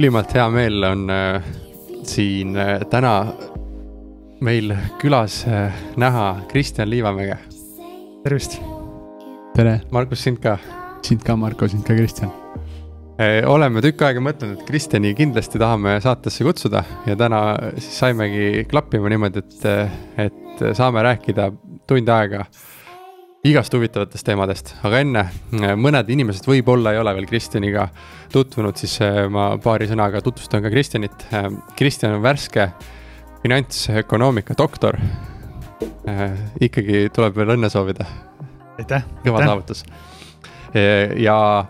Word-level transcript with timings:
ülimalt 0.00 0.30
hea 0.32 0.46
meel 0.48 0.84
on 0.88 1.02
äh, 1.12 1.48
siin 2.08 2.54
äh, 2.56 2.78
täna 2.88 3.34
meil 4.40 4.72
külas 4.96 5.42
äh, 5.44 5.74
näha 6.00 6.38
Kristjan 6.48 6.88
Liivamäge. 6.88 7.36
tervist. 8.22 8.56
tere, 9.54 9.80
Margus, 9.92 10.22
sind 10.22 10.40
ka. 10.40 10.56
sind 11.04 11.20
ka, 11.24 11.36
Marko, 11.36 11.68
sind 11.68 11.84
ka, 11.84 11.92
Kristjan. 11.92 12.32
oleme 13.46 13.82
tükk 13.84 14.06
aega 14.06 14.24
mõtelnud, 14.24 14.62
et 14.62 14.66
Kristjani 14.70 15.12
kindlasti 15.18 15.60
tahame 15.60 15.98
saatesse 16.00 16.48
kutsuda 16.48 16.80
ja 17.04 17.16
täna 17.20 17.42
siis 17.76 18.00
saimegi 18.00 18.64
klappima 18.70 19.12
niimoodi, 19.12 19.44
et, 19.44 19.68
et 20.16 20.64
saame 20.80 21.04
rääkida 21.04 21.50
tund 21.84 22.08
aega 22.08 22.46
igast 23.44 23.72
huvitavatest 23.72 24.26
teemadest, 24.26 24.74
aga 24.84 25.00
enne 25.00 25.22
mõned 25.80 26.10
inimesed 26.12 26.44
võib-olla 26.48 26.92
ei 26.92 27.00
ole 27.00 27.14
veel 27.16 27.28
Kristjaniga 27.30 27.86
tutvunud, 28.32 28.76
siis 28.76 28.98
ma 29.32 29.54
paari 29.62 29.88
sõnaga 29.88 30.20
tutvustan 30.24 30.60
ka 30.64 30.72
Kristjanit. 30.72 31.24
Kristjan 31.78 32.18
on 32.18 32.24
värske 32.24 32.68
finantsökonoomika 33.42 34.54
doktor. 34.58 34.98
ikkagi 36.60 37.08
tuleb 37.14 37.36
veel 37.36 37.54
õnne 37.56 37.70
soovida. 37.72 38.04
aitäh. 38.78 39.04
kõva 39.24 39.44
saavutus. 39.44 39.84
ja 41.16 41.64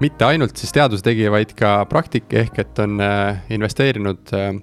mitte 0.00 0.24
ainult 0.24 0.56
siis 0.56 0.72
teadustegija, 0.72 1.30
vaid 1.30 1.52
ka 1.58 1.84
praktik, 1.90 2.32
ehk 2.32 2.58
et 2.58 2.78
on 2.82 3.00
äh, 3.00 3.42
investeerinud 3.50 4.32
äh, 4.34 4.54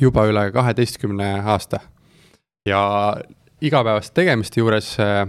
juba 0.00 0.26
üle 0.30 0.46
kaheteistkümne 0.52 1.42
aasta. 1.42 1.80
ja 2.66 3.16
igapäevaste 3.60 4.14
tegemiste 4.14 4.60
juures 4.60 4.94
äh, 5.00 5.26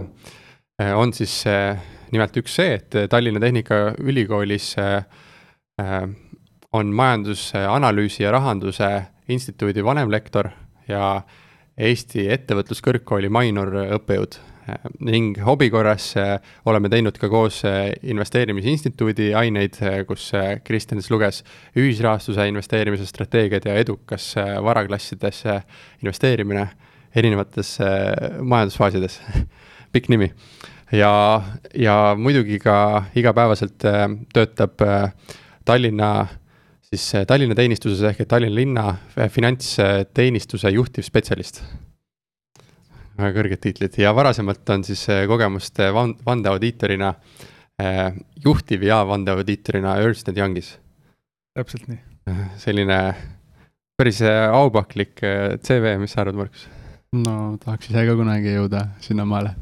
on 0.94 1.12
siis 1.14 1.44
nimelt 2.12 2.36
üks 2.36 2.56
see, 2.58 2.74
et 2.78 2.96
Tallinna 3.10 3.40
Tehnikaülikoolis 3.42 4.74
on 6.74 6.94
majandusanalüüsi 6.94 8.22
ja 8.22 8.32
rahanduse 8.34 8.90
instituudi 9.28 9.84
vanemlektor 9.84 10.50
ja 10.88 11.22
Eesti 11.78 12.28
Ettevõtluskõrgkooli 12.30 13.30
Mainor 13.34 13.72
õppejõud. 13.96 14.36
Ning 15.04 15.36
hobi 15.44 15.66
korras 15.68 16.06
äh, 16.16 16.38
oleme 16.64 16.88
teinud 16.88 17.18
ka 17.20 17.28
koos 17.28 17.58
äh, 17.68 17.90
investeerimisinstituudi 18.08 19.32
aineid, 19.36 19.76
äh, 19.84 19.98
kus 20.08 20.30
Kristjan 20.64 21.02
siis 21.02 21.10
luges 21.12 21.42
ühisrahastuse 21.76 22.46
investeerimise 22.48 23.04
strateegiad 23.10 23.68
ja 23.68 23.74
edukas 23.82 24.30
varaklassidesse 24.38 25.58
investeerimine 26.00 26.68
erinevates 27.14 27.76
majandusfaasides 28.40 29.20
pikk 29.94 30.10
nimi. 30.12 30.32
ja, 30.92 31.12
ja 31.74 31.96
muidugi 32.18 32.58
ka 32.62 33.06
igapäevaselt 33.16 33.86
töötab 34.34 34.84
Tallinna 35.64 36.10
siis 36.84 37.06
Tallinna 37.26 37.56
teenistuses 37.56 38.02
ehk 38.10 38.26
et 38.26 38.28
Tallinna 38.28 38.60
linna 38.60 39.28
finantsteenistuse 39.32 40.74
juhtivspetsialist 40.74 41.62
väga 43.18 43.34
kõrged 43.36 43.62
tiitlid 43.62 43.98
ja 44.00 44.12
varasemalt 44.16 44.70
on 44.74 44.84
siis 44.86 45.04
äh, 45.12 45.24
kogemust 45.30 45.78
äh, 45.82 45.92
van-, 45.94 46.16
vandeaudiitorina, 46.26 47.12
äh, 47.82 48.16
juhtiv 48.44 48.86
ja 48.86 49.02
vandeaudiitorina 49.06 49.96
Ernst 50.02 50.28
and 50.28 50.38
Youngis. 50.38 50.74
täpselt 51.54 51.88
nii. 51.88 52.00
selline 52.64 52.98
päris 53.98 54.22
aupaklik 54.24 55.20
CV, 55.62 55.94
mis 56.00 56.14
sa 56.14 56.24
arvad, 56.24 56.40
Markus? 56.42 56.66
no 57.14 57.54
tahaks 57.62 57.92
ise 57.92 58.06
ka 58.08 58.16
kunagi 58.18 58.56
jõuda 58.56 58.88
sinnamaale. 59.04 59.54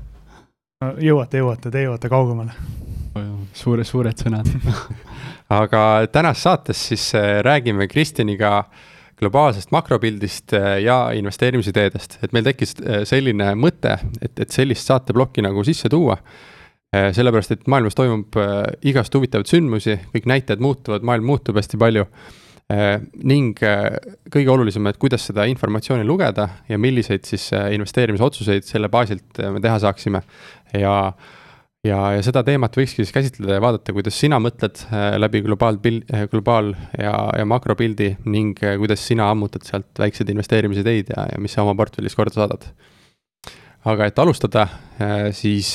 Jõuate, 1.00 1.42
jõuate, 1.42 1.70
te 1.70 1.82
jõuate 1.84 2.08
kaugemale. 2.12 2.52
suure, 3.54 3.84
suured 3.84 4.16
sõnad 4.16 4.48
aga 5.62 6.06
tänases 6.12 6.42
saates 6.42 6.86
siis 6.88 7.10
räägime 7.44 7.84
Kristjaniga 7.88 8.58
äh, 8.58 8.88
globaalsest 9.22 9.70
makropildist 9.70 10.52
äh, 10.56 10.78
ja 10.82 10.96
investeerimisideedest, 11.16 12.18
et 12.24 12.34
meil 12.34 12.46
tekkis 12.46 12.74
äh, 12.80 13.02
selline 13.08 13.52
mõte, 13.58 13.96
et, 14.22 14.34
et 14.34 14.54
sellist 14.54 14.88
saateplokki 14.90 15.44
nagu 15.46 15.62
sisse 15.66 15.90
tuua. 15.92 16.18
Äh, 16.92 17.10
sellepärast, 17.16 17.54
et 17.54 17.68
maailmas 17.70 17.96
toimub 17.98 18.38
igast 18.88 19.14
huvitavaid 19.14 19.50
sündmusi, 19.50 19.96
kõik 20.14 20.30
näitajad 20.30 20.62
muutuvad, 20.64 21.06
maailm 21.06 21.28
muutub 21.32 21.60
hästi 21.60 21.80
palju. 21.80 22.08
ning 23.28 23.58
kõige 24.32 24.48
olulisem, 24.48 24.86
et 24.88 24.96
kuidas 24.96 25.26
seda 25.28 25.44
informatsiooni 25.50 26.06
lugeda 26.08 26.46
ja 26.70 26.78
milliseid 26.80 27.26
siis 27.28 27.50
investeerimisotsuseid 27.52 28.64
selle 28.64 28.88
baasilt 28.88 29.42
me 29.52 29.60
teha 29.60 29.80
saaksime 29.82 30.22
ja 30.78 31.12
ja, 31.86 31.98
ja 32.16 32.22
seda 32.24 32.42
teemat 32.46 32.76
võikski 32.78 33.02
siis 33.02 33.14
käsitleda 33.14 33.58
ja 33.58 33.62
vaadata, 33.62 33.94
kuidas 33.94 34.18
sina 34.18 34.38
mõtled 34.42 34.84
äh, 34.86 35.08
läbi 35.20 35.42
globaalpil-, 35.46 36.02
äh, 36.12 36.26
globaal- 36.32 36.74
ja, 36.98 37.14
ja 37.38 37.46
makropildi 37.48 38.12
ning 38.30 38.60
äh, 38.64 38.76
kuidas 38.80 39.02
sina 39.06 39.30
ammutad 39.32 39.66
sealt 39.66 39.90
väikseid 39.98 40.30
investeerimisideid 40.32 41.12
ja, 41.14 41.26
ja 41.32 41.40
mis 41.42 41.56
sa 41.56 41.66
oma 41.66 41.74
portfellis 41.78 42.16
korda 42.18 42.38
saadad. 42.38 42.68
aga 43.84 44.06
et 44.06 44.18
alustada, 44.22 44.68
siis 45.34 45.72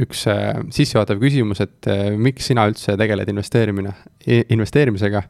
üks 0.00 0.22
sissejuhatav 0.72 1.18
küsimus, 1.20 1.60
et 1.60 1.88
miks 2.16 2.46
sina 2.48 2.64
üldse 2.64 2.94
tegeled 2.96 3.28
investeerimine, 3.28 3.92
investeerimisega 4.24 5.20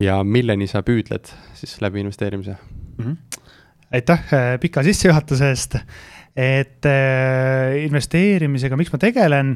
ja 0.00 0.16
milleni 0.24 0.64
sa 0.66 0.80
püüdled 0.80 1.28
siis 1.60 1.76
läbi 1.84 2.00
investeerimise 2.00 2.56
mm? 2.56 3.04
-hmm. 3.04 3.44
aitäh 3.92 4.24
pika 4.64 4.82
sissejuhatuse 4.82 5.50
eest 5.52 5.76
et 6.36 6.86
äh, 6.86 7.84
investeerimisega, 7.84 8.76
miks 8.78 8.92
ma 8.92 9.00
tegelen, 9.02 9.54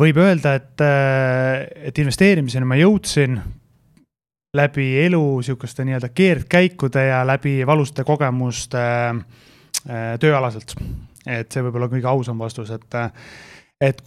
võib 0.00 0.20
öelda, 0.20 0.54
et, 0.60 0.84
äh, 0.84 1.88
et 1.88 1.98
investeerimiseni 2.02 2.68
ma 2.68 2.78
jõudsin 2.80 3.40
läbi 4.56 4.88
elu 5.06 5.24
sihukeste 5.42 5.86
nii-öelda 5.88 6.10
keerdkäikude 6.12 7.06
ja 7.06 7.22
läbi 7.24 7.62
valuste 7.66 8.04
kogemuste 8.04 8.82
äh, 8.82 10.12
tööalaselt. 10.20 10.76
et 11.26 11.54
see 11.54 11.62
võib 11.62 11.78
olla 11.78 11.88
kõige 11.88 12.08
ausam 12.10 12.38
vastus, 12.42 12.70
et, 12.74 12.94
et 13.80 14.00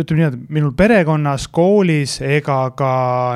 ütleme 0.00 0.20
nii, 0.20 0.26
et 0.28 0.50
minul 0.52 0.72
perekonnas, 0.76 1.46
koolis 1.54 2.18
ega 2.24 2.58
ka 2.76 2.90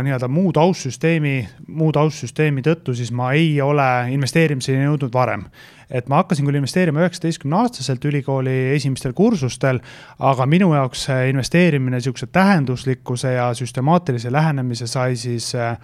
nii-öelda 0.05 0.29
muu 0.31 0.53
taustsüsteemi, 0.55 1.37
muu 1.69 1.93
taustsüsteemi 1.95 2.65
tõttu, 2.67 2.95
siis 2.99 3.13
ma 3.15 3.31
ei 3.39 3.61
ole 3.63 3.89
investeerimiseni 4.15 4.89
jõudnud 4.89 5.15
varem. 5.15 5.47
Et 5.91 6.09
ma 6.09 6.23
hakkasin 6.23 6.47
küll 6.47 6.59
investeerima 6.61 7.01
üheksateistkümne 7.01 7.57
aastaselt 7.63 8.05
ülikooli 8.05 8.55
esimestel 8.75 9.15
kursustel, 9.17 9.81
aga 10.19 10.47
minu 10.47 10.71
jaoks 10.75 11.07
investeerimine 11.31 12.01
sihukese 12.01 12.29
tähenduslikkuse 12.33 13.33
ja 13.33 13.51
süstemaatilise 13.55 14.33
lähenemise 14.33 14.87
sai 14.87 15.17
siis 15.17 15.55
äh, 15.55 15.77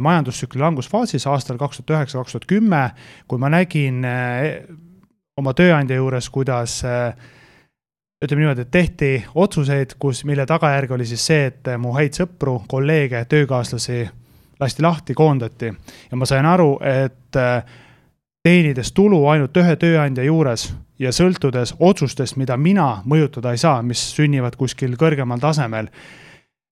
majandustsükli 0.00 0.60
langusfaasis 0.60 1.26
aastal 1.26 1.58
kaks 1.58 1.80
tuhat 1.80 1.96
üheksa, 1.98 2.18
kaks 2.18 2.36
tuhat 2.36 2.50
kümme, 2.50 2.90
kui 3.28 3.38
ma 3.42 3.50
nägin 3.52 4.04
äh, 4.04 4.66
oma 5.36 5.54
tööandja 5.54 5.98
juures, 5.98 6.30
kuidas 6.30 6.78
äh, 6.84 7.12
ütleme 8.24 8.44
niimoodi, 8.44 8.64
et 8.64 8.70
tehti 8.72 9.10
otsuseid, 9.34 9.96
kus, 10.00 10.24
mille 10.24 10.46
tagajärg 10.48 10.94
oli 10.96 11.06
siis 11.06 11.26
see, 11.28 11.50
et 11.50 11.74
mu 11.78 11.92
häid 11.96 12.16
sõpru, 12.16 12.60
kolleege, 12.68 13.24
töökaaslasi 13.28 14.06
lasti 14.60 14.82
lahti, 14.82 15.14
koondati. 15.14 15.72
ja 16.10 16.16
ma 16.16 16.26
sain 16.26 16.46
aru, 16.48 16.78
et 16.80 17.36
äh, 17.36 17.82
teenides 18.46 18.92
tulu 18.94 19.24
ainult 19.26 19.56
ühe 19.58 19.74
tööandja 19.80 20.22
juures 20.26 20.68
ja 21.02 21.10
sõltudes 21.14 21.74
otsustest, 21.82 22.36
mida 22.38 22.54
mina 22.56 23.00
mõjutada 23.08 23.50
ei 23.52 23.58
saa, 23.58 23.80
mis 23.82 24.00
sünnivad 24.14 24.54
kuskil 24.58 24.94
kõrgemal 25.00 25.42
tasemel, 25.42 25.88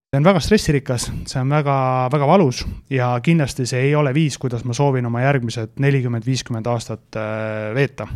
see 0.07 0.21
on 0.21 0.27
väga 0.27 0.41
stressirikas, 0.43 1.09
see 1.27 1.41
on 1.41 1.51
väga, 1.51 1.75
väga 2.13 2.29
valus 2.29 2.63
ja 2.93 3.11
kindlasti 3.23 3.67
see 3.67 3.89
ei 3.89 3.95
ole 3.99 4.13
viis, 4.15 4.37
kuidas 4.39 4.63
ma 4.63 4.77
soovin 4.77 5.09
oma 5.09 5.25
järgmised 5.25 5.75
nelikümmend, 5.83 6.23
viiskümmend 6.25 6.69
aastat 6.71 7.19
äh, 7.19 7.73
veeta. 7.75 8.07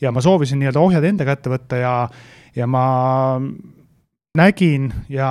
ja 0.00 0.12
ma 0.12 0.20
soovisin 0.20 0.60
nii-öelda 0.60 0.80
ohjad 0.80 1.04
enda 1.08 1.24
kätte 1.24 1.52
võtta 1.52 1.80
ja 1.80 1.94
ja 2.56 2.66
ma 2.66 2.84
nägin 4.36 4.92
ja, 5.08 5.30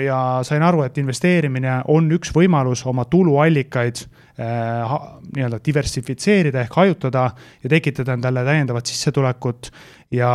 ja 0.00 0.18
sain 0.42 0.62
aru, 0.62 0.82
et 0.82 0.98
investeerimine 0.98 1.82
on 1.88 2.08
üks 2.16 2.32
võimalus 2.34 2.86
oma 2.86 3.04
tuluallikaid 3.04 4.06
nii-öelda 4.40 5.58
diversifitseerida 5.66 6.62
ehk 6.64 6.78
hajutada 6.80 7.26
ja 7.62 7.70
tekitada 7.72 8.14
endale 8.16 8.44
täiendavat 8.46 8.88
sissetulekut 8.88 9.68
ja, 10.16 10.30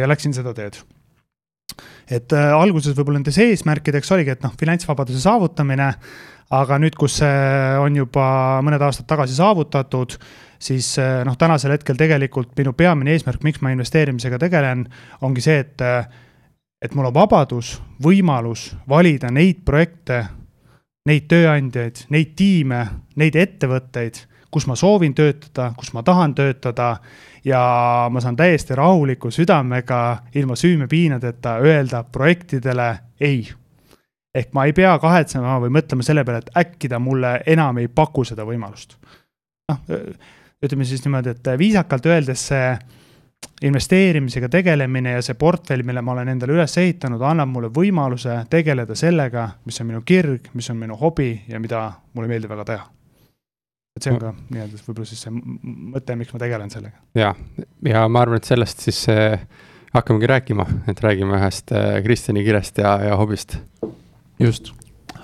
ja 0.00 0.08
läksin 0.08 0.32
seda 0.36 0.54
teed. 0.56 0.80
Et 2.10 2.32
äh, 2.34 2.50
alguses 2.56 2.96
võib-olla 2.96 3.20
nendes 3.20 3.38
eesmärkideks 3.38 4.10
oligi, 4.16 4.34
et 4.34 4.44
noh, 4.44 4.54
finantsvabaduse 4.58 5.20
saavutamine, 5.22 5.90
aga 6.50 6.78
nüüd, 6.82 6.96
kus 6.98 7.20
see 7.20 7.50
on 7.78 7.98
juba 8.00 8.24
mõned 8.66 8.82
aastad 8.82 9.06
tagasi 9.10 9.36
saavutatud, 9.38 10.16
siis 10.60 10.92
eh, 11.00 11.20
noh, 11.26 11.36
tänasel 11.38 11.76
hetkel 11.76 11.98
tegelikult 11.98 12.52
minu 12.58 12.74
peamine 12.76 13.14
eesmärk, 13.14 13.44
miks 13.46 13.62
ma 13.64 13.72
investeerimisega 13.74 14.40
tegelen, 14.42 14.84
ongi 15.26 15.44
see, 15.44 15.60
et, 15.62 15.84
eh, 15.84 16.10
et 16.82 16.96
mul 16.96 17.08
on 17.10 17.16
vabadus, 17.16 17.76
võimalus 18.02 18.70
valida 18.90 19.30
neid 19.34 19.62
projekte, 19.66 20.24
neid 21.10 21.26
tööandjaid, 21.30 22.04
neid 22.14 22.34
tiime, 22.38 22.84
neid 23.18 23.36
ettevõtteid, 23.38 24.22
kus 24.50 24.66
ma 24.70 24.76
soovin 24.78 25.14
töötada, 25.14 25.72
kus 25.78 25.92
ma 25.94 26.02
tahan 26.06 26.34
töötada 26.38 26.96
ja 27.44 27.62
ma 28.10 28.22
saan 28.22 28.36
täiesti 28.38 28.76
rahuliku 28.78 29.30
südamega, 29.34 30.02
ilma 30.34 30.56
süümepiinadeta 30.58 31.58
öelda 31.64 32.04
projektidele 32.04 32.92
ei 33.20 33.48
ehk 34.34 34.52
ma 34.54 34.64
ei 34.68 34.74
pea 34.76 34.92
kahetsema 35.02 35.56
või 35.62 35.72
mõtlema 35.74 36.06
selle 36.06 36.24
peale, 36.26 36.44
et 36.44 36.58
äkki 36.62 36.90
ta 36.90 37.00
mulle 37.02 37.40
enam 37.50 37.80
ei 37.82 37.88
paku 37.88 38.24
seda 38.24 38.46
võimalust. 38.46 38.94
noh, 39.70 39.80
ütleme 40.62 40.84
siis 40.86 41.02
niimoodi, 41.04 41.34
et 41.34 41.50
viisakalt 41.58 42.06
öeldes 42.06 42.46
see 42.52 42.70
investeerimisega 43.62 44.48
tegelemine 44.48 45.16
ja 45.16 45.24
see 45.24 45.36
portfell, 45.38 45.84
mille 45.86 46.02
ma 46.04 46.14
olen 46.14 46.32
endale 46.32 46.56
üles 46.56 46.76
ehitanud, 46.80 47.20
annab 47.24 47.50
mulle 47.52 47.68
võimaluse 47.74 48.40
tegeleda 48.50 48.96
sellega, 48.96 49.50
mis 49.68 49.80
on 49.82 49.90
minu 49.90 50.00
kirg, 50.06 50.48
mis 50.56 50.70
on 50.72 50.80
minu 50.80 50.96
hobi 51.00 51.32
ja 51.48 51.60
mida 51.60 51.84
mulle 52.16 52.30
meeldib 52.30 52.52
väga 52.52 52.66
teha. 52.72 52.88
et 53.96 54.06
see 54.06 54.12
on 54.14 54.20
ka 54.22 54.30
nii-öelda 54.54 54.78
võib-olla 54.86 55.08
siis 55.10 55.24
see 55.26 55.32
mõte, 55.34 56.16
miks 56.16 56.32
ma 56.32 56.40
tegelen 56.40 56.72
sellega. 56.72 56.96
ja, 57.14 57.34
ja 57.84 58.06
ma 58.08 58.24
arvan, 58.24 58.40
et 58.40 58.48
sellest 58.48 58.86
siis 58.86 59.02
äh, 59.12 59.40
hakkamegi 59.92 60.30
rääkima, 60.30 60.66
et 60.88 61.00
räägime 61.04 61.36
ühest 61.40 61.72
äh, 61.76 61.98
Kristjani 62.04 62.44
kirest 62.46 62.78
ja, 62.78 62.96
ja 63.04 63.16
hobist. 63.20 63.58
just, 64.38 64.72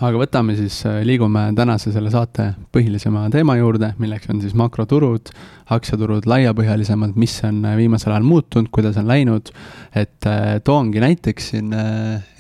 aga 0.05 0.21
võtame 0.21 0.57
siis, 0.59 0.79
äh, 0.89 1.01
liigume 1.07 1.47
tänase 1.57 1.93
selle 1.95 2.11
saate 2.13 2.51
põhilisema 2.75 3.27
teema 3.33 3.57
juurde, 3.59 3.93
milleks 4.03 4.29
on 4.33 4.41
siis 4.43 4.57
makroturud, 4.59 5.31
aktsiaturud 5.73 6.29
laiapõhjalisemalt, 6.29 7.17
mis 7.21 7.39
on 7.49 7.63
äh, 7.65 7.77
viimasel 7.81 8.13
ajal 8.13 8.27
muutunud, 8.27 8.71
kuidas 8.75 8.99
on 9.01 9.09
läinud. 9.09 9.53
et 9.97 10.27
toongi 10.65 11.01
näiteks 11.01 11.47
siin 11.53 11.71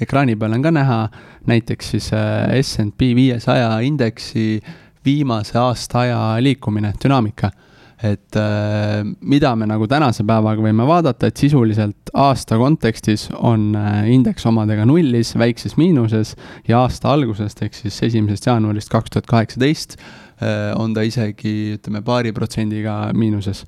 ekraani 0.00 0.34
peal 0.36 0.52
on 0.52 0.62
ka 0.62 0.70
näha 0.74 0.98
näiteks 1.48 1.90
siis 1.94 2.10
SNP 2.60 3.14
viiesaja 3.16 3.78
indeksi 3.80 4.60
viimase 5.04 5.58
aasta 5.58 6.00
aja 6.00 6.18
liikumine, 6.42 6.92
dünaamika 7.02 7.50
et 8.02 8.36
äh, 8.36 9.00
mida 9.20 9.54
me 9.56 9.66
nagu 9.68 9.86
tänase 9.88 10.24
päevaga 10.28 10.60
võime 10.60 10.84
vaadata, 10.88 11.30
et 11.30 11.40
sisuliselt 11.40 12.10
aasta 12.12 12.58
kontekstis 12.60 13.30
on 13.36 13.70
äh, 13.78 14.02
indeks 14.12 14.44
omadega 14.48 14.84
nullis, 14.88 15.32
väikses 15.38 15.78
miinuses 15.80 16.34
ja 16.68 16.82
aasta 16.84 17.14
algusest 17.14 17.62
ehk 17.64 17.76
siis 17.78 17.96
esimesest 18.10 18.50
jaanuarist 18.50 18.92
kaks 18.92 19.14
tuhat 19.14 19.30
kaheksateist 19.30 19.96
äh, 19.96 20.74
on 20.76 20.92
ta 20.96 21.06
isegi 21.08 21.78
ütleme 21.78 22.04
paari 22.04 22.34
protsendiga 22.36 23.06
miinuses. 23.16 23.64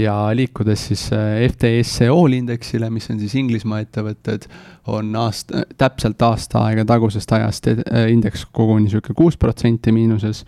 Ja 0.00 0.30
liikudes 0.32 0.86
siis 0.88 1.02
FTSE 1.12 2.06
All 2.08 2.32
indeksile, 2.32 2.88
mis 2.88 3.10
on 3.12 3.18
siis 3.20 3.34
Inglismaa 3.36 3.82
ettevõtted, 3.82 4.46
on 4.88 5.10
aasta, 5.20 5.66
täpselt 5.76 6.22
aasta 6.24 6.62
aega 6.70 6.86
tagusest 6.88 7.34
ajast 7.36 7.68
indeks 8.08 8.46
koguni 8.48 8.86
niisugune 8.86 9.18
kuus 9.18 9.36
protsenti 9.36 9.92
miinuses 9.92 10.46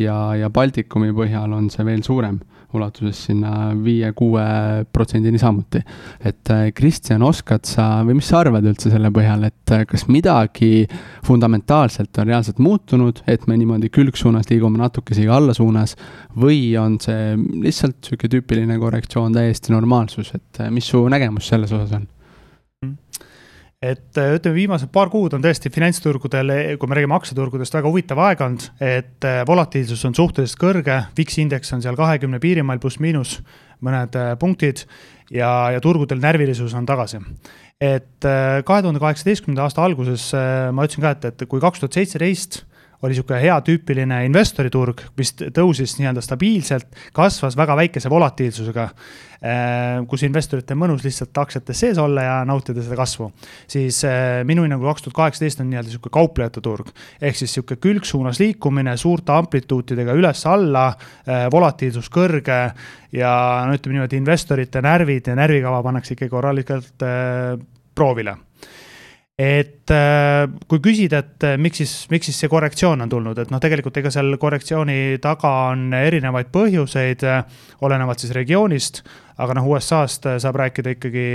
ja, 0.00 0.16
ja 0.40 0.48
Baltikumi 0.48 1.12
põhjal 1.12 1.52
on 1.52 1.68
see 1.74 1.84
veel 1.84 2.00
suurem 2.06 2.40
ulatuses 2.74 3.20
sinna 3.28 3.72
viie-kuue 3.78 4.44
protsendini 4.92 5.38
samuti. 5.38 5.82
et 6.24 6.50
äh, 6.50 6.70
Kristjan, 6.74 7.22
oskad 7.22 7.66
sa 7.68 8.02
või 8.06 8.18
mis 8.18 8.28
sa 8.30 8.40
arvad 8.42 8.66
üldse 8.68 8.92
selle 8.92 9.10
põhjal, 9.14 9.44
et 9.48 9.74
äh, 9.74 9.84
kas 9.88 10.06
midagi 10.08 10.86
fundamentaalselt 11.26 12.18
on 12.18 12.30
reaalselt 12.30 12.58
muutunud, 12.58 13.22
et 13.26 13.46
me 13.46 13.58
niimoodi 13.60 13.90
külgsuunas 13.94 14.50
liigume 14.50 14.80
natuke 14.80 15.16
siia 15.16 15.36
alla 15.36 15.54
suunas 15.56 15.96
või 16.36 16.74
on 16.80 16.98
see 17.02 17.34
lihtsalt 17.36 18.00
niisugune 18.04 18.32
tüüpiline 18.34 18.78
korrektsioon, 18.80 19.34
täiesti 19.36 19.72
normaalsus, 19.74 20.34
et 20.34 20.60
äh, 20.64 20.72
mis 20.74 20.88
su 20.90 21.04
nägemus 21.08 21.48
selles 21.52 21.72
osas 21.72 21.94
on? 21.98 22.08
Et 23.84 24.18
äh, 24.20 24.34
ütleme, 24.38 24.56
viimased 24.56 24.90
paar 24.94 25.10
kuud 25.12 25.34
on 25.36 25.42
tõesti 25.44 25.70
finantsturgudel, 25.72 26.52
kui 26.80 26.90
me 26.90 26.98
räägime 26.98 27.16
aktsiaturgudest, 27.18 27.76
väga 27.76 27.90
huvitav 27.90 28.20
aeg 28.24 28.44
olnud, 28.44 28.68
et 28.80 29.26
äh, 29.28 29.42
volatiilsus 29.48 30.04
on 30.08 30.16
suhteliselt 30.16 30.60
kõrge, 30.60 30.98
VIX 31.18 31.40
indeks 31.44 31.74
on 31.76 31.84
seal 31.84 31.98
kahekümne 31.98 32.40
piirimail 32.42 32.80
pluss-miinus 32.82 33.38
mõned 33.84 34.16
äh, 34.20 34.32
punktid 34.40 34.86
ja, 35.34 35.50
ja 35.74 35.82
turgudel 35.84 36.22
närvilisus 36.22 36.76
on 36.78 36.86
tagasi. 36.88 37.20
et 37.84 38.22
kahe 38.64 38.82
tuhande 38.84 39.00
kaheksateistkümnenda 39.02 39.64
aasta 39.66 39.82
alguses 39.82 40.28
ma 40.72 40.84
ütlesin 40.86 41.02
ka, 41.02 41.10
et, 41.16 41.24
et 41.32 41.42
kui 41.50 41.60
kaks 41.60 41.82
tuhat 41.82 41.96
seitseteist 41.98 42.60
oli 43.04 43.12
niisugune 43.12 43.40
hea 43.42 43.56
tüüpiline 43.64 44.22
investoriturg, 44.28 45.02
mis 45.18 45.34
tõusis 45.36 45.98
nii-öelda 45.98 46.22
stabiilselt, 46.24 46.88
kasvas 47.16 47.56
väga 47.58 47.76
väikese 47.76 48.10
volatiilsusega, 48.12 48.86
äh, 49.44 49.98
kus 50.08 50.24
investoritel 50.24 50.78
mõnus 50.80 51.04
lihtsalt 51.04 51.36
aktsiates 51.42 51.82
sees 51.84 52.00
olla 52.00 52.24
ja 52.24 52.36
nautida 52.48 52.82
seda 52.84 52.96
kasvu. 52.96 53.30
siis 53.68 54.00
äh, 54.08 54.40
minu 54.48 54.64
hinnangul 54.64 54.88
kaks 54.88 55.04
tuhat 55.04 55.18
kaheksateist 55.20 55.60
on 55.60 55.68
nii-öelda 55.70 55.90
niisugune 55.90 56.16
kauplejate 56.16 56.64
turg, 56.64 56.88
ehk 57.20 57.36
siis 57.36 57.50
niisugune 57.50 57.82
külgsuunas 57.88 58.40
liikumine 58.40 58.96
suurte 58.96 59.36
amplituutidega 59.36 60.16
üles-alla, 60.16 60.86
äh, 61.28 61.44
volatiilsus 61.52 62.08
kõrge 62.08 62.62
ja 63.12 63.34
no 63.68 63.76
ütleme 63.76 63.98
niimoodi, 63.98 64.22
investorite 64.22 64.80
närvid 64.84 65.28
ja 65.28 65.36
närvikava 65.36 65.82
pannakse 65.84 66.16
ikkagi 66.16 66.32
korralikult 66.32 67.04
proovile 67.94 68.38
et 69.38 69.90
äh, 69.90 70.44
kui 70.70 70.78
küsida, 70.82 71.18
et 71.24 71.46
äh, 71.46 71.56
miks 71.58 71.80
siis, 71.82 71.92
miks 72.12 72.28
siis 72.30 72.38
see 72.44 72.50
korrektsioon 72.50 73.02
on 73.02 73.10
tulnud, 73.10 73.40
et 73.42 73.50
noh, 73.50 73.58
tegelikult 73.62 73.96
ega 73.98 74.12
seal 74.14 74.36
korrektsiooni 74.40 75.18
taga 75.22 75.50
on 75.72 75.88
erinevaid 75.98 76.52
põhjuseid, 76.54 77.24
äh, 77.26 77.64
olenevalt 77.82 78.22
siis 78.22 78.34
regioonist, 78.36 79.02
aga 79.42 79.56
noh, 79.58 79.66
USA-st 79.74 80.36
saab 80.44 80.60
rääkida 80.62 80.94
ikkagi 80.94 81.26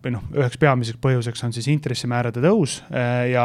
või 0.00 0.14
noh, 0.14 0.24
üheks 0.38 0.56
peamiseks 0.60 1.00
põhjuseks 1.04 1.44
on 1.44 1.52
siis 1.52 1.68
intressimäärade 1.68 2.40
tõus 2.40 2.78
ja 2.88 3.44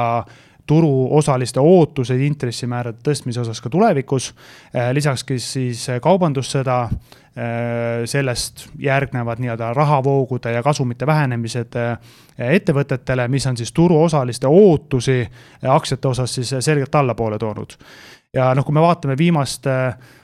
turuosaliste 0.66 1.60
ootused 1.60 2.20
intressimäärade 2.20 2.98
tõstmise 3.04 3.42
osas 3.42 3.62
ka 3.62 3.70
tulevikus. 3.70 4.34
lisaks 4.94 5.26
siis 5.38 5.88
kaubandussõda, 6.02 6.90
sellest 8.06 8.68
järgnevad 8.80 9.42
nii-öelda 9.42 9.74
rahavoogude 9.74 10.52
ja 10.52 10.64
kasumite 10.64 11.06
vähenemised 11.06 11.76
ettevõtetele, 12.38 13.28
mis 13.28 13.48
on 13.48 13.58
siis 13.58 13.72
turuosaliste 13.72 14.48
ootusi 14.48 15.28
aktsiate 15.68 16.08
osas 16.08 16.36
siis 16.36 16.56
selgelt 16.60 16.96
allapoole 16.96 17.40
toonud 17.40 17.78
ja 18.34 18.50
noh, 18.58 18.66
kui 18.66 18.74
me 18.74 18.82
vaatame 18.82 19.14
viimast, 19.18 19.68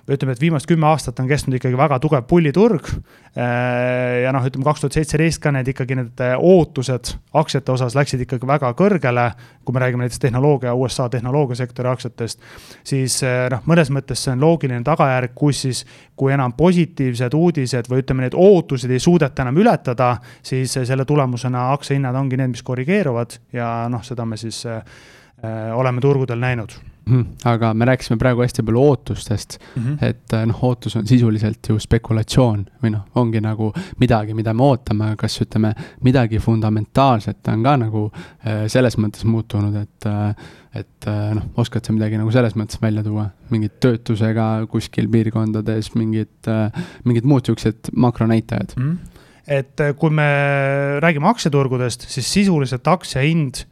või 0.08 0.18
ütleme, 0.18 0.34
et 0.34 0.42
viimast 0.42 0.66
kümme 0.70 0.88
aastat 0.90 1.20
on 1.22 1.28
kestnud 1.30 1.60
ikkagi 1.60 1.78
väga 1.78 2.00
tugev 2.02 2.26
pulliturg. 2.30 2.88
ja 3.36 4.32
noh, 4.34 4.48
ütleme 4.50 4.66
kaks 4.66 4.82
tuhat 4.82 4.98
seitseteist 4.98 5.42
ka 5.44 5.52
need 5.54 5.70
ikkagi 5.70 5.98
need 6.00 6.24
ootused 6.38 7.14
aktsiate 7.38 7.72
osas 7.72 7.94
läksid 7.98 8.26
ikkagi 8.26 8.50
väga 8.50 8.74
kõrgele. 8.74 9.28
kui 9.64 9.74
me 9.74 9.86
räägime 9.86 10.08
näiteks 10.08 10.20
tehnoloogia, 10.26 10.74
USA 10.74 11.10
tehnoloogiasektori 11.10 11.90
aktsiatest, 11.90 12.42
siis 12.84 13.22
noh, 13.54 13.62
mõnes 13.70 13.94
mõttes 13.94 14.26
see 14.26 14.34
on 14.34 14.42
loogiline 14.42 14.84
tagajärg, 14.84 15.36
kus 15.36 15.62
siis, 15.68 15.86
kui 16.18 16.34
enam 16.34 16.58
positiivsed 16.58 17.34
uudised 17.38 17.94
või 17.94 18.02
ütleme, 18.02 18.26
neid 18.26 18.34
ootuseid 18.34 18.92
ei 18.92 19.00
suudeta 19.00 19.46
enam 19.46 19.62
ületada, 19.62 20.16
siis 20.42 20.74
selle 20.74 21.06
tulemusena 21.06 21.70
aktsiahinnad 21.78 22.18
ongi 22.18 22.42
need, 22.42 22.58
mis 22.58 22.66
korrigeeruvad 22.66 23.38
ja 23.54 23.86
noh, 23.90 24.02
seda 24.02 24.26
me 24.26 24.38
siis 24.42 24.66
äh, 24.66 24.82
oleme 25.78 26.02
turgudel 26.02 26.42
näinud. 26.42 26.74
Aga 27.50 27.74
me 27.74 27.88
rääkisime 27.90 28.18
praegu 28.20 28.44
hästi 28.44 28.64
palju 28.66 28.82
ootustest 28.82 29.58
mm, 29.60 29.84
-hmm. 29.84 30.06
et 30.06 30.34
äh, 30.34 30.46
noh, 30.46 30.64
ootus 30.64 30.96
on 30.96 31.08
sisuliselt 31.08 31.70
ju 31.70 31.80
spekulatsioon 31.80 32.66
või 32.84 32.94
noh, 32.94 33.06
ongi 33.16 33.42
nagu 33.42 33.72
midagi, 34.00 34.34
mida 34.34 34.54
me 34.54 34.64
ootame, 34.64 35.16
kas 35.18 35.42
ütleme, 35.42 35.74
midagi 36.04 36.40
fundamentaalset 36.40 37.48
on 37.48 37.64
ka 37.64 37.78
nagu 37.78 38.06
äh, 38.14 38.68
selles 38.68 38.98
mõttes 38.98 39.26
muutunud, 39.26 39.76
et 39.76 40.06
äh, 40.06 40.36
et 40.70 41.06
noh, 41.34 41.46
oskad 41.58 41.86
sa 41.86 41.94
midagi 41.94 42.18
nagu 42.18 42.30
selles 42.32 42.54
mõttes 42.54 42.78
välja 42.82 43.02
tuua, 43.04 43.24
mingid 43.50 43.80
töötusega 43.82 44.68
kuskil 44.70 45.08
piirkondades 45.10 45.96
mingid, 45.96 46.46
mingid 47.04 47.26
muud 47.26 47.46
siuksed 47.46 47.90
makronäitajad 47.96 48.76
mm? 48.78 48.92
-hmm. 48.92 48.98
et 49.48 49.82
kui 49.98 50.10
me 50.10 50.30
räägime 51.02 51.28
aktsiaturgudest, 51.28 52.06
siis 52.10 52.34
sisuliselt 52.34 52.88
aktsiahind 52.88 53.66
Äh, 53.66 53.70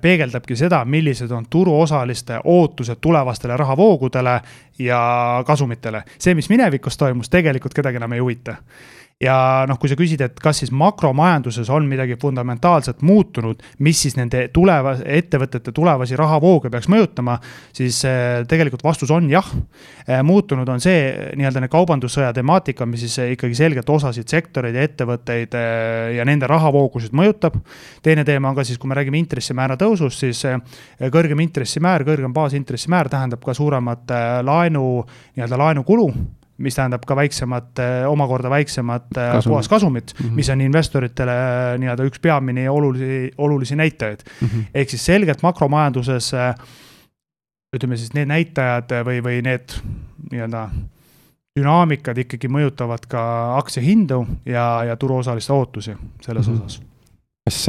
peegeldabki 0.00 0.56
seda, 0.58 0.80
millised 0.84 1.30
on 1.30 1.44
turuosaliste 1.50 2.40
ootused 2.44 2.98
tulevastele 3.00 3.56
rahavoogudele 3.56 4.40
ja 4.78 5.00
kasumitele. 5.46 6.02
see, 6.18 6.34
mis 6.34 6.48
minevikus 6.50 6.98
toimus, 6.98 7.30
tegelikult 7.30 7.74
kedagi 7.74 8.02
enam 8.02 8.12
ei 8.12 8.24
huvita 8.24 8.56
ja 9.22 9.64
noh, 9.68 9.78
kui 9.78 9.90
sa 9.90 9.96
küsid, 9.98 10.22
et 10.24 10.40
kas 10.42 10.58
siis 10.62 10.72
makromajanduses 10.74 11.68
on 11.72 11.86
midagi 11.88 12.16
fundamentaalselt 12.20 13.02
muutunud, 13.06 13.62
mis 13.86 14.00
siis 14.04 14.16
nende 14.18 14.48
tuleva, 14.54 14.96
ettevõtete 15.04 15.72
tulevasi 15.74 16.18
rahavooge 16.18 16.70
peaks 16.72 16.90
mõjutama, 16.90 17.36
siis 17.76 18.00
äh, 18.08 18.42
tegelikult 18.50 18.84
vastus 18.84 19.12
on 19.14 19.30
jah. 19.30 19.46
Äh, 20.08 20.20
muutunud 20.26 20.68
on 20.68 20.82
see 20.82 21.06
nii-öelda 21.38 21.62
need 21.62 21.72
kaubandussõja 21.72 22.32
temaatika, 22.36 22.88
mis 22.90 23.06
siis 23.06 23.34
ikkagi 23.36 23.58
selgelt 23.58 23.90
osasid 23.90 24.28
sektoreid 24.30 24.74
ja 24.74 24.84
ettevõtteid 24.88 25.54
ja 26.16 26.24
nende 26.26 26.48
rahavoogusid 26.50 27.14
mõjutab. 27.14 27.56
teine 28.02 28.24
teema 28.24 28.50
on 28.50 28.58
ka 28.58 28.64
siis, 28.64 28.78
kui 28.78 28.90
me 28.90 28.98
räägime 28.98 29.18
intressimäära 29.18 29.76
tõusust, 29.80 30.24
siis 30.26 30.42
kõrgem 31.14 31.40
intressimäär, 31.40 32.04
kõrgem 32.04 32.34
baasintressimäär 32.34 33.08
tähendab 33.08 33.44
ka 33.44 33.54
suuremat 33.54 34.10
laenu, 34.42 35.04
nii-öelda 35.36 35.58
laenukulu 35.60 36.10
mis 36.58 36.76
tähendab 36.76 37.02
ka 37.06 37.16
väiksemat, 37.16 37.80
omakorda 38.08 38.50
väiksemat 38.50 39.08
Kasum. 39.14 39.50
puhaskasumit 39.50 40.14
mm, 40.14 40.26
-hmm. 40.26 40.34
mis 40.38 40.50
on 40.50 40.60
investoritele 40.60 41.34
äh, 41.34 41.78
nii-öelda 41.78 42.06
üks 42.06 42.20
peamine 42.22 42.70
olulisi, 42.70 43.32
olulisi 43.38 43.76
näitajaid 43.76 44.20
mm. 44.40 44.48
-hmm. 44.48 44.64
ehk 44.74 44.90
siis 44.90 45.06
selgelt 45.06 45.42
makromajanduses 45.42 46.34
äh, 46.34 46.54
ütleme 47.76 47.96
siis 47.96 48.14
need 48.14 48.28
näitajad 48.30 48.90
või, 49.06 49.22
või 49.24 49.42
need 49.42 49.74
nii-öelda 50.30 50.68
dünaamikad 51.58 52.18
ikkagi 52.18 52.48
mõjutavad 52.48 53.06
ka 53.08 53.24
aktsiahindu 53.58 54.26
ja, 54.46 54.84
ja 54.84 54.96
turuosaliste 54.96 55.52
ootusi 55.52 55.96
selles 56.20 56.48
mm 56.48 56.54
-hmm. 56.54 56.64
osas. 56.64 56.82
kas 57.44 57.64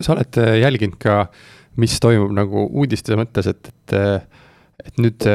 sa 0.00 0.12
oled 0.12 0.60
jälginud 0.60 0.96
ka 0.98 1.26
mis 1.78 2.00
toimub 2.02 2.32
nagu 2.34 2.66
uudiste 2.66 3.16
mõttes, 3.18 3.48
et, 3.50 3.70
et, 3.70 3.96
et 4.84 5.02
nüüd 5.02 5.26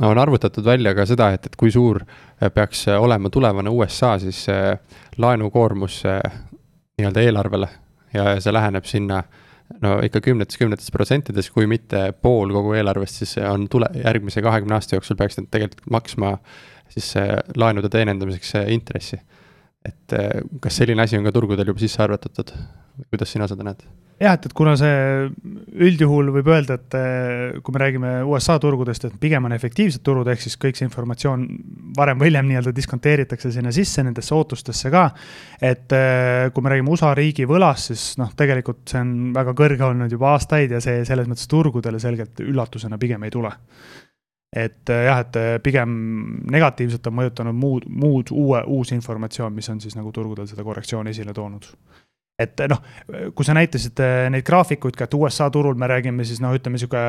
on 0.00 0.18
arvutatud 0.18 0.64
välja 0.64 0.94
ka 0.94 1.06
seda, 1.06 1.30
et, 1.34 1.46
et 1.46 1.56
kui 1.56 1.70
suur 1.72 2.02
peaks 2.54 2.86
olema 2.98 3.30
tulevane 3.30 3.70
USA 3.70 4.16
siis 4.18 4.46
laenukoormus 5.18 6.02
nii-öelda 6.98 7.24
eelarvele 7.26 7.68
ja 8.14 8.38
see 8.40 8.54
läheneb 8.54 8.88
sinna 8.88 9.22
no 9.84 9.98
ikka 10.04 10.20
kümnetes, 10.24 10.58
kümnetes 10.58 10.90
protsentides, 10.90 11.50
kui 11.52 11.66
mitte 11.68 12.08
pool 12.22 12.52
kogu 12.54 12.72
eelarvest, 12.78 13.20
siis 13.22 13.36
on 13.44 13.68
tule, 13.70 13.90
järgmise 14.04 14.42
kahekümne 14.42 14.78
aasta 14.78 14.96
jooksul 14.96 15.18
peaks 15.18 15.38
nad 15.38 15.50
tegelikult 15.52 15.90
maksma 15.92 16.36
siis 16.88 17.12
laenude 17.56 17.90
teenindamiseks 17.92 18.54
intressi. 18.72 19.20
et 19.84 20.12
kas 20.60 20.76
selline 20.76 21.02
asi 21.02 21.16
on 21.16 21.24
ka 21.24 21.32
turgudel 21.32 21.68
juba 21.70 21.80
sisse 21.80 22.02
arvutatud 22.02 22.50
kuidas 23.06 23.32
sina 23.32 23.48
seda 23.48 23.66
näed? 23.66 23.84
Jah, 24.18 24.34
et, 24.34 24.46
et 24.48 24.54
kuna 24.56 24.74
see 24.78 24.94
üldjuhul 25.88 26.32
võib 26.34 26.50
öelda, 26.50 26.78
et 26.78 26.96
eh, 26.98 27.58
kui 27.64 27.74
me 27.74 27.82
räägime 27.82 28.12
USA 28.26 28.58
turgudest, 28.62 29.06
et 29.08 29.18
pigem 29.20 29.46
on 29.46 29.54
efektiivsed 29.54 30.02
turud, 30.06 30.28
ehk 30.30 30.42
siis 30.42 30.58
kõik 30.60 30.78
see 30.78 30.86
informatsioon 30.88 31.44
varem 31.96 32.18
või 32.20 32.32
hiljem 32.32 32.48
nii-öelda 32.50 32.74
diskonteeritakse 32.74 33.52
sinna 33.54 33.72
sisse 33.74 34.02
nendesse 34.06 34.34
ootustesse 34.34 34.90
ka. 34.94 35.04
et 35.62 35.94
eh, 35.94 36.48
kui 36.54 36.64
me 36.64 36.74
räägime 36.74 36.92
USA 36.94 37.12
riigi 37.18 37.46
võlast, 37.48 37.92
siis 37.92 38.08
noh, 38.20 38.34
tegelikult 38.38 38.82
see 38.90 39.04
on 39.04 39.14
väga 39.36 39.54
kõrge 39.58 39.86
olnud 39.86 40.12
juba 40.12 40.34
aastaid 40.34 40.74
ja 40.74 40.82
see 40.82 41.04
selles 41.08 41.30
mõttes 41.30 41.48
turgudele 41.50 42.02
selgelt 42.02 42.42
üllatusena 42.42 42.98
pigem 42.98 43.24
ei 43.24 43.34
tule 43.34 43.54
et 44.48 44.90
eh, 44.90 45.04
jah, 45.06 45.22
et 45.22 45.62
pigem 45.62 45.94
negatiivselt 46.50 47.06
on 47.06 47.18
mõjutanud 47.20 47.54
muud, 47.54 47.86
muud 47.86 48.34
uue, 48.34 48.64
uus 48.66 48.92
informatsioon, 48.96 49.54
mis 49.54 49.70
on 49.70 49.80
siis 49.80 49.94
nagu 49.98 50.10
turgudel 50.12 50.50
seda 50.50 50.66
korrektsiooni 50.66 51.14
esile 51.14 51.36
toonud 51.36 51.70
et 52.38 52.60
noh, 52.70 52.78
kui 53.34 53.46
sa 53.46 53.54
näitasid 53.56 53.98
äh, 54.02 54.28
neid 54.30 54.46
graafikuid 54.46 54.94
ka, 54.98 55.08
et 55.08 55.14
USA 55.18 55.48
turul 55.50 55.74
me 55.78 55.88
räägime 55.90 56.26
siis 56.26 56.38
noh, 56.42 56.52
ütleme 56.54 56.78
sihuke 56.78 57.00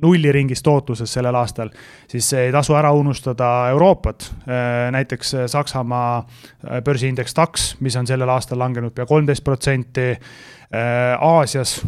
nulliringis 0.00 0.64
tootluses 0.64 1.12
sellel 1.12 1.36
aastal, 1.36 1.68
siis 2.08 2.30
ei 2.32 2.52
tasu 2.54 2.76
ära 2.78 2.94
unustada 2.96 3.50
Euroopat. 3.74 4.30
Äh, 4.48 4.88
näiteks 4.96 5.34
Saksamaa 5.52 6.12
äh, 6.22 6.80
börsiindeks 6.84 7.36
DAX, 7.36 7.68
mis 7.84 7.96
on 8.00 8.08
sellel 8.08 8.32
aastal 8.32 8.60
langenud 8.62 8.96
pea 8.96 9.06
kolmteist 9.08 9.44
protsenti. 9.44 10.14
Aasias 10.68 11.78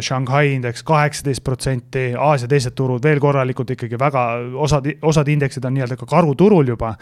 Shanghai 0.00 0.54
indeks 0.54 0.82
kaheksateist 0.86 1.42
protsenti, 1.44 2.04
Aasia 2.18 2.48
teised 2.48 2.72
turud 2.78 3.02
veel 3.04 3.20
korralikult 3.20 3.74
ikkagi 3.74 3.98
väga, 4.00 4.24
osad, 4.64 4.86
osad 5.02 5.28
indeksid 5.28 5.64
on 5.64 5.74
nii-öelda 5.76 5.98
ka 6.00 6.08
karuturul 6.08 6.68
juba. 6.74 6.94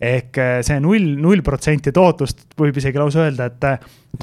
ehk 0.00 0.36
see 0.60 0.80
null, 0.84 1.14
null 1.16 1.40
protsenti 1.40 1.92
tootlust 1.96 2.42
võib 2.60 2.76
isegi 2.76 3.00
lausa 3.00 3.22
öelda, 3.24 3.46
et 3.48 3.64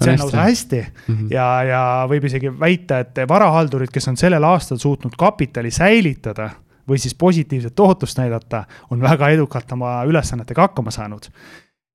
see 0.03 0.11
on 0.11 0.19
lausa 0.21 0.43
hästi 0.43 0.81
mm 0.83 1.15
-hmm. 1.15 1.31
ja, 1.33 1.47
ja 1.63 1.81
võib 2.09 2.27
isegi 2.29 2.51
väita, 2.59 2.99
et 2.99 3.23
varahaldurid, 3.29 3.89
kes 3.89 4.07
on 4.07 4.17
sellel 4.17 4.43
aastal 4.43 4.77
suutnud 4.77 5.17
kapitali 5.17 5.71
säilitada 5.71 6.51
või 6.89 6.99
siis 6.99 7.15
positiivset 7.15 7.75
tootlust 7.75 8.17
näidata, 8.17 8.63
on 8.91 9.01
väga 9.01 9.29
edukalt 9.29 9.71
oma 9.71 10.03
ülesannetega 10.03 10.61
hakkama 10.61 10.91
saanud. 10.91 11.29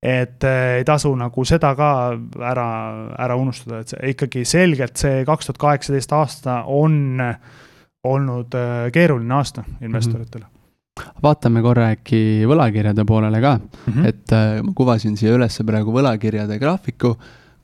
Et 0.02 0.44
äh, 0.46 0.78
ei 0.78 0.84
tasu 0.86 1.14
nagu 1.18 1.44
seda 1.48 1.72
ka 1.78 1.90
ära, 2.50 2.68
ära 3.18 3.38
unustada, 3.38 3.82
et 3.82 3.94
see 3.94 4.12
ikkagi 4.14 4.44
selgelt 4.46 5.00
see 5.00 5.24
kaks 5.26 5.48
tuhat 5.48 5.58
kaheksateist 5.64 6.14
aasta 6.14 6.60
on 6.66 7.18
olnud 8.06 8.54
äh, 8.54 8.86
keeruline 8.94 9.34
aasta 9.40 9.66
investoritele 9.80 10.44
mm. 10.44 10.52
-hmm 10.52 10.56
vaatame 11.22 11.60
korra 11.62 11.92
äkki 11.94 12.42
võlakirjade 12.50 13.04
poolele 13.06 13.38
ka 13.40 13.52
mm, 13.58 13.92
-hmm. 13.92 14.06
et 14.06 14.32
äh, 14.34 14.62
ma 14.66 14.72
kuvasin 14.74 15.16
siia 15.16 15.36
üles 15.36 15.60
praegu 15.66 15.92
võlakirjade 15.94 16.58
graafiku 16.58 17.12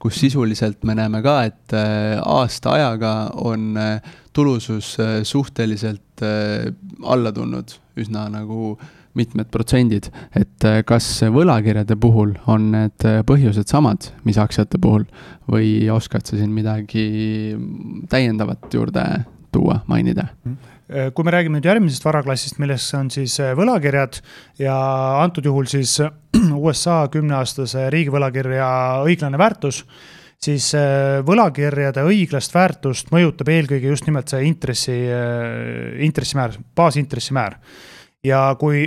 kus 0.04 0.18
sisuliselt 0.20 0.82
me 0.84 0.92
näeme 0.98 1.22
ka, 1.24 1.38
et 1.48 1.72
äh, 1.72 2.18
aasta 2.20 2.74
ajaga 2.76 3.12
on 3.40 3.72
äh, 3.80 4.02
tulusus 4.36 4.98
äh, 5.00 5.22
suhteliselt 5.24 6.02
alla 7.02 7.32
tulnud 7.34 7.72
üsna 7.98 8.28
nagu 8.30 8.76
mitmed 9.14 9.50
protsendid, 9.52 10.08
et 10.34 10.66
kas 10.88 11.06
võlakirjade 11.34 11.96
puhul 12.00 12.34
on 12.50 12.70
need 12.74 13.06
põhjused 13.28 13.70
samad, 13.70 14.10
mis 14.26 14.40
aktsiate 14.42 14.80
puhul 14.82 15.06
või 15.50 15.88
oskad 15.94 16.26
sa 16.26 16.38
siin 16.38 16.50
midagi 16.54 17.04
täiendavat 18.10 18.72
juurde 18.74 19.04
tuua, 19.54 19.82
mainida? 19.86 20.28
kui 20.84 21.24
me 21.24 21.32
räägime 21.32 21.56
nüüd 21.56 21.64
järgmisest 21.64 22.04
varaklassist, 22.04 22.58
milleks 22.60 22.90
on 22.98 23.06
siis 23.10 23.38
võlakirjad 23.56 24.18
ja 24.60 24.74
antud 25.22 25.46
juhul 25.48 25.64
siis 25.70 25.96
USA 26.66 27.06
kümneaastase 27.10 27.86
riigivõlakirja 27.94 28.66
õiglane 29.06 29.40
väärtus, 29.40 29.80
siis 30.44 30.70
äh, 30.76 31.20
võlakirjade 31.26 32.04
õiglast 32.04 32.54
väärtust 32.54 33.12
mõjutab 33.14 33.50
eelkõige 33.54 33.92
just 33.92 34.08
nimelt 34.08 34.32
see 34.32 34.44
intressi, 34.48 34.96
äh, 35.08 35.94
intressimäär, 36.04 36.58
baasintressimäär. 36.76 37.58
ja 38.24 38.44
kui 38.60 38.86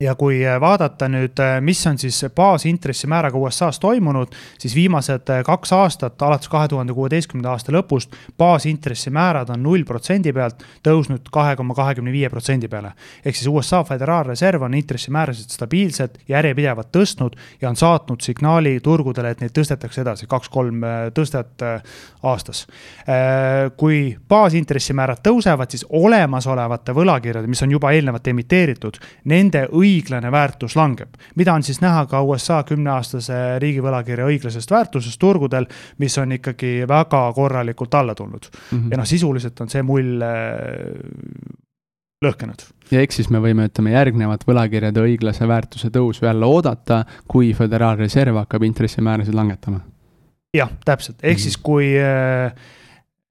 ja 0.00 0.12
kui 0.14 0.42
äh, 0.44 0.58
vaadata 0.60 1.06
nüüd, 1.08 1.40
äh, 1.40 1.54
mis 1.64 1.80
on 1.88 1.96
siis 1.96 2.18
baasintressimääraga 2.36 3.38
USA-s 3.40 3.78
toimunud, 3.80 4.34
siis 4.60 4.74
viimased 4.76 5.30
äh, 5.32 5.38
kaks 5.44 5.70
aastat, 5.72 6.20
alates 6.22 6.50
kahe 6.52 6.68
tuhande 6.68 6.92
kuueteistkümnenda 6.92 7.54
aasta 7.54 7.72
lõpust, 7.72 8.12
baasintressimäärad 8.36 9.54
on 9.54 9.62
null 9.64 9.86
protsendi 9.88 10.34
pealt 10.36 10.60
tõusnud 10.84 11.30
kahe 11.32 11.54
koma 11.56 11.74
kahekümne 11.78 12.12
viie 12.12 12.28
protsendi 12.28 12.68
peale. 12.68 12.90
ehk 13.24 13.38
siis 13.38 13.48
USA 13.48 13.80
Föderaalreserv 13.88 14.66
on 14.68 14.76
intressimäärasid 14.76 15.56
stabiilselt, 15.56 16.18
järjepidevalt 16.28 16.92
tõstnud 16.92 17.40
ja 17.62 17.72
on 17.72 17.80
saatnud 17.80 18.20
signaali 18.20 18.76
turgudele, 18.84 19.32
et 19.32 19.40
neid 19.40 19.56
tõstetakse 19.56 20.04
edasi, 20.04 20.28
kaks-kolm 20.28 20.84
tõstet 21.16 21.64
aastas. 22.22 22.66
kui 23.76 24.16
baasintressimäärad 24.28 25.24
tõusevad, 25.24 25.70
siis 25.70 25.86
olemasolevate 25.88 26.92
võlakirjade, 26.92 27.46
mis 27.48 27.62
on 27.62 27.70
juba 27.70 27.92
eelnevalt 27.96 28.28
emiteeritud, 28.28 29.00
nende 29.24 29.66
õigus 29.72 29.85
õiglane 29.86 30.30
väärtus 30.32 30.76
langeb. 30.76 31.14
mida 31.36 31.54
on 31.54 31.62
siis 31.62 31.80
näha 31.80 32.06
ka 32.10 32.22
USA 32.22 32.62
kümneaastase 32.66 33.58
riigivõlakirja 33.62 34.26
õiglasest 34.26 34.70
väärtusest 34.70 35.20
turgudel, 35.20 35.66
mis 35.98 36.18
on 36.18 36.32
ikkagi 36.32 36.88
väga 36.88 37.22
korralikult 37.34 37.94
alla 37.94 38.14
tulnud 38.14 38.48
mm. 38.50 38.78
-hmm. 38.78 38.90
ja 38.90 38.96
noh, 38.96 39.06
sisuliselt 39.06 39.60
on 39.60 39.68
see 39.68 39.82
mull 39.82 40.22
äh, 40.22 41.56
lõhkenud. 42.24 42.64
ja 42.90 43.02
eks 43.02 43.20
siis 43.20 43.28
me 43.30 43.40
võime, 43.42 43.68
ütleme, 43.70 43.92
järgnevat 43.92 44.46
võlakirjade 44.48 45.02
õiglase 45.02 45.48
väärtuse 45.48 45.90
tõusu 45.94 46.26
jälle 46.26 46.46
oodata, 46.46 47.04
kui 47.28 47.52
Föderaalreserv 47.54 48.42
hakkab 48.42 48.62
intressimäärasid 48.62 49.34
langetama. 49.34 49.80
jah, 50.56 50.72
täpselt, 50.84 51.18
ehk 51.22 51.36
mm 51.36 51.36
-hmm. 51.36 51.42
siis 51.42 51.56
kui 51.56 51.92
äh, 51.98 52.52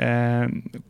äh, 0.01 0.47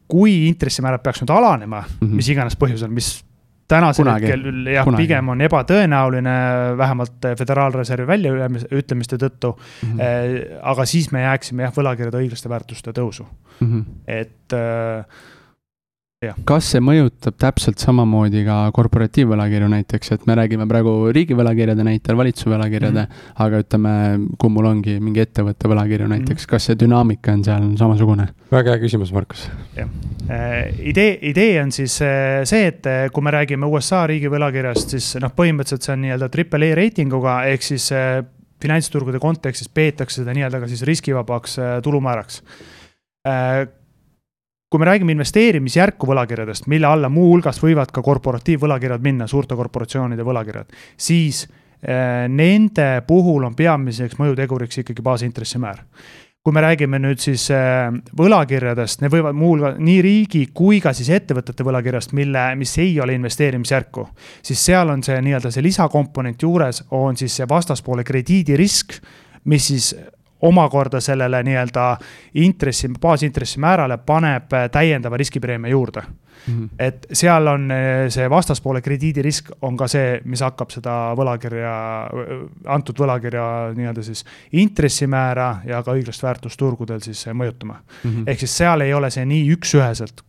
kui 0.07 0.47
intressimäärad 0.47 1.03
peaks 1.03 1.21
nüüd 1.21 1.31
alanema 1.31 1.81
mm, 1.81 2.07
-hmm. 2.07 2.15
mis 2.15 2.29
iganes 2.29 2.57
põhjusel, 2.57 2.89
mis 2.89 3.23
tänasel 3.67 4.09
hetkel 4.11 4.67
jah, 4.73 4.89
pigem 4.97 5.29
on 5.33 5.41
ebatõenäoline, 5.45 6.33
vähemalt 6.77 7.29
Föderaalreservi 7.39 8.07
väljaütlemiste 8.07 9.17
tõttu 9.21 9.55
mm. 9.55 9.93
-hmm. 9.93 10.59
aga 10.73 10.85
siis 10.85 11.11
me 11.11 11.25
jääksime 11.25 11.65
jah, 11.65 11.73
võlakirjade 11.73 12.21
õiglaste 12.21 12.49
väärtuste 12.49 12.93
tõusu 12.93 13.25
mm. 13.25 13.71
-hmm. 13.71 13.85
et 14.07 14.53
äh, 14.53 15.05
kas 16.47 16.71
see 16.73 16.81
mõjutab 16.83 17.37
täpselt 17.41 17.81
samamoodi 17.81 18.43
ka 18.47 18.57
korporatiivvõlakirju 18.75 19.69
näiteks, 19.71 20.11
et 20.15 20.25
me 20.29 20.37
räägime 20.39 20.67
praegu 20.69 20.95
riigivõlakirjade 21.15 21.85
näitel, 21.85 22.17
valitsuse 22.17 22.51
võlakirjade 22.53 23.05
mm, 23.05 23.11
-hmm. 23.11 23.35
aga 23.45 23.61
ütleme, 23.63 23.93
kui 24.41 24.53
mul 24.53 24.69
ongi 24.71 24.97
mingi 24.99 25.23
ettevõtte 25.25 25.71
võlakirju 25.71 26.07
näiteks 26.11 26.29
mm, 26.29 26.45
-hmm. 26.45 26.51
kas 26.55 26.69
see 26.69 26.79
dünaamika 26.79 27.33
on 27.33 27.43
seal 27.43 27.69
samasugune? 27.77 28.27
väga 28.51 28.75
hea 28.75 28.81
küsimus, 28.83 29.11
Markus. 29.13 29.49
jah, 29.75 29.89
äh, 30.29 30.73
idee, 30.79 31.17
idee 31.21 31.61
on 31.61 31.71
siis 31.71 32.01
äh, 32.01 32.43
see, 32.43 32.67
et 32.67 32.85
äh, 32.85 33.09
kui 33.13 33.23
me 33.23 33.31
räägime 33.31 33.65
USA 33.65 34.05
riigivõlakirjast, 34.07 34.95
siis 34.95 35.15
noh, 35.21 35.33
põhimõtteliselt 35.35 35.87
see 35.87 35.93
on 35.93 36.01
nii-öelda 36.05 36.29
triple 36.29 36.71
A 36.71 36.75
reitinguga, 36.75 37.39
ehk 37.51 37.61
siis 37.61 37.89
finantsturgude 38.61 39.19
kontekstis 39.19 39.69
peetakse 39.69 40.21
seda 40.21 40.33
nii-öelda 40.33 40.61
ka 40.63 40.69
siis 40.71 40.81
riskivabaks 40.87 41.57
tulumääraks 41.83 42.41
kui 44.69 44.81
me 44.81 44.89
räägime 44.89 45.13
investeerimisjärku 45.15 46.07
võlakirjadest, 46.09 46.67
mille 46.71 46.87
alla 46.89 47.09
muuhulgas 47.09 47.61
võivad 47.63 47.93
ka 47.93 48.01
korporatiivvõlakirjad 48.05 49.03
minna, 49.05 49.27
suurte 49.27 49.55
korporatsioonide 49.55 50.25
võlakirjad, 50.25 50.73
siis 50.97 51.45
äh, 51.45 52.25
nende 52.29 52.89
puhul 53.07 53.45
on 53.47 53.55
peamiseks 53.55 54.19
mõjuteguriks 54.21 54.83
ikkagi 54.83 55.05
baasintressimäär 55.05 55.83
kui 56.45 56.53
me 56.53 56.61
räägime 56.61 56.99
nüüd 57.01 57.17
siis 57.17 57.47
äh, 57.49 57.87
võlakirjadest, 58.17 58.99
need 59.01 59.09
võivad 59.09 59.33
muuhulgas 59.33 59.79
nii 59.81 60.01
riigi 60.05 60.43
kui 60.53 60.77
ka 60.77 60.91
siis 60.93 61.09
ettevõtete 61.15 61.65
võlakirjast, 61.65 62.13
mille, 62.13 62.43
mis 62.59 62.75
ei 62.77 62.91
ole 63.01 63.15
investeerimisjärku. 63.17 64.05
siis 64.45 64.65
seal 64.67 64.93
on 64.93 65.01
see 65.03 65.17
nii-öelda 65.25 65.49
see 65.49 65.65
lisakomponent 65.65 66.45
juures, 66.45 66.83
on 66.93 67.17
siis 67.17 67.39
see 67.39 67.49
vastaspoole 67.49 68.05
krediidirisk, 68.05 68.93
mis 69.49 69.67
siis 69.71 69.89
omakorda 70.41 71.01
sellele 71.01 71.43
nii-öelda 71.43 71.97
intressi, 72.33 72.89
baasintressimäärale 73.01 73.97
paneb 73.97 74.51
täiendava 74.71 75.17
riskipreemia 75.17 75.71
juurde 75.71 76.01
mm. 76.01 76.53
-hmm. 76.53 76.69
et 76.79 77.07
seal 77.13 77.47
on 77.47 77.69
see 78.09 78.29
vastaspoole 78.29 78.81
krediidirisk 78.81 79.51
on 79.61 79.77
ka 79.77 79.87
see, 79.87 80.21
mis 80.25 80.41
hakkab 80.41 80.69
seda 80.69 81.13
võlakirja, 81.17 81.75
antud 82.65 82.99
võlakirja 82.99 83.45
nii-öelda 83.75 84.03
siis 84.03 84.25
intressimäära 84.51 85.55
ja 85.65 85.83
ka 85.83 85.93
õiglast 85.93 86.23
väärtust 86.23 86.59
turgudel 86.59 86.99
siis 86.99 87.25
mõjutama 87.33 87.73
mm. 87.73 88.11
-hmm. 88.11 88.23
ehk 88.27 88.39
siis 88.39 88.57
seal 88.57 88.81
ei 88.81 88.93
ole 88.93 89.09
see 89.09 89.25
nii 89.25 89.55
üks-üheselt, 89.55 90.21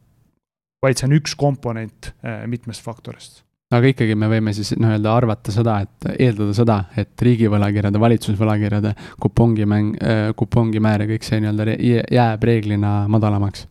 vaid 0.82 0.96
see 0.96 1.10
on 1.10 1.18
üks 1.18 1.34
komponent 1.34 2.14
mitmest 2.46 2.82
faktorist 2.82 3.45
aga 3.74 3.90
ikkagi 3.90 4.14
me 4.14 4.28
võime 4.30 4.52
siis 4.54 4.74
nii-öelda 4.78 5.10
arvata 5.10 5.54
seda, 5.54 5.80
et 5.82 6.10
eeldada 6.14 6.54
seda, 6.54 6.76
et 6.98 7.24
riigivõlakirjade, 7.26 7.98
valitsusvõlakirjade 8.02 8.92
kupongimäng, 9.22 9.96
äh, 9.98 10.26
kupongimäär 10.38 11.02
ja 11.02 11.08
kõik 11.10 11.26
see 11.26 11.40
nii-öelda 11.42 11.78
jääb 12.14 12.46
reeglina 12.46 12.98
madalamaks 13.10 13.66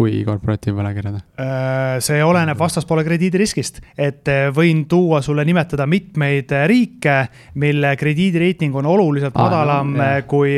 kui 0.00 0.22
korporatiivvõlakirjad? 0.24 1.18
Äh, 1.40 1.98
see 2.04 2.20
oleneb 2.24 2.58
vastaspoole 2.58 3.04
krediidiriskist, 3.04 3.80
et 4.00 4.28
äh, 4.30 4.48
võin 4.54 4.84
tuua 4.88 5.20
sulle 5.24 5.44
nimetada 5.48 5.86
mitmeid 5.90 6.52
äh, 6.56 6.64
riike, 6.70 7.16
mille 7.60 7.92
krediidireiting 8.00 8.76
on 8.80 8.88
oluliselt 8.88 9.36
Aa, 9.36 9.48
madalam 9.48 9.92
no, 9.98 10.08
kui 10.30 10.56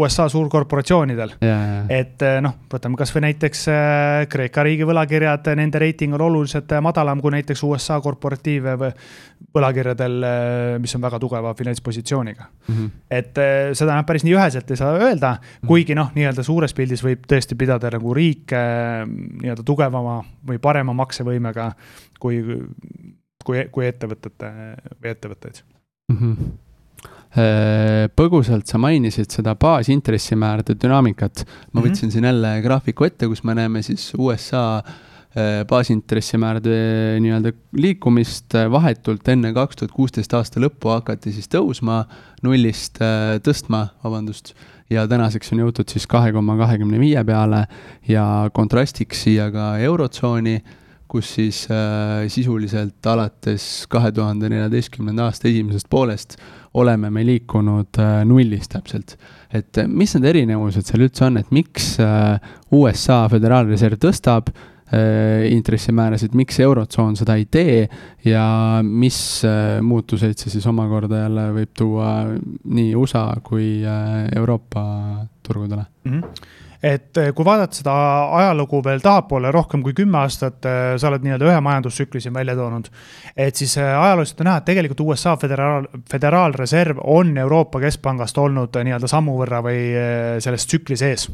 USA 0.00 0.26
suurkorporatsioonidel. 0.30 1.36
et 1.90 2.22
noh, 2.42 2.56
võtame 2.70 2.98
kasvõi 2.98 3.24
näiteks 3.28 3.64
Kreeka 4.30 4.64
riigi 4.66 4.86
võlakirjad, 4.88 5.50
nende 5.58 5.80
reiting 5.82 6.14
on 6.16 6.24
oluliselt 6.26 6.72
madalam 6.82 7.20
kui 7.22 7.34
näiteks 7.34 7.62
USA 7.66 8.00
korporatiiv 8.02 8.66
võlakirjadel, 9.54 10.16
mis 10.82 10.94
on 10.96 11.04
väga 11.04 11.20
tugeva 11.22 11.54
finantspositsiooniga 11.58 12.44
mm. 12.44 12.74
-hmm. 12.74 12.90
et 13.10 13.40
seda 13.78 13.96
noh, 13.96 14.06
päris 14.08 14.24
nii 14.26 14.36
üheselt 14.36 14.70
ei 14.70 14.80
saa 14.80 14.96
öelda, 14.98 15.36
mhm. 15.38 15.68
kuigi 15.70 15.94
noh, 15.98 16.10
nii-öelda 16.14 16.44
suures 16.46 16.74
pildis 16.74 17.04
võib 17.04 17.26
tõesti 17.30 17.58
pidada 17.58 17.90
nagu 17.94 18.14
riike 18.40 18.62
nii-öelda 19.42 19.64
tugevama 19.66 20.20
või 20.46 20.58
parema 20.58 20.94
maksevõimega 20.96 21.72
kui, 22.20 22.40
kui, 23.44 23.68
kui 23.70 23.86
ettevõtete 23.86 24.50
või 25.00 25.14
ettevõtteid 25.14 25.62
mm. 26.10 26.16
-hmm 26.16 26.58
põgusalt 28.18 28.66
sa 28.66 28.78
mainisid 28.82 29.30
seda 29.30 29.54
baasintressimäärade 29.54 30.74
dünaamikat. 30.74 31.44
ma 31.72 31.80
mhm. 31.80 31.86
võtsin 31.86 32.06
mm 32.06 32.08
-hmm. 32.08 32.12
siin 32.12 32.24
jälle 32.24 32.62
graafiku 32.62 33.04
ette, 33.04 33.28
kus 33.28 33.44
me 33.44 33.54
näeme 33.54 33.82
siis 33.82 34.12
USA 34.18 34.82
baasintressimäärade 35.68 37.20
nii-öelda 37.20 37.52
liikumist 37.72 38.54
vahetult 38.70 39.28
enne 39.28 39.52
kaks 39.52 39.76
tuhat 39.76 39.92
kuusteist 39.92 40.34
aasta 40.34 40.60
lõppu 40.60 40.90
hakati 40.90 41.32
siis 41.32 41.46
tõusma, 41.46 42.04
nullist 42.42 42.98
tõstma, 43.46 43.86
vabandust, 44.04 44.54
ja 44.90 45.06
tänaseks 45.08 45.52
on 45.54 45.64
jõutud 45.64 45.90
siis 45.92 46.06
kahe 46.10 46.32
koma 46.34 46.56
kahekümne 46.58 47.00
viie 47.00 47.22
peale 47.26 47.64
ja 48.08 48.24
kontrastiks 48.52 49.24
siia 49.26 49.50
ka 49.54 49.72
Eurotsooni, 49.82 50.58
kus 51.10 51.34
siis 51.34 51.64
äh, 51.70 52.26
sisuliselt 52.30 53.06
alates 53.10 53.86
kahe 53.90 54.12
tuhande 54.14 54.50
neljateistkümnenda 54.52 55.26
aasta 55.26 55.48
esimesest 55.50 55.88
poolest 55.90 56.36
oleme 56.78 57.10
me 57.10 57.24
liikunud 57.26 57.98
äh, 57.98 58.20
nullist 58.24 58.70
täpselt. 58.76 59.16
et 59.52 59.82
mis 59.88 60.14
need 60.14 60.28
erinevused 60.30 60.86
seal 60.86 61.06
üldse 61.08 61.26
on, 61.26 61.40
et 61.40 61.50
miks 61.50 61.96
äh, 62.02 62.38
USA 62.70 63.24
Föderaalreserv 63.30 63.98
tõstab 63.98 64.52
Äh, 64.52 64.79
intressimäärasid, 65.50 66.34
miks 66.34 66.58
Eurotsoon 66.60 67.14
seda 67.16 67.36
ei 67.38 67.44
tee 67.46 67.84
ja 68.26 68.44
mis 68.82 69.18
äh, 69.46 69.78
muutuseid 69.82 70.38
see 70.38 70.50
siis 70.50 70.66
omakorda 70.66 71.24
jälle 71.24 71.44
võib 71.54 71.70
tuua 71.78 72.08
nii 72.64 72.96
USA 72.98 73.28
kui 73.46 73.84
äh, 73.86 74.24
Euroopa 74.36 74.82
turgudele 75.46 75.86
mm? 76.04 76.18
-hmm 76.18 76.58
et 76.80 77.18
kui 77.36 77.44
vaadata 77.44 77.76
seda 77.76 77.94
ajalugu 78.38 78.78
veel 78.84 79.02
tahapoole, 79.04 79.50
rohkem 79.52 79.82
kui 79.84 79.92
kümme 79.92 80.16
aastat, 80.18 80.64
sa 80.96 81.08
oled 81.10 81.26
nii-öelda 81.26 81.44
ühe 81.50 81.58
majandustsükli 81.60 82.22
siin 82.24 82.32
välja 82.34 82.54
toonud. 82.56 82.88
et 83.36 83.56
siis 83.56 83.74
ajalooliselt 83.78 84.40
on 84.40 84.48
näha, 84.48 84.56
et 84.56 84.64
tegelikult 84.64 85.00
USA 85.00 85.36
föderaal, 85.36 85.84
föderaalreserv 86.10 87.02
on 87.04 87.36
Euroopa 87.38 87.80
Keskpangast 87.80 88.38
olnud 88.38 88.80
nii-öelda 88.80 89.12
sammu 89.12 89.36
võrra 89.42 89.60
või 89.60 89.92
selles 90.40 90.66
tsükli 90.66 90.96
sees 90.96 91.28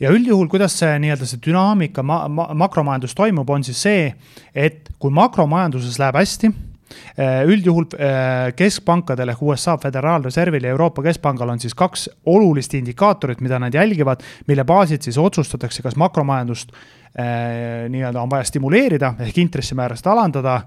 ja 0.00 0.10
üldjuhul, 0.14 0.48
kuidas 0.50 0.78
see 0.80 0.96
nii-öelda 1.02 1.28
see 1.28 1.40
dünaamika 1.44 2.04
ma, 2.06 2.22
ma, 2.32 2.48
makromajandus 2.64 3.14
toimub, 3.16 3.50
on 3.52 3.64
siis 3.66 3.80
see, 3.84 4.10
et 4.54 4.90
kui 5.00 5.12
makromajanduses 5.14 5.98
läheb 6.00 6.18
hästi 6.20 6.50
eh, 6.50 7.42
üldjuhul 7.48 7.88
eh, 7.98 8.52
keskpankadel 8.56 9.34
ehk 9.34 9.42
USA 9.44 9.76
Föderaalreservil 9.80 10.64
ja 10.64 10.72
Euroopa 10.76 11.04
Keskpangal 11.04 11.52
on 11.52 11.60
siis 11.60 11.76
kaks 11.76 12.08
olulist 12.32 12.74
indikaatorit, 12.78 13.44
mida 13.44 13.60
nad 13.60 13.76
jälgivad, 13.76 14.24
mille 14.48 14.64
baasilt 14.64 15.04
siis 15.04 15.20
otsustatakse, 15.20 15.84
kas 15.84 15.98
makromajandust 16.00 16.72
eh, 16.72 17.86
nii-öelda 17.92 18.24
on 18.24 18.32
vaja 18.32 18.48
stimuleerida 18.48 19.14
ehk 19.20 19.44
intressimäärasid 19.44 20.08
alandada 20.08 20.62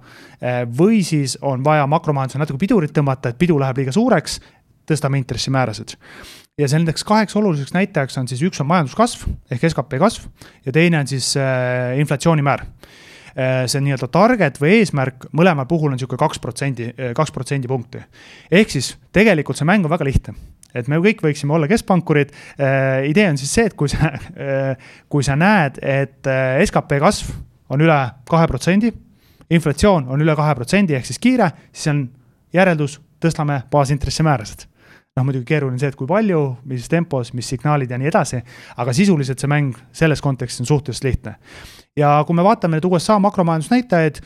või 0.77 0.99
siis 1.07 1.37
on 1.41 1.61
vaja 1.63 1.85
makromajandusele 1.87 2.43
natuke 2.43 2.59
pidurit 2.65 2.91
tõmmata, 2.93 3.31
et 3.31 3.37
pidu 3.39 3.55
läheb 3.61 3.77
liiga 3.79 3.93
suureks, 3.95 4.41
tõstame 4.89 5.19
intressimäärasid 5.21 5.97
ja 6.59 6.69
see 6.69 6.77
nendeks 6.77 7.05
kaheks 7.07 7.35
oluliseks 7.39 7.73
näitajaks 7.73 8.19
on 8.21 8.27
siis 8.29 8.41
üks 8.45 8.61
on 8.61 8.69
majanduskasv 8.69 9.25
ehk 9.51 9.65
skp 9.71 9.97
kasv 10.01 10.27
ja 10.67 10.73
teine 10.75 10.99
on 11.01 11.09
siis 11.09 11.33
äh, 11.39 11.97
inflatsioonimäär 12.01 12.61
äh,. 12.61 13.63
see 13.65 13.81
nii-öelda 13.81 14.09
target 14.13 14.59
või 14.61 14.75
eesmärk 14.77 15.29
mõlemal 15.33 15.65
puhul 15.69 15.89
on 15.89 15.97
niisugune 15.97 16.21
kaks 16.21 16.41
protsendi, 16.43 16.91
äh, 16.93 17.13
kaks 17.17 17.33
protsendipunkti. 17.33 18.03
ehk 18.51 18.69
siis 18.69 18.93
tegelikult 19.11 19.57
see 19.57 19.65
mäng 19.65 19.85
on 19.85 19.93
väga 19.93 20.05
lihtne 20.05 20.35
et 20.73 20.87
me 20.89 20.99
kõik 21.01 21.23
võiksime 21.25 21.55
olla 21.57 21.69
keskpankurid 21.71 22.35
äh,. 22.59 23.09
idee 23.09 23.31
on 23.31 23.41
siis 23.41 23.53
see, 23.53 23.65
et 23.71 23.73
kui 23.73 23.89
sa 23.89 24.13
kui 25.09 25.25
sa 25.25 25.35
näed, 25.35 25.79
et 25.81 26.29
skp 26.67 26.99
kasv 27.01 27.31
on 27.73 27.81
üle 27.81 27.97
kahe 28.29 28.45
protsendi, 28.47 28.91
inflatsioon 29.49 30.05
on 30.13 30.21
üle 30.21 30.35
kahe 30.37 30.53
protsendi 30.53 30.93
ehk 30.93 31.09
siis 31.09 31.17
kiire, 31.17 31.49
siis 31.73 31.89
on 31.89 32.05
järeldus, 32.53 32.99
tõstame 33.23 33.63
baasintressimäärasid 33.73 34.67
noh, 35.13 35.25
muidugi 35.27 35.45
keeruline 35.51 35.81
see, 35.81 35.91
et 35.93 35.97
kui 35.97 36.09
palju, 36.09 36.41
millises 36.65 36.89
tempos, 36.91 37.33
mis 37.37 37.49
signaalid 37.53 37.91
ja 37.91 37.99
nii 38.01 38.09
edasi, 38.09 38.41
aga 38.81 38.95
sisuliselt 38.97 39.41
see 39.41 39.51
mäng 39.51 39.77
selles 39.95 40.23
kontekstis 40.25 40.63
on 40.63 40.69
suhteliselt 40.69 41.09
lihtne. 41.09 41.35
ja 41.97 42.15
kui 42.25 42.35
me 42.35 42.45
vaatame 42.45 42.79
nüüd 42.79 42.89
USA 42.89 43.19
makromajandusnäitajaid, 43.21 44.23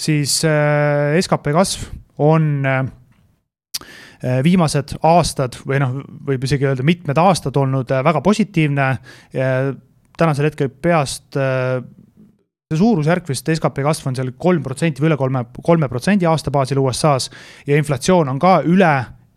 siis 0.00 0.40
äh, 0.48 1.18
skp 1.20 1.52
kasv 1.56 1.90
on 2.20 2.64
äh, 2.64 4.40
viimased 4.44 4.96
aastad 5.04 5.60
või 5.66 5.82
noh, 5.82 6.00
võib 6.28 6.48
isegi 6.48 6.68
öelda 6.68 6.84
mitmed 6.88 7.20
aastad 7.20 7.56
olnud 7.56 7.92
äh, 7.92 8.04
väga 8.04 8.24
positiivne. 8.24 8.90
tänasel 10.20 10.44
hetkel 10.44 10.68
peast 10.68 11.36
äh, 11.36 11.80
see 12.70 12.78
suurusjärk 12.80 13.28
vist 13.28 13.48
skp 13.50 13.84
kasv 13.84 14.08
on 14.08 14.16
seal 14.16 14.32
kolm 14.38 14.62
protsenti 14.62 15.02
või 15.02 15.12
üle 15.12 15.16
kolme, 15.20 15.44
kolme 15.62 15.88
protsendi 15.88 16.28
aasta 16.28 16.52
baasil 16.54 16.78
USA-s 16.78 17.30
ja 17.66 17.76
inflatsioon 17.76 18.28
on 18.28 18.38
ka 18.38 18.60
üle 18.64 18.92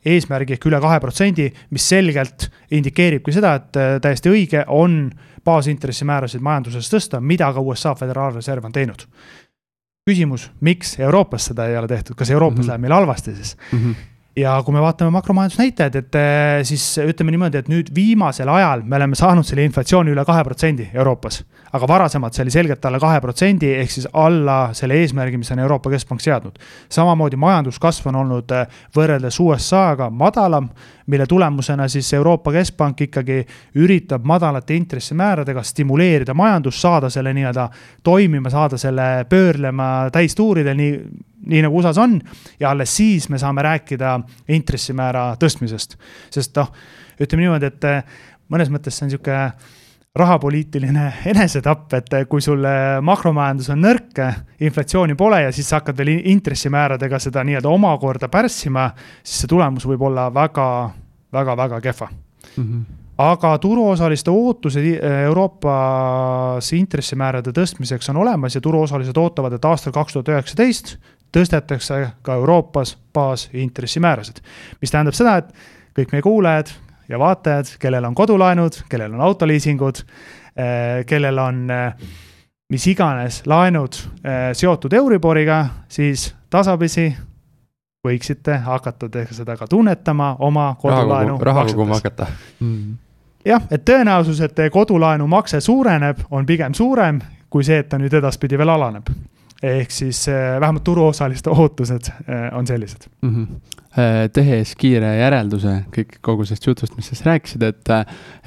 eesmärgi 0.05 0.57
ehk 0.57 0.67
üle 0.69 0.79
kahe 0.83 0.99
protsendi, 1.03 1.49
mis 1.71 1.89
selgelt 1.89 2.49
indikeeribki 2.71 3.35
seda, 3.35 3.55
et 3.59 3.79
äh, 3.79 3.95
täiesti 4.03 4.31
õige 4.31 4.65
on 4.67 5.11
baasintressimäärasid 5.45 6.43
majanduses 6.43 6.89
tõsta, 6.91 7.19
mida 7.19 7.51
ka 7.53 7.61
USA 7.63 7.95
Föderaalreserv 7.99 8.65
on 8.65 8.75
teinud. 8.75 9.07
küsimus, 10.03 10.49
miks 10.59 10.97
Euroopas 10.99 11.45
seda 11.45 11.67
ei 11.67 11.77
ole 11.77 11.87
tehtud, 11.87 12.15
kas 12.15 12.29
Euroopas 12.29 12.57
mm 12.57 12.63
-hmm. 12.63 12.67
läheb 12.67 12.81
meil 12.81 12.93
halvasti 12.93 13.35
siis 13.35 13.57
mm? 13.71 13.79
-hmm 13.79 14.12
ja 14.35 14.55
kui 14.65 14.73
me 14.73 14.81
vaatame 14.81 15.13
makromajandusnäitajaid, 15.13 15.95
et 15.95 16.15
äh, 16.17 16.61
siis 16.67 16.85
ütleme 17.03 17.33
niimoodi, 17.35 17.61
et 17.61 17.71
nüüd 17.71 17.91
viimasel 17.95 18.49
ajal 18.49 18.85
me 18.85 18.97
oleme 18.97 19.17
saanud 19.19 19.45
selle 19.47 19.65
inflatsiooni 19.67 20.13
üle 20.13 20.25
kahe 20.25 20.45
protsendi 20.47 20.89
Euroopas 20.93 21.43
aga 21.73 21.87
varasemalt 21.89 22.35
see 22.35 22.43
oli 22.45 22.53
selgelt 22.53 22.85
alla 22.85 22.99
kahe 23.01 23.19
protsendi, 23.21 23.71
ehk 23.81 23.91
siis 23.91 24.05
alla 24.13 24.57
selle 24.77 24.99
eesmärgi, 25.01 25.39
mis 25.41 25.51
on 25.55 25.61
Euroopa 25.63 25.89
Keskpank 25.89 26.21
seadnud. 26.21 26.59
samamoodi 26.89 27.35
majanduskasv 27.35 28.07
on 28.11 28.19
olnud 28.21 28.53
äh, 28.53 28.67
võrreldes 28.95 29.39
USA-ga 29.41 30.09
madalam, 30.09 30.69
mille 31.07 31.25
tulemusena 31.27 31.87
siis 31.87 32.13
Euroopa 32.13 32.51
Keskpank 32.51 33.01
ikkagi 33.01 33.41
üritab 33.75 34.25
madalate 34.25 34.75
intressimääradega 34.75 35.63
stimuleerida 35.63 36.33
majandust, 36.33 36.79
saada 36.79 37.09
selle 37.09 37.33
nii-öelda 37.33 37.69
toimima, 38.03 38.49
saada 38.49 38.77
selle 38.77 39.25
pöörlema 39.29 40.09
täistuuridel, 40.13 40.77
nii 40.77 40.97
nii 41.47 41.61
nagu 41.65 41.77
USA-s 41.79 42.01
on 42.01 42.19
ja 42.59 42.71
alles 42.71 42.95
siis 42.95 43.29
me 43.29 43.39
saame 43.41 43.65
rääkida 43.65 44.19
intressimäära 44.55 45.33
tõstmisest. 45.41 45.97
sest 46.33 46.55
noh, 46.57 46.71
ütleme 47.21 47.45
niimoodi, 47.45 47.71
et 47.71 47.89
äh, 47.89 48.03
mõnes 48.51 48.71
mõttes 48.73 48.97
see 48.97 49.05
on 49.05 49.11
niisugune 49.11 49.47
rahapoliitiline 50.15 51.05
enesetapp, 51.31 51.93
et 51.97 52.11
kui 52.29 52.41
sul 52.41 52.65
makromajandus 53.05 53.71
on 53.73 53.81
nõrk, 53.81 54.19
inflatsiooni 54.63 55.17
pole 55.19 55.43
ja 55.47 55.53
siis 55.53 55.69
sa 55.69 55.81
hakkad 55.81 55.97
veel 55.97 56.13
intressimääradega 56.19 57.19
seda 57.21 57.43
nii-öelda 57.47 57.71
omakorda 57.71 58.29
pärssima, 58.33 58.91
siis 59.23 59.43
see 59.43 59.53
tulemus 59.53 59.87
võib 59.89 60.05
olla 60.09 60.27
väga, 60.33 60.67
väga, 61.33 61.57
väga 61.57 61.81
kehva 61.81 62.09
mm. 62.11 62.63
-hmm. 62.63 62.83
aga 63.25 63.57
turuosaliste 63.57 64.31
ootused 64.31 64.85
Euroopas 65.25 66.73
intressimäärade 66.73 67.51
tõstmiseks 67.51 68.09
on 68.09 68.21
olemas 68.21 68.55
ja 68.55 68.61
turuosalised 68.61 69.17
ootavad, 69.17 69.53
et 69.53 69.65
aastal 69.65 69.93
kaks 69.93 70.13
tuhat 70.13 70.29
üheksateist 70.29 70.97
tõstetakse 71.33 71.99
ka 72.21 72.33
Euroopas 72.33 72.97
baasintressimäärasid. 73.13 74.41
mis 74.81 74.91
tähendab 74.91 75.13
seda, 75.17 75.37
et 75.37 75.53
kõik 75.97 76.11
meie 76.11 76.21
kuulajad 76.21 76.69
ja 77.09 77.19
vaatajad, 77.19 77.75
kellel 77.79 78.05
on 78.05 78.15
kodulaenud, 78.15 78.83
kellel 78.89 79.13
on 79.13 79.21
autoliisingud, 79.21 80.03
kellel 81.05 81.37
on 81.37 81.67
mis 82.69 82.87
iganes 82.87 83.43
laenud 83.45 83.97
seotud 84.53 84.93
Euriboriga, 84.93 85.65
siis 85.89 86.35
tasapisi 86.49 87.11
võiksite 88.07 88.57
hakata 88.65 89.09
seda 89.31 89.57
ka 89.57 89.67
tunnetama 89.67 90.35
oma 90.39 90.75
kodulaenu. 90.81 91.37
raha 91.41 91.65
koguma 91.65 91.95
hakata 91.95 92.27
mm. 92.59 92.95
jah, 93.45 93.63
et 93.71 93.85
tõenäosus, 93.85 94.41
et 94.41 94.55
teie 94.55 94.69
kodulaenu 94.69 95.27
makse 95.27 95.61
suureneb, 95.61 96.25
on 96.31 96.45
pigem 96.45 96.73
suurem 96.73 97.21
kui 97.49 97.63
see, 97.63 97.77
et 97.83 97.89
ta 97.89 97.99
nüüd 98.01 98.13
edaspidi 98.13 98.57
veel 98.57 98.73
alaneb 98.73 99.09
ehk 99.63 99.91
siis 99.91 100.25
äh, 100.27 100.59
vähemalt 100.59 100.83
turuosaliste 100.83 101.49
ootused 101.49 102.09
äh, 102.11 102.57
on 102.57 102.67
sellised 102.67 103.07
mm. 103.21 103.35
-hmm. 103.35 104.29
tehes 104.33 104.75
kiire 104.75 105.15
järelduse 105.17 105.85
kõik 105.95 106.17
kogu 106.21 106.45
sellest 106.45 106.67
jutust, 106.67 106.95
mis 106.97 107.11
sa 107.13 107.29
rääkisid, 107.29 107.61
et, 107.63 107.89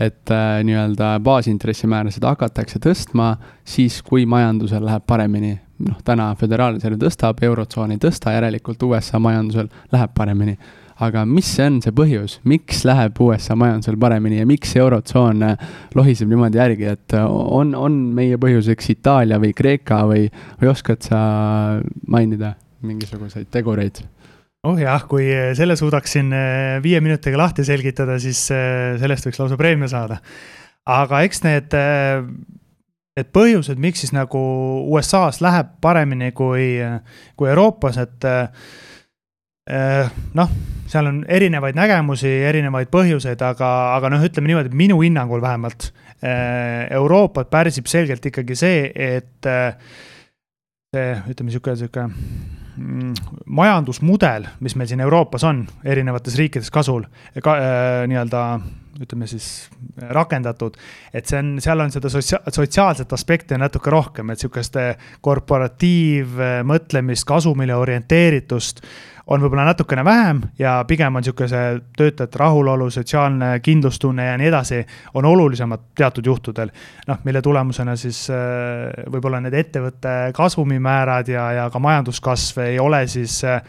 et 0.01 0.33
nii-öelda 0.67 1.21
baasintressimäärasid 1.23 2.25
hakatakse 2.27 2.79
tõstma 2.83 3.37
siis, 3.65 4.03
kui 4.03 4.27
majandusel 4.27 4.85
läheb 4.85 5.07
paremini. 5.07 5.61
noh, 5.79 5.97
täna 6.05 6.35
Föderaalreserv 6.35 6.97
tõstab, 6.99 7.43
Eurotsoon 7.43 7.91
ei 7.93 7.99
tõsta, 8.01 8.33
järelikult 8.33 8.83
USA 8.83 9.19
majandusel 9.19 9.69
läheb 9.93 10.11
paremini 10.15 10.59
aga 11.05 11.25
mis 11.29 11.49
see 11.57 11.67
on 11.69 11.79
see 11.85 11.93
põhjus, 11.97 12.39
miks 12.49 12.81
läheb 12.89 13.19
USA 13.21 13.57
majandusel 13.59 13.99
paremini 14.01 14.41
ja 14.41 14.49
miks 14.49 14.73
Eurotsoon 14.79 15.45
äh, 15.45 15.71
lohiseb 15.97 16.31
niimoodi 16.31 16.61
järgi, 16.61 16.89
et 16.97 17.17
äh, 17.17 17.27
on, 17.27 17.75
on 17.77 17.99
meie 18.17 18.39
põhjuseks 18.41 18.95
Itaalia 18.95 19.41
või 19.43 19.53
Kreeka 19.57 20.03
või, 20.09 20.27
või 20.63 20.73
oskad 20.73 21.05
sa 21.05 21.21
mainida 22.09 22.55
mingisuguseid 22.87 23.51
tegureid? 23.53 24.01
oh 24.67 24.81
jah, 24.81 25.05
kui 25.09 25.29
selle 25.59 25.77
suudaksin 25.79 26.33
äh, 26.35 26.77
viie 26.85 27.03
minutiga 27.05 27.39
lahti 27.43 27.67
selgitada, 27.67 28.17
siis 28.23 28.47
sellest 28.49 29.29
võiks 29.29 29.43
lausa 29.43 29.61
preemia 29.61 29.91
saada. 29.93 30.23
aga 30.89 31.21
eks 31.29 31.45
need, 31.45 31.77
need 33.21 33.31
põhjused, 33.37 33.77
miks 33.83 34.01
siis 34.07 34.17
nagu 34.17 34.41
USA-s 34.97 35.45
läheb 35.45 35.77
paremini 35.85 36.33
kui, 36.33 36.73
kui 37.37 37.53
Euroopas, 37.53 38.01
et 38.01 38.31
noh 39.67 40.51
seal 40.91 41.07
on 41.11 41.21
erinevaid 41.29 41.77
nägemusi, 41.77 42.31
erinevaid 42.49 42.89
põhjuseid, 42.93 43.43
aga, 43.45 43.69
aga 43.97 44.11
noh, 44.13 44.23
ütleme 44.27 44.49
niimoodi, 44.51 44.69
et 44.71 44.79
minu 44.79 44.97
hinnangul 45.03 45.43
vähemalt 45.43 45.81
äh, 45.91 46.87
Euroopat 46.97 47.51
pärsib 47.53 47.87
selgelt 47.91 48.27
ikkagi 48.31 48.55
see, 48.59 48.81
et 48.95 49.47
äh, 49.51 49.75
see, 50.95 51.09
ütleme 51.33 51.51
sihuke, 51.55 51.73
sihuke 51.81 52.03
mm, 52.07 53.13
majandusmudel, 53.59 54.43
mis 54.65 54.75
meil 54.79 54.89
siin 54.91 55.05
Euroopas 55.05 55.43
on, 55.49 55.59
erinevates 55.85 56.35
riikides 56.39 56.71
kasul, 56.75 57.03
ka 57.43 57.51
äh, 57.59 58.03
nii-öelda 58.11 58.43
ütleme 58.97 59.27
siis 59.29 59.47
rakendatud, 60.17 60.73
et 61.13 61.29
see 61.29 61.37
on, 61.43 61.49
seal 61.61 61.81
on 61.85 61.91
seda 61.93 62.09
sotsia-, 62.09 62.41
sotsiaalset 62.49 63.11
aspekti 63.13 63.53
natuke 63.61 63.93
rohkem, 63.93 64.31
et 64.33 64.41
sihukest 64.41 64.79
korporatiivmõtlemist, 65.27 67.29
kasumile 67.29 67.77
orienteeritust 67.77 68.81
on 69.27 69.43
võib-olla 69.43 69.67
natukene 69.67 70.05
vähem 70.07 70.41
ja 70.59 70.79
pigem 70.89 71.19
on 71.19 71.25
sihukese 71.25 71.63
töötajate 71.99 72.39
rahulolu, 72.39 72.89
sotsiaalne 72.91 73.59
kindlustunne 73.63 74.29
ja 74.29 74.39
nii 74.39 74.49
edasi, 74.53 74.81
on 75.15 75.27
olulisemad 75.27 75.89
teatud 75.99 76.27
juhtudel. 76.27 76.71
noh, 77.07 77.19
mille 77.25 77.43
tulemusena 77.43 77.97
siis 77.97 78.29
äh, 78.31 79.05
võib-olla 79.13 79.41
need 79.43 79.55
ettevõtte 79.55 80.17
kasumimäärad 80.35 81.29
ja, 81.29 81.47
ja 81.53 81.71
ka 81.71 81.79
majanduskasv 81.83 82.63
ei 82.69 82.79
ole 82.79 83.07
siis 83.11 83.41
äh, 83.45 83.63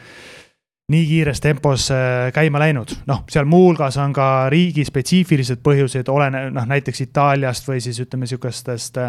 nii 0.93 1.07
kiires 1.07 1.41
tempos 1.41 1.89
äh, 1.91 2.29
käima 2.33 2.61
läinud, 2.61 2.93
noh, 3.09 3.25
seal 3.29 3.49
muuhulgas 3.49 3.97
on 3.97 4.13
ka 4.13 4.49
riigi 4.53 4.85
spetsiifilised 4.85 5.63
põhjused, 5.65 6.13
olene-, 6.13 6.47
noh 6.53 6.69
näiteks 6.69 7.01
Itaaliast 7.09 7.67
või 7.67 7.81
siis 7.81 7.99
ütleme 8.05 8.29
sihukestest 8.29 9.01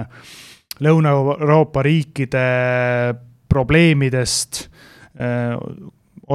Lõuna-Euroopa 0.84 1.82
riikide 1.82 2.48
probleemidest 3.48 4.68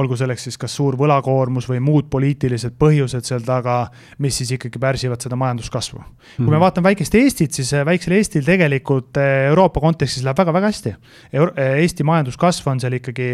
olgu 0.00 0.16
selleks 0.18 0.48
siis 0.48 0.58
kas 0.60 0.74
suur 0.74 0.96
võlakoormus 0.98 1.68
või 1.70 1.80
muud 1.84 2.08
poliitilised 2.10 2.74
põhjused 2.80 3.26
seal 3.26 3.44
taga, 3.46 3.76
mis 4.18 4.36
siis 4.40 4.54
ikkagi 4.56 4.80
pärsivad 4.82 5.22
seda 5.22 5.36
majanduskasvu 5.38 5.98
mm. 5.98 6.04
-hmm. 6.04 6.36
kui 6.36 6.50
me 6.50 6.56
mhm. 6.56 6.62
vaatame 6.64 6.90
väikest 6.90 7.14
Eestit, 7.14 7.52
siis 7.52 7.72
äh, 7.74 7.84
väiksel 7.86 8.16
Eestil 8.18 8.44
tegelikult 8.44 9.16
äh, 9.16 9.46
Euroopa 9.50 9.80
kontekstis 9.80 10.24
läheb 10.24 10.38
väga-väga 10.38 10.70
hästi. 10.72 10.94
Äh, 11.34 11.78
Eesti 11.82 12.04
majanduskasv 12.04 12.68
on 12.70 12.80
seal 12.80 12.98
ikkagi 12.98 13.28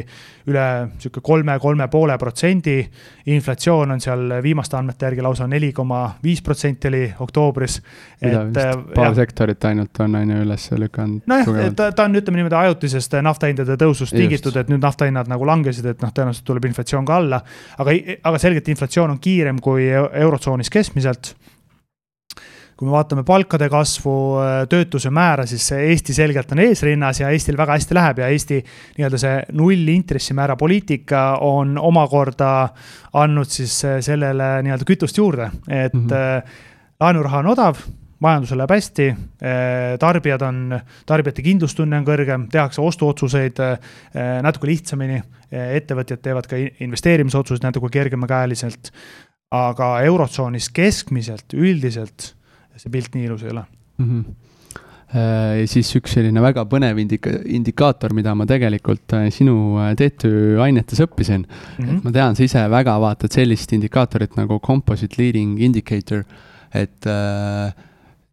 üle 0.51 0.67
sihuke 0.99 1.21
kolme, 1.21 1.59
kolme 1.59 1.89
poole 1.89 2.19
protsendi. 2.19 2.89
inflatsioon 3.27 3.91
on 3.91 4.01
seal 4.01 4.43
viimaste 4.43 4.77
andmete 4.77 5.07
järgi 5.07 5.23
lausa 5.23 5.47
neli 5.47 5.73
koma 5.73 6.15
viis 6.23 6.43
protsenti 6.43 6.89
oli 6.89 7.03
oktoobris. 7.19 7.81
mida 8.21 8.45
vist 8.45 8.95
paar 8.95 9.07
jah. 9.07 9.15
sektorit 9.17 9.65
ainult 9.65 10.01
on, 10.01 10.15
on 10.15 10.31
ju 10.31 10.43
üles 10.45 10.71
lükanud. 10.71 11.23
nojah, 11.27 11.73
ta, 11.77 11.93
ta 11.93 12.05
on, 12.05 12.17
ütleme 12.17 12.41
niimoodi 12.41 12.55
ajutisest 12.55 13.15
naftahindade 13.23 13.77
tõusust 13.81 14.17
tingitud, 14.17 14.57
et 14.57 14.69
nüüd 14.69 14.83
naftahinnad 14.83 15.29
nagu 15.31 15.47
langesid, 15.47 15.87
et 15.87 16.03
noh, 16.03 16.13
tõenäoliselt 16.15 16.50
tuleb 16.51 16.71
inflatsioon 16.71 17.07
ka 17.09 17.21
alla. 17.23 17.41
aga, 17.79 17.97
aga 18.31 18.43
selgelt 18.43 18.69
inflatsioon 18.69 19.17
on 19.17 19.23
kiirem 19.23 19.63
kui 19.63 19.89
eurotsoonis 19.91 20.71
keskmiselt 20.71 21.35
kui 22.81 22.89
me 22.89 22.95
vaatame 22.95 23.27
palkade 23.29 23.67
kasvu, 23.69 24.13
töötuse 24.73 25.11
määra, 25.13 25.45
siis 25.45 25.67
Eesti 25.77 26.15
selgelt 26.17 26.55
on 26.55 26.63
eesrinnas 26.65 27.19
ja 27.21 27.29
Eestil 27.29 27.59
väga 27.61 27.77
hästi 27.77 27.97
läheb 27.99 28.23
ja 28.23 28.31
Eesti 28.33 28.63
nii-öelda 28.97 29.21
see 29.21 29.35
nullintressimäära 29.53 30.57
poliitika 30.57 31.25
on 31.45 31.77
omakorda 31.77 32.71
andnud 33.21 33.53
siis 33.53 33.75
sellele 33.85 34.49
nii-öelda 34.65 34.89
kütust 34.89 35.21
juurde, 35.21 35.51
et 35.69 35.93
mm 35.93 36.07
-hmm. 36.09 36.55
laenuraha 37.05 37.45
on 37.45 37.53
odav 37.53 37.85
majandusel 38.21 38.59
läheb 38.61 38.73
hästi, 38.75 39.09
tarbijad 40.01 40.43
on, 40.45 40.81
tarbijate 41.07 41.43
kindlustunne 41.43 42.01
on 42.01 42.09
kõrgem, 42.09 42.49
tehakse 42.53 42.81
ostuotsuseid 42.85 43.61
eh, 43.65 43.93
natuke 44.45 44.69
lihtsamini, 44.69 45.23
ettevõtjad 45.51 46.23
teevad 46.23 46.47
ka 46.51 46.59
investeerimisotsuseid 46.59 47.65
natuke 47.67 47.91
kergemakäeliselt, 47.93 48.93
aga 49.51 49.97
Eurotsoonis 50.07 50.71
keskmiselt, 50.75 51.57
üldiselt 51.59 52.35
see 52.81 52.93
pilt 52.93 53.17
nii 53.17 53.27
ilus 53.29 53.43
ei 53.45 53.53
ole 53.55 53.65
mm. 53.99 54.07
-hmm 54.07 54.49
ja 55.11 55.67
siis 55.67 55.89
üks 55.99 56.13
selline 56.15 56.39
väga 56.39 56.63
põnev 56.71 56.99
indika-, 57.03 57.41
indikaator, 57.51 58.13
mida 58.15 58.31
ma 58.39 58.45
tegelikult 58.47 59.11
sinu 59.35 59.57
TTÜ 59.99 60.61
ainetes 60.63 61.03
õppisin 61.03 61.43
mm. 61.43 61.49
-hmm. 61.83 61.97
et 61.97 62.05
ma 62.05 62.13
tean, 62.15 62.37
sa 62.39 62.45
ise 62.47 62.63
väga 62.71 62.95
vaatad 63.03 63.35
sellist 63.35 63.73
indikaatorit 63.75 64.37
nagu 64.39 64.61
composite 64.63 65.19
leading 65.19 65.59
indicator, 65.59 66.23
et 66.71 67.07
äh, 67.11 67.75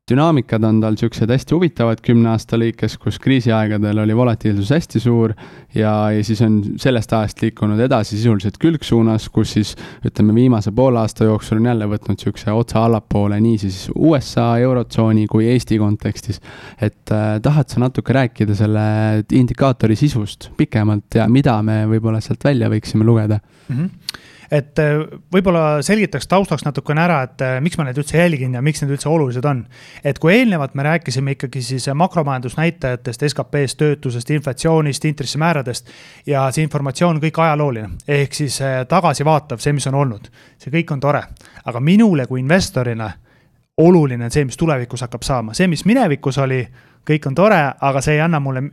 dünaamikad 0.07 0.63
on 0.63 0.79
tal 0.81 0.95
niisugused 0.95 1.31
hästi 1.31 1.55
huvitavad 1.55 1.99
kümne 2.03 2.29
aasta 2.31 2.57
lõikes, 2.59 2.95
kus 3.01 3.17
kriisiaegadel 3.19 3.99
oli 4.03 4.15
volatiilsus 4.15 4.69
hästi 4.71 5.01
suur 5.03 5.33
ja, 5.75 5.91
ja 6.15 6.23
siis 6.23 6.41
on 6.45 6.61
sellest 6.79 7.13
ajast 7.13 7.41
liikunud 7.43 7.79
edasi 7.83 8.15
sisuliselt 8.15 8.59
külgsuunas, 8.61 9.27
kus 9.33 9.55
siis 9.57 9.73
ütleme, 10.07 10.35
viimase 10.37 10.71
poole 10.75 11.01
aasta 11.01 11.27
jooksul 11.27 11.59
on 11.59 11.67
jälle 11.71 11.89
võtnud 11.91 12.15
niisuguse 12.15 12.55
otsa 12.55 12.85
allapoole 12.87 13.39
nii 13.43 13.57
siis 13.65 13.81
USA, 13.95 14.47
Eurotsooni 14.63 15.27
kui 15.27 15.49
Eesti 15.51 15.79
kontekstis. 15.81 16.39
et 16.81 17.11
äh, 17.11 17.41
tahad 17.43 17.67
sa 17.69 17.83
natuke 17.83 18.13
rääkida 18.13 18.55
selle 18.55 18.87
indikaatori 19.31 19.95
sisust 19.95 20.51
pikemalt 20.57 21.19
ja 21.19 21.27
mida 21.27 21.59
me 21.61 21.83
võib-olla 21.91 22.21
sealt 22.23 22.43
välja 22.47 22.71
võiksime 22.71 23.03
lugeda 23.03 23.39
mm? 23.69 23.75
-hmm 23.75 24.25
et 24.51 24.79
äh, 24.79 25.01
võib-olla 25.33 25.81
selgitaks 25.85 26.27
taustaks 26.27 26.65
natukene 26.65 27.03
ära, 27.03 27.19
et 27.27 27.43
äh, 27.43 27.57
miks 27.63 27.77
ma 27.77 27.87
neid 27.87 27.99
üldse 27.99 28.17
jälgin 28.19 28.55
ja 28.57 28.63
miks 28.63 28.81
need 28.81 28.93
üldse 28.95 29.09
olulised 29.11 29.45
on. 29.45 29.65
et 30.03 30.19
kui 30.19 30.33
eelnevalt 30.37 30.75
me 30.75 30.85
rääkisime 30.87 31.35
ikkagi 31.35 31.61
siis 31.61 31.87
makromajandusnäitajatest, 31.93 33.27
SKP-st, 33.29 33.77
töötusest, 33.77 34.31
inflatsioonist, 34.37 35.05
intressimääradest 35.05 35.91
ja 36.27 36.47
see 36.51 36.63
informatsioon 36.63 37.21
kõik 37.23 37.41
ajalooline, 37.43 37.89
ehk 38.07 38.33
siis 38.33 38.61
äh, 38.61 38.81
tagasivaatav, 38.89 39.61
see, 39.63 39.75
mis 39.75 39.87
on 39.91 39.99
olnud, 40.01 40.31
see 40.61 40.73
kõik 40.79 40.95
on 40.95 41.03
tore, 41.03 41.23
aga 41.65 41.83
minule 41.83 42.27
kui 42.27 42.41
investorile 42.43 43.11
oluline 43.77 44.25
on 44.25 44.33
see, 44.33 44.45
mis 44.47 44.57
tulevikus 44.57 45.03
hakkab 45.05 45.25
saama, 45.25 45.53
see, 45.57 45.67
mis 45.69 45.85
minevikus 45.85 46.39
oli, 46.41 46.63
kõik 47.07 47.29
on 47.29 47.35
tore, 47.37 47.59
aga 47.81 48.01
see 48.03 48.17
ei 48.17 48.23
anna 48.25 48.39
mulle 48.43 48.63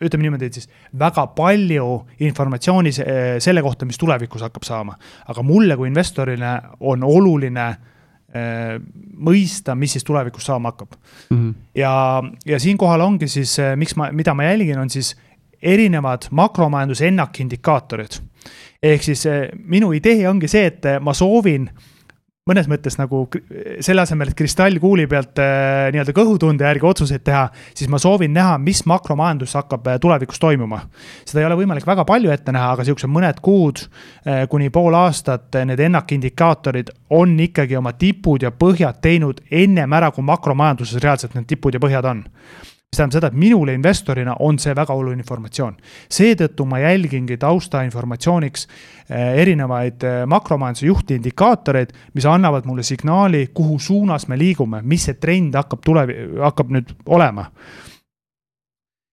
ütleme 0.00 0.24
niimoodi, 0.24 0.48
et 0.48 0.56
siis 0.56 0.68
väga 0.98 1.26
palju 1.36 1.86
informatsiooni 2.26 2.92
selle 2.92 3.62
kohta, 3.62 3.86
mis 3.88 3.98
tulevikus 4.00 4.42
hakkab 4.46 4.64
saama. 4.64 4.96
aga 5.28 5.42
mulle 5.42 5.76
kui 5.76 5.88
investorile 5.88 6.54
on 6.80 7.04
oluline 7.04 7.66
äh, 7.68 8.78
mõista, 9.16 9.74
mis 9.74 9.92
siis 9.96 10.04
tulevikus 10.04 10.46
saama 10.46 10.72
hakkab 10.72 10.94
mm. 11.30 11.36
-hmm. 11.36 11.54
ja, 11.74 12.22
ja 12.46 12.60
siinkohal 12.60 13.00
ongi 13.00 13.28
siis, 13.28 13.58
äh, 13.58 13.76
miks 13.76 13.96
ma, 13.96 14.10
mida 14.12 14.34
ma 14.34 14.44
jälgin, 14.44 14.78
on 14.78 14.90
siis 14.90 15.16
erinevad 15.62 16.22
makromajanduse 16.30 17.08
ennakindikaatorid. 17.08 18.20
ehk 18.82 19.02
siis 19.02 19.26
äh, 19.26 19.48
minu 19.64 19.92
idee 19.92 20.28
ongi 20.28 20.48
see, 20.48 20.66
et 20.66 20.82
ma 21.00 21.14
soovin 21.14 21.70
mõnes 22.50 22.68
mõttes 22.70 22.98
nagu 22.98 23.22
selle 23.84 24.04
asemel, 24.04 24.30
et 24.30 24.38
kristallkuuli 24.38 25.06
pealt 25.10 25.40
äh, 25.42 25.88
nii-öelda 25.94 26.14
kõhutunde 26.16 26.66
järgi 26.66 26.88
otsuseid 26.90 27.24
teha, 27.26 27.46
siis 27.76 27.90
ma 27.92 28.00
soovin 28.02 28.34
näha, 28.34 28.56
mis 28.62 28.82
makromajandus 28.90 29.54
hakkab 29.58 29.86
äh, 29.92 30.00
tulevikus 30.02 30.42
toimuma. 30.42 30.82
seda 31.24 31.42
ei 31.42 31.48
ole 31.48 31.60
võimalik 31.62 31.86
väga 31.86 32.04
palju 32.08 32.32
ette 32.34 32.54
näha, 32.54 32.72
aga 32.74 32.86
sihukese 32.86 33.10
mõned 33.10 33.40
kuud 33.44 33.84
äh, 33.84 34.44
kuni 34.50 34.70
pool 34.74 34.96
aastat 34.98 35.60
need 35.64 35.80
ennakindikaatorid 35.86 36.92
on 37.16 37.38
ikkagi 37.40 37.78
oma 37.78 37.92
tipud 37.98 38.42
ja 38.42 38.50
põhjad 38.50 39.00
teinud 39.02 39.42
ennem 39.50 39.98
ära, 39.98 40.10
kui 40.14 40.26
makromajanduses 40.26 41.02
reaalselt 41.02 41.34
need 41.38 41.48
tipud 41.50 41.74
ja 41.74 41.82
põhjad 41.82 42.08
on 42.10 42.24
mis 42.90 42.98
tähendab 42.98 43.14
seda, 43.14 43.28
et 43.30 43.38
minule 43.38 43.70
investorina 43.76 44.32
on 44.42 44.56
see 44.58 44.72
väga 44.74 44.94
oluline 44.98 45.22
informatsioon. 45.22 45.76
seetõttu 46.10 46.64
ma 46.66 46.80
jälgingi 46.82 47.36
taustainformatsiooniks 47.38 48.66
eh, 48.66 49.38
erinevaid 49.42 50.02
eh, 50.02 50.26
makromajanduse 50.26 50.86
juhtindikaatoreid, 50.88 51.92
mis 52.14 52.26
annavad 52.26 52.66
mulle 52.66 52.82
signaali, 52.82 53.46
kuhu 53.54 53.78
suunas 53.78 54.26
me 54.26 54.38
liigume, 54.38 54.82
mis 54.82 55.04
see 55.06 55.14
trend 55.22 55.54
hakkab 55.54 55.80
tulevi-, 55.86 56.42
hakkab 56.42 56.70
nüüd 56.74 56.90
olema 57.06 57.46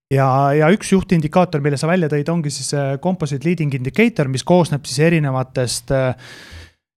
ja, 0.10 0.54
ja 0.58 0.70
üks 0.74 0.92
juhtindikaator, 0.96 1.62
mille 1.62 1.78
sa 1.78 1.88
välja 1.88 2.10
tõid, 2.10 2.30
ongi 2.34 2.50
siis 2.50 2.74
composite 3.04 3.46
leading 3.46 3.74
indicator, 3.78 4.28
mis 4.28 4.44
koosneb 4.48 4.86
siis 4.90 5.00
erinevatest 5.06 5.92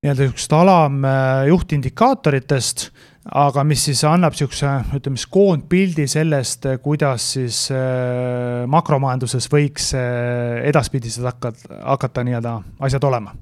nii-öelda 0.01 0.23
sihukesest 0.25 0.53
alamjuhtindikaatoritest 0.57 2.88
aga 3.28 3.64
mis 3.68 3.83
siis 3.85 4.00
annab 4.09 4.35
sihukese, 4.37 4.70
ütleme 4.96 5.20
siis 5.20 5.28
koondpildi 5.33 6.06
sellest, 6.09 6.66
kuidas 6.83 7.26
siis 7.37 7.66
äh, 7.74 8.64
makromajanduses 8.70 9.50
võiks 9.52 9.90
äh, 9.98 10.62
edaspidised 10.70 11.26
hakata, 11.28 11.83
hakata 11.85 12.24
nii-öelda 12.24 12.54
asjad 12.87 13.04
olema. 13.04 13.35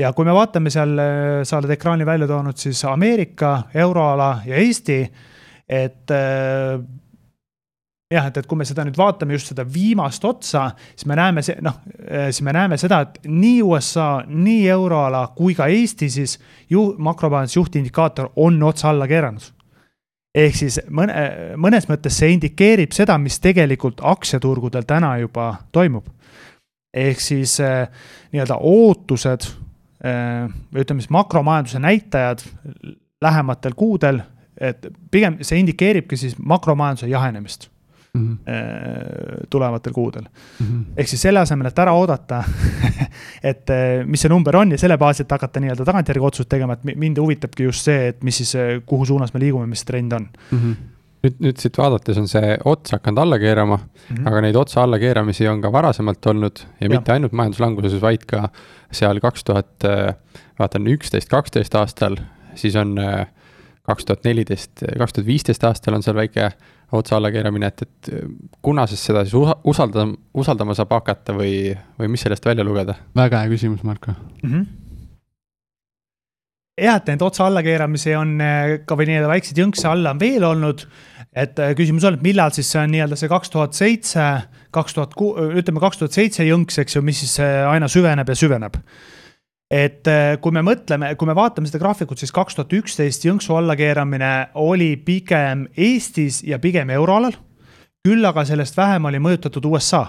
ja 0.00 0.12
kui 0.16 0.24
me 0.24 0.32
vaatame 0.34 0.72
seal, 0.72 0.96
äh, 0.98 1.42
sa 1.44 1.60
oled 1.60 1.76
ekraani 1.76 2.08
välja 2.08 2.30
toonud 2.30 2.56
siis 2.56 2.84
Ameerika, 2.88 3.68
euroala 3.74 4.38
ja 4.48 4.56
Eesti, 4.56 5.02
et 5.68 6.10
jah, 8.12 8.28
et, 8.28 8.36
et 8.36 8.48
kui 8.48 8.58
me 8.58 8.66
seda 8.68 8.84
nüüd 8.86 8.98
vaatame 8.98 9.36
just 9.36 9.52
seda 9.52 9.64
viimast 9.68 10.24
otsa, 10.26 10.68
siis 10.94 11.06
me 11.10 11.16
näeme 11.18 11.44
see, 11.44 11.56
noh, 11.64 11.78
eh, 12.04 12.28
siis 12.30 12.44
me 12.46 12.54
näeme 12.54 12.78
seda, 12.80 13.02
et 13.06 13.18
nii 13.28 13.62
USA, 13.66 14.08
nii 14.28 14.68
euroala 14.72 15.24
kui 15.36 15.56
ka 15.58 15.68
Eesti 15.72 16.10
siis 16.12 16.38
ju 16.70 16.92
makromajanduse 17.02 17.58
juhtindikaator 17.60 18.32
on 18.36 18.62
otsa 18.62 18.90
alla 18.90 19.08
keeranud. 19.08 19.50
ehk 20.34 20.54
siis 20.56 20.78
mõne, 20.88 21.12
mõnes 21.60 21.84
mõttes 21.90 22.16
see 22.16 22.30
indikeerib 22.32 22.94
seda, 22.96 23.18
mis 23.20 23.36
tegelikult 23.40 24.00
aktsiaturgudel 24.00 24.86
täna 24.88 25.16
juba 25.18 25.54
toimub. 25.72 26.06
ehk 26.94 27.20
siis 27.20 27.60
eh, 27.60 27.88
nii-öelda 28.32 28.58
ootused 28.60 29.48
eh, 30.04 30.48
või 30.72 30.84
ütleme 30.84 31.00
siis 31.00 31.10
makromajanduse 31.10 31.78
näitajad 31.78 32.44
lähematel 33.22 33.74
kuudel, 33.76 34.20
et 34.60 34.86
pigem 35.10 35.38
see 35.40 35.60
indikeeribki 35.62 36.16
siis 36.16 36.34
makromajanduse 36.38 37.08
jahenemist 37.08 37.71
mm 38.18 38.36
-hmm. 38.36 39.46
tulevatel 39.50 39.92
kuudel 39.92 40.22
mm. 40.22 40.66
-hmm. 40.66 40.84
ehk 40.96 41.08
siis 41.08 41.22
selle 41.22 41.40
asemel, 41.40 41.66
et 41.66 41.78
ära 41.78 41.92
oodata 41.92 42.44
et 43.50 43.70
äh, 43.70 44.06
mis 44.06 44.20
see 44.20 44.28
number 44.28 44.56
on 44.56 44.72
ja 44.72 44.78
selle 44.78 44.98
baasilt 44.98 45.30
hakata 45.30 45.60
nii-öelda 45.60 45.84
tagantjärgi 45.84 46.24
otsust 46.24 46.48
tegema, 46.48 46.72
et 46.72 46.84
mind 46.84 47.18
huvitabki 47.18 47.62
just 47.62 47.88
see, 47.88 48.08
et 48.08 48.22
mis 48.22 48.36
siis, 48.36 48.54
äh, 48.54 48.82
kuhu 48.86 49.06
suunas 49.06 49.34
me 49.34 49.40
liigume, 49.40 49.66
mis 49.66 49.84
trend 49.84 50.12
on 50.12 50.28
mm. 50.50 50.58
-hmm 50.58 50.74
nüüd, 51.22 51.36
nüüd 51.38 51.56
siit 51.56 51.78
vaadates 51.78 52.18
on 52.18 52.28
see 52.28 52.56
ots 52.64 52.92
hakanud 52.92 53.18
alla 53.22 53.38
keerama 53.38 53.76
mm, 53.76 54.16
-hmm. 54.16 54.28
aga 54.28 54.40
neid 54.40 54.56
otsa 54.56 54.82
allakeeramisi 54.82 55.48
on 55.48 55.60
ka 55.62 55.72
varasemalt 55.72 56.26
olnud 56.26 56.58
ja, 56.58 56.66
ja. 56.80 56.88
mitte 56.88 57.12
ainult 57.12 57.32
majanduslanguses, 57.32 58.00
vaid 58.02 58.24
ka 58.26 58.48
seal 58.92 59.20
kaks 59.20 59.44
tuhat, 59.44 59.84
vaatan 60.58 60.86
üksteist, 60.86 61.28
kaksteist 61.28 61.74
aastal, 61.74 62.16
siis 62.54 62.76
on 62.76 62.98
kaks 63.82 64.04
tuhat 64.04 64.24
neliteist, 64.24 64.82
kaks 64.98 65.12
tuhat 65.12 65.26
viisteist 65.26 65.64
aastal 65.64 65.94
on 65.94 66.02
seal 66.02 66.16
väike 66.16 66.50
otsa 66.92 67.16
alla 67.16 67.30
keeramine, 67.32 67.72
et, 67.72 67.82
et 67.82 68.12
kuna 68.62 68.86
siis 68.90 69.02
seda 69.08 69.24
siis 69.24 69.34
usaldama, 69.64 70.16
usaldama 70.34 70.76
saab 70.76 70.92
hakata 70.98 71.34
või, 71.36 71.72
või 71.98 72.12
mis 72.12 72.24
sellest 72.26 72.46
välja 72.46 72.66
lugeda? 72.66 72.98
väga 73.16 73.42
hea 73.42 73.52
küsimus, 73.54 73.84
Marko 73.86 74.14
mm. 74.14 74.50
-hmm 74.50 74.70
jah, 76.80 76.96
et 76.96 77.08
neid 77.10 77.22
otsa 77.22 77.46
allakeeramisi 77.46 78.14
on 78.16 78.36
eh, 78.40 78.74
ka 78.88 78.96
või 78.98 79.08
nii-öelda 79.10 79.30
väikseid 79.30 79.58
jõnkse 79.60 79.88
alla 79.90 80.14
on 80.14 80.20
veel 80.20 80.44
olnud. 80.44 80.86
et 81.32 81.58
eh, 81.58 81.74
küsimus 81.76 82.04
on, 82.04 82.14
et 82.14 82.24
millal 82.24 82.52
siis 82.52 82.70
see 82.72 82.80
on 82.80 82.90
nii-öelda 82.92 83.16
see 83.16 83.28
kaks 83.28 83.50
tuhat 83.50 83.76
seitse, 83.76 84.28
kaks 84.70 84.94
tuhat 84.94 85.16
ütleme 85.60 85.80
kaks 85.80 86.00
tuhat 86.00 86.12
seitse 86.12 86.44
jõnks, 86.44 86.78
eks 86.82 86.96
ju, 86.96 87.02
mis 87.02 87.20
siis 87.24 87.38
aina 87.40 87.88
süveneb 87.88 88.28
ja 88.28 88.36
süveneb 88.36 88.80
et 89.72 90.08
äh, 90.10 90.36
kui 90.44 90.52
me 90.52 90.60
mõtleme, 90.64 91.14
kui 91.16 91.28
me 91.28 91.36
vaatame 91.36 91.68
seda 91.68 91.80
graafikut, 91.80 92.20
siis 92.20 92.34
kaks 92.34 92.58
tuhat 92.58 92.74
üksteist 92.76 93.24
jõnksu 93.24 93.56
allakeeramine 93.56 94.32
oli 94.60 94.90
pigem 95.00 95.64
Eestis 95.72 96.42
ja 96.44 96.60
pigem 96.60 96.92
euroalal. 96.92 97.38
küll 98.02 98.24
aga 98.26 98.42
sellest 98.44 98.76
vähem 98.76 99.04
oli 99.04 99.18
mõjutatud 99.22 99.64
USA. 99.70 100.06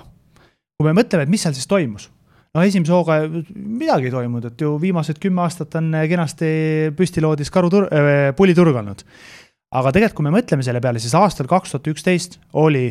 kui 0.78 0.92
me 0.92 1.02
mõtleme, 1.02 1.24
et 1.24 1.30
mis 1.30 1.42
seal 1.42 1.54
siis 1.54 1.68
toimus, 1.68 2.10
no 2.54 2.62
esimese 2.62 2.92
hooga 2.92 3.22
midagi 3.56 4.10
ei 4.10 4.12
toimunud, 4.12 4.52
et 4.52 4.62
ju 4.62 4.76
viimased 4.82 5.20
kümme 5.22 5.42
aastat 5.42 5.76
on 5.76 5.94
kenasti 6.10 6.92
püstiloodis 6.98 7.52
karutur- 7.54 7.88
äh,, 7.88 8.36
puliturg 8.36 8.76
olnud. 8.76 9.04
aga 9.72 9.92
tegelikult, 9.92 10.18
kui 10.18 10.24
me 10.28 10.38
mõtleme 10.42 10.64
selle 10.64 10.82
peale, 10.82 11.00
siis 11.00 11.16
aastal 11.16 11.48
kaks 11.48 11.72
tuhat 11.72 11.88
üksteist 11.88 12.40
oli 12.54 12.90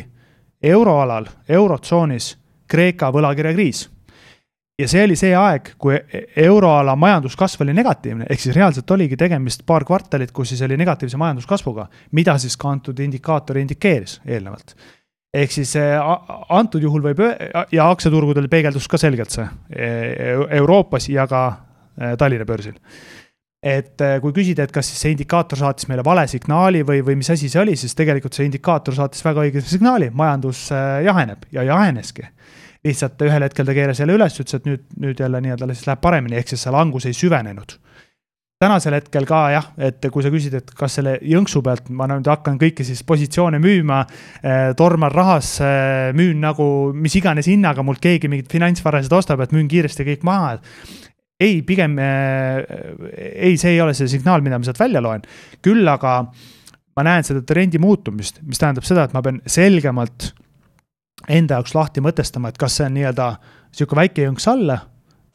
euroalal, 0.62 1.26
eurotsoonis 1.48 2.38
Kreeka 2.66 3.10
võlakirjakriis 3.12 3.90
ja 4.80 4.88
see 4.88 5.04
oli 5.04 5.16
see 5.18 5.34
aeg, 5.36 5.74
kui 5.80 5.98
euroala 6.44 6.94
majanduskasv 6.98 7.64
oli 7.64 7.74
negatiivne, 7.76 8.26
ehk 8.30 8.40
siis 8.40 8.56
reaalselt 8.56 8.90
oligi 8.94 9.18
tegemist 9.20 9.66
paar 9.68 9.84
kvartalit, 9.88 10.32
kus 10.34 10.52
siis 10.52 10.64
oli 10.66 10.78
negatiivse 10.80 11.20
majanduskasvuga, 11.20 11.86
mida 12.16 12.38
siis 12.40 12.56
ka 12.60 12.72
antud 12.72 13.00
indikaator 13.04 13.60
indikeeris 13.60 14.20
eelnevalt. 14.26 14.76
ehk 15.32 15.52
siis 15.52 15.72
antud 16.48 16.82
juhul 16.82 17.04
võib 17.04 17.22
ja 17.72 17.88
aktsiaturgudel 17.88 18.48
peegeldus 18.52 18.88
ka 18.88 18.98
selgelt 19.00 19.32
see 19.32 19.46
e, 19.70 19.86
e, 19.86 20.34
Euroopas 20.58 21.08
ja 21.08 21.24
ka 21.26 21.42
e, 21.96 22.16
Tallinna 22.20 22.44
börsil. 22.44 22.76
Et 23.62 24.02
kui 24.20 24.32
küsida, 24.34 24.64
et 24.66 24.72
kas 24.74 24.88
siis 24.90 24.98
see 25.04 25.12
indikaator 25.14 25.56
saatis 25.56 25.86
meile 25.86 26.02
vale 26.04 26.24
signaali 26.26 26.80
või, 26.82 26.98
või 27.06 27.14
mis 27.20 27.30
asi 27.30 27.48
see 27.48 27.60
oli, 27.60 27.76
siis 27.78 27.94
tegelikult 27.94 28.34
see 28.34 28.48
indikaator 28.48 28.96
saatis 28.96 29.22
väga 29.22 29.44
õige 29.44 29.62
signaali, 29.62 30.08
majandus 30.10 30.64
jaheneb 31.06 31.46
ja 31.54 31.62
jaheneski 31.68 32.26
lihtsalt 32.86 33.22
ühel 33.22 33.46
hetkel 33.46 33.68
ta 33.68 33.74
keeras 33.76 34.02
jälle 34.02 34.16
üles, 34.18 34.36
ütles, 34.40 34.58
et 34.58 34.66
nüüd, 34.66 34.84
nüüd 35.02 35.22
jälle 35.22 35.40
nii-öelda 35.44 35.68
siis 35.70 35.86
läheb 35.86 36.02
paremini, 36.02 36.38
ehk 36.40 36.52
siis 36.52 36.64
see 36.66 36.74
langus 36.74 37.06
ei 37.06 37.16
süvenenud. 37.16 37.78
tänasel 38.62 38.94
hetkel 38.94 39.24
ka 39.26 39.38
jah, 39.50 39.64
et 39.82 40.04
kui 40.14 40.22
sa 40.22 40.30
küsid, 40.30 40.52
et 40.54 40.68
kas 40.78 40.94
selle 40.94 41.16
jõnksu 41.26 41.64
pealt 41.66 41.88
ma 41.90 42.06
nüüd 42.06 42.28
hakkan 42.30 42.60
kõiki 42.60 42.84
siis 42.86 43.00
positsioone 43.02 43.58
müüma, 43.58 44.04
eh, 44.38 44.68
torman 44.78 45.10
rahasse, 45.10 45.70
müün 46.14 46.38
nagu 46.40 46.92
mis 46.94 47.16
iganes 47.18 47.50
hinnaga 47.50 47.82
mult 47.82 47.98
keegi 47.98 48.30
mingit 48.30 48.52
finantsvarasid 48.52 49.12
ostab, 49.18 49.42
et 49.42 49.54
müün 49.56 49.66
kiiresti 49.70 50.06
kõik 50.06 50.22
maha 50.22 50.60
ei, 51.42 51.62
pigem 51.66 51.98
äh, 51.98 52.62
ei, 53.16 53.56
see 53.58 53.74
ei 53.74 53.80
ole 53.82 53.94
see 53.98 54.10
signaal, 54.10 54.44
mida 54.44 54.58
ma 54.58 54.66
sealt 54.66 54.80
välja 54.82 55.02
loen. 55.02 55.24
küll 55.64 55.88
aga 55.88 56.20
ma 56.96 57.06
näen 57.06 57.26
seda 57.26 57.42
trendi 57.46 57.80
muutumist, 57.82 58.42
mis 58.46 58.60
tähendab 58.60 58.86
seda, 58.86 59.06
et 59.08 59.16
ma 59.16 59.22
pean 59.24 59.40
selgemalt 59.48 60.32
enda 61.28 61.60
jaoks 61.60 61.74
lahti 61.74 62.02
mõtestama, 62.04 62.48
et 62.48 62.58
kas 62.58 62.78
see 62.78 62.88
on 62.88 62.96
nii-öelda 62.98 63.28
sihuke 63.72 63.96
väike 63.96 64.26
jõnks 64.26 64.48
alla 64.50 64.80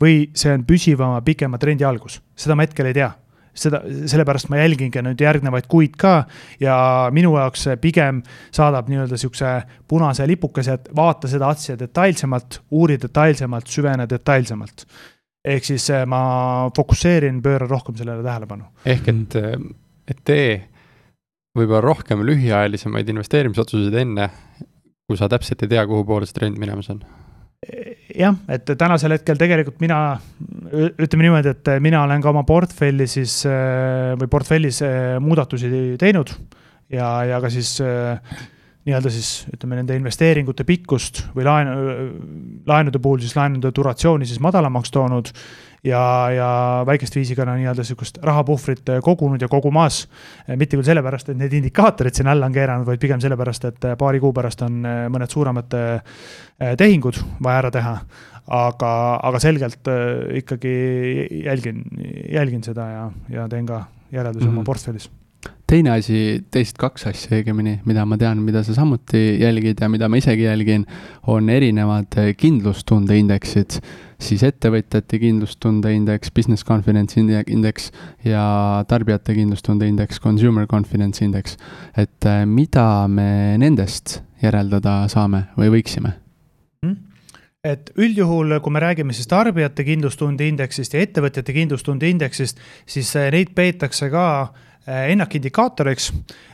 või 0.01 0.27
see 0.37 0.51
on 0.53 0.65
püsivama 0.67 1.21
pikema 1.25 1.57
trendi 1.57 1.85
algus, 1.87 2.19
seda 2.35 2.55
ma 2.55 2.67
hetkel 2.67 2.89
ei 2.89 2.97
tea 2.97 3.11
seda, 3.57 3.81
sellepärast 4.09 4.51
ma 4.51 4.61
jälgingi 4.61 5.01
nüüd 5.03 5.21
järgnevaid 5.21 5.67
kuid 5.71 5.97
ka 5.99 6.13
ja 6.61 6.77
minu 7.15 7.35
jaoks 7.37 7.67
see 7.67 7.77
pigem 7.81 8.21
saadab 8.53 8.89
nii-öelda 8.91 9.19
sihukese 9.19 9.53
punase 9.89 10.27
lipukese, 10.29 10.77
et 10.77 10.89
vaata 10.95 11.29
seda 11.31 11.51
asja 11.53 11.77
detailsemalt, 11.79 12.61
uuri 12.77 12.99
detailsemalt, 13.01 13.69
süvene 13.71 14.07
detailsemalt. 14.09 14.85
ehk 15.47 15.63
siis 15.63 15.89
eh, 15.95 16.05
ma 16.05 16.69
fokusseerin, 16.75 17.41
pööran 17.41 17.69
rohkem 17.69 17.95
sellele 17.95 18.23
tähelepanu. 18.23 18.71
ehk 18.85 19.07
et, 19.13 19.37
et 20.07 20.23
tee 20.23 20.49
võib-olla 21.57 21.81
rohkem 21.81 22.21
lühiajalisemaid 22.25 23.09
investeerimisotsuseid 23.09 24.01
enne 24.03 24.29
kui 25.07 25.19
sa 25.19 25.29
täpselt 25.31 25.63
ei 25.63 25.71
tea, 25.71 25.85
kuhu 25.87 26.03
poole 26.07 26.27
see 26.27 26.35
trend 26.35 26.59
minemas 26.59 26.91
on? 26.91 26.99
jah, 28.17 28.35
et 28.53 28.69
tänasel 28.77 29.15
hetkel 29.15 29.39
tegelikult 29.39 29.79
mina, 29.81 30.01
ütleme 31.01 31.25
niimoodi, 31.25 31.53
et 31.55 31.71
mina 31.83 32.03
olen 32.05 32.21
ka 32.21 32.29
oma 32.29 32.43
portfelli 32.47 33.07
siis 33.09 33.39
või 33.47 34.29
portfellis 34.29 34.83
muudatusi 35.23 35.71
teinud 35.99 36.35
ja, 36.93 37.09
ja 37.25 37.39
ka 37.41 37.49
siis 37.51 37.73
nii-öelda 38.87 39.11
siis 39.11 39.31
ütleme, 39.51 39.81
nende 39.81 39.97
investeeringute 39.97 40.63
pikkust 40.67 41.25
või 41.35 41.47
laenu, 41.47 41.73
laenude 42.69 43.01
puhul 43.03 43.23
siis 43.23 43.35
laenude 43.35 43.73
duratsiooni 43.75 44.27
siis 44.29 44.39
madalamaks 44.43 44.93
toonud 44.93 45.33
ja, 45.83 46.01
ja 46.33 46.49
väikest 46.87 47.15
viisi 47.15 47.35
ka 47.37 47.45
no 47.47 47.55
nii-öelda 47.57 47.85
sihukest 47.85 48.19
rahapuhvrit 48.25 48.89
äh, 48.89 49.01
kogunud 49.03 49.41
ja 49.41 49.49
kogumas. 49.51 50.05
Äh, 50.47 50.55
mitte 50.57 50.77
küll 50.77 50.87
sellepärast, 50.87 51.29
et 51.31 51.39
need 51.39 51.53
indikaatorid 51.59 52.17
sinna 52.17 52.33
alla 52.35 52.49
on 52.49 52.55
keeranud, 52.55 52.87
vaid 52.87 53.01
pigem 53.01 53.21
sellepärast, 53.23 53.69
et 53.71 53.89
äh, 53.89 53.97
paari 53.99 54.21
kuu 54.23 54.33
pärast 54.35 54.63
on 54.65 54.81
mõned 55.13 55.31
suuremad 55.31 55.73
tehingud 56.77 57.21
vaja 57.43 57.61
ära 57.63 57.71
teha. 57.73 57.99
aga, 58.47 58.89
aga 59.27 59.39
selgelt 59.43 59.89
ikkagi 60.39 60.69
jälgin, 61.43 61.81
jälgin 62.31 62.63
seda 62.63 62.85
ja, 62.87 63.01
ja 63.29 63.47
teen 63.51 63.65
ka 63.67 63.81
järeldusi 64.11 64.45
mm 64.45 64.47
-hmm. 64.47 64.53
oma 64.53 64.61
mhm. 64.61 64.65
portfellis 64.65 65.09
teine 65.67 65.91
asi, 65.91 66.45
teist 66.51 66.77
kaks 66.77 67.07
asja 67.07 67.37
õigemini, 67.37 67.79
mida 67.85 68.05
ma 68.05 68.17
tean, 68.17 68.39
mida 68.43 68.63
sa 68.63 68.73
samuti 68.73 69.41
jälgid 69.41 69.81
ja 69.81 69.89
mida 69.89 70.07
ma 70.09 70.17
isegi 70.17 70.43
jälgin, 70.43 70.85
on 71.27 71.49
erinevad 71.49 72.15
kindlustunde 72.37 73.17
indeksid, 73.17 73.81
siis 74.19 74.43
ettevõtjate 74.43 75.19
kindlustunde 75.21 75.91
indeks, 75.93 76.31
business 76.33 76.65
confidence 76.65 77.19
index 77.19 77.91
ja 78.25 78.83
tarbijate 78.89 79.35
kindlustunde 79.37 79.87
indeks, 79.87 80.19
consumer 80.19 80.67
confidence 80.67 81.25
index. 81.25 81.57
et 81.97 82.25
äh, 82.25 82.45
mida 82.45 83.07
me 83.07 83.57
nendest 83.57 84.21
järeldada 84.41 85.03
saame 85.11 85.47
või 85.57 85.71
võiksime 85.77 86.13
mm.? 86.85 86.95
et 87.67 87.91
üldjuhul, 87.97 88.57
kui 88.63 88.73
me 88.73 88.83
räägime 88.83 89.15
siis 89.15 89.29
tarbijate 89.29 89.85
kindlustunde 89.87 90.47
indeksist 90.47 90.95
ja 90.95 91.03
ettevõtjate 91.03 91.53
kindlustunde 91.55 92.09
indeksist, 92.09 92.61
siis 92.89 93.13
äh, 93.19 93.29
neid 93.33 93.53
peetakse 93.57 94.09
ka 94.13 94.25
äh, 94.41 95.07
ennakindikaatoriks 95.13 96.11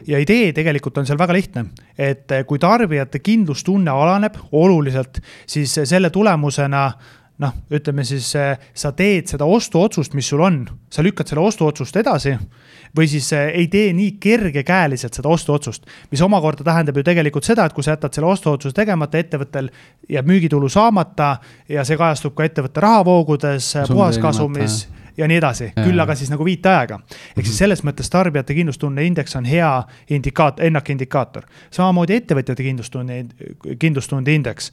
ja 0.08 0.20
idee 0.20 0.52
tegelikult 0.56 0.98
on 1.00 1.08
seal 1.10 1.20
väga 1.22 1.36
lihtne, 1.38 1.66
et 1.98 2.32
äh, 2.32 2.46
kui 2.50 2.60
tarbijate 2.60 3.24
kindlustunne 3.24 3.92
alaneb 3.92 4.40
oluliselt, 4.52 5.22
siis 5.48 5.76
selle 5.84 6.12
tulemusena 6.14 6.88
noh, 7.44 7.56
ütleme 7.74 8.06
siis 8.08 8.30
sa 8.32 8.92
teed 8.96 9.28
seda 9.32 9.46
ostuotsust, 9.50 10.16
mis 10.18 10.30
sul 10.32 10.44
on, 10.46 10.64
sa 10.92 11.04
lükkad 11.06 11.30
selle 11.30 11.44
ostuotsust 11.44 12.00
edasi 12.00 12.38
või 12.98 13.08
siis 13.10 13.32
eh, 13.34 13.52
ei 13.58 13.68
tee 13.68 13.94
nii 13.94 14.16
kergekäeliselt 14.22 15.14
seda 15.14 15.30
ostuotsust. 15.30 15.86
mis 16.12 16.22
omakorda 16.22 16.64
tähendab 16.64 16.98
ju 16.98 17.04
tegelikult 17.04 17.46
seda, 17.46 17.66
et 17.66 17.74
kui 17.74 17.84
sa 17.84 17.96
jätad 17.96 18.14
selle 18.14 18.30
ostuotsuse 18.30 18.76
tegemata, 18.76 19.18
ettevõttel 19.18 19.70
jääb 20.10 20.30
müügitulu 20.30 20.70
saamata 20.70 21.38
ja 21.70 21.86
see 21.86 21.98
kajastub 21.98 22.36
ka 22.38 22.46
ettevõtte 22.48 22.84
rahavoogudes, 22.84 23.74
puhaskasumis 23.90 24.84
ja 25.18 25.28
nii 25.30 25.38
edasi, 25.38 25.70
küll 25.78 26.00
aga 26.00 26.16
siis 26.18 26.32
nagu 26.34 26.46
viitajaga. 26.46 27.00
ehk 27.36 27.46
siis 27.46 27.54
mhm. 27.54 27.60
selles 27.60 27.84
mõttes 27.84 28.10
tarbijate 28.10 28.56
kindlustunne 28.58 29.06
indeks 29.06 29.36
on 29.36 29.46
hea 29.46 29.72
indikaat-, 30.10 30.62
ennakindikaator. 30.64 31.46
samamoodi 31.72 32.18
ettevõtjate 32.22 32.64
kindlustunne, 32.64 33.26
kindlustunde 33.80 34.34
indeks. 34.34 34.72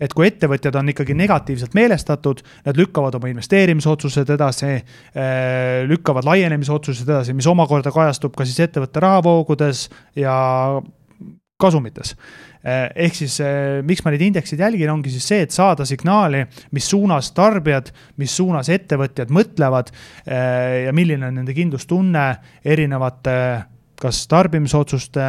et 0.00 0.14
kui 0.14 0.26
ettevõtjad 0.26 0.76
on 0.76 0.88
ikkagi 0.88 1.14
negatiivselt 1.14 1.74
meelestatud, 1.74 2.42
nad 2.64 2.76
lükkavad 2.76 3.14
oma 3.14 3.28
investeerimisotsused 3.28 4.30
edasi, 4.30 4.66
äh, 4.66 5.84
lükkavad 5.86 6.24
laienemisotsused 6.24 7.08
edasi, 7.08 7.34
mis 7.34 7.46
omakorda 7.46 7.92
kajastub 7.92 8.34
ka 8.36 8.44
siis 8.44 8.60
ettevõtte 8.60 9.00
rahavoogudes 9.00 9.88
ja 10.16 10.34
kasumites 11.62 12.16
ehk 12.62 13.16
siis 13.16 13.40
eh, 13.42 13.80
miks 13.86 14.04
ma 14.04 14.12
neid 14.14 14.22
indekseid 14.28 14.60
jälgin, 14.62 14.90
ongi 14.92 15.10
siis 15.10 15.26
see, 15.32 15.42
et 15.46 15.54
saada 15.54 15.86
signaali, 15.88 16.44
mis 16.76 16.86
suunas 16.92 17.32
tarbijad, 17.34 17.90
mis 18.22 18.36
suunas 18.36 18.70
ettevõtjad 18.72 19.32
mõtlevad 19.34 19.90
eh, 19.90 20.86
ja 20.86 20.94
milline 20.94 21.26
on 21.26 21.40
nende 21.40 21.56
kindlustunne 21.56 22.26
erinevate 22.64 23.36
kas 24.02 24.24
tarbimisotsuste, 24.26 25.26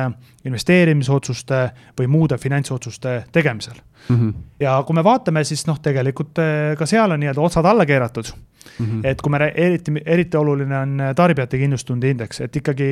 investeerimisotsuste 0.50 1.58
või 2.00 2.08
muude 2.10 2.40
finantsotsuste 2.42 3.20
tegemisel 3.32 3.76
mm. 3.78 4.16
-hmm. 4.16 4.34
ja 4.66 4.80
kui 4.88 4.98
me 4.98 5.04
vaatame, 5.06 5.44
siis 5.46 5.66
noh, 5.70 5.78
tegelikult 5.82 6.42
ka 6.78 6.88
seal 6.90 7.14
on 7.14 7.22
nii-öelda 7.22 7.42
otsad 7.42 7.66
alla 7.70 7.86
keeratud 7.86 8.32
mm. 8.34 8.86
-hmm. 8.86 9.06
et 9.10 9.22
kui 9.22 9.30
me 9.30 9.52
eriti, 9.56 9.94
eriti 10.06 10.38
oluline 10.38 10.78
on 10.78 11.04
tarbijate 11.16 11.58
kindlustunde 11.58 12.10
indeks, 12.10 12.42
et 12.42 12.56
ikkagi 12.56 12.90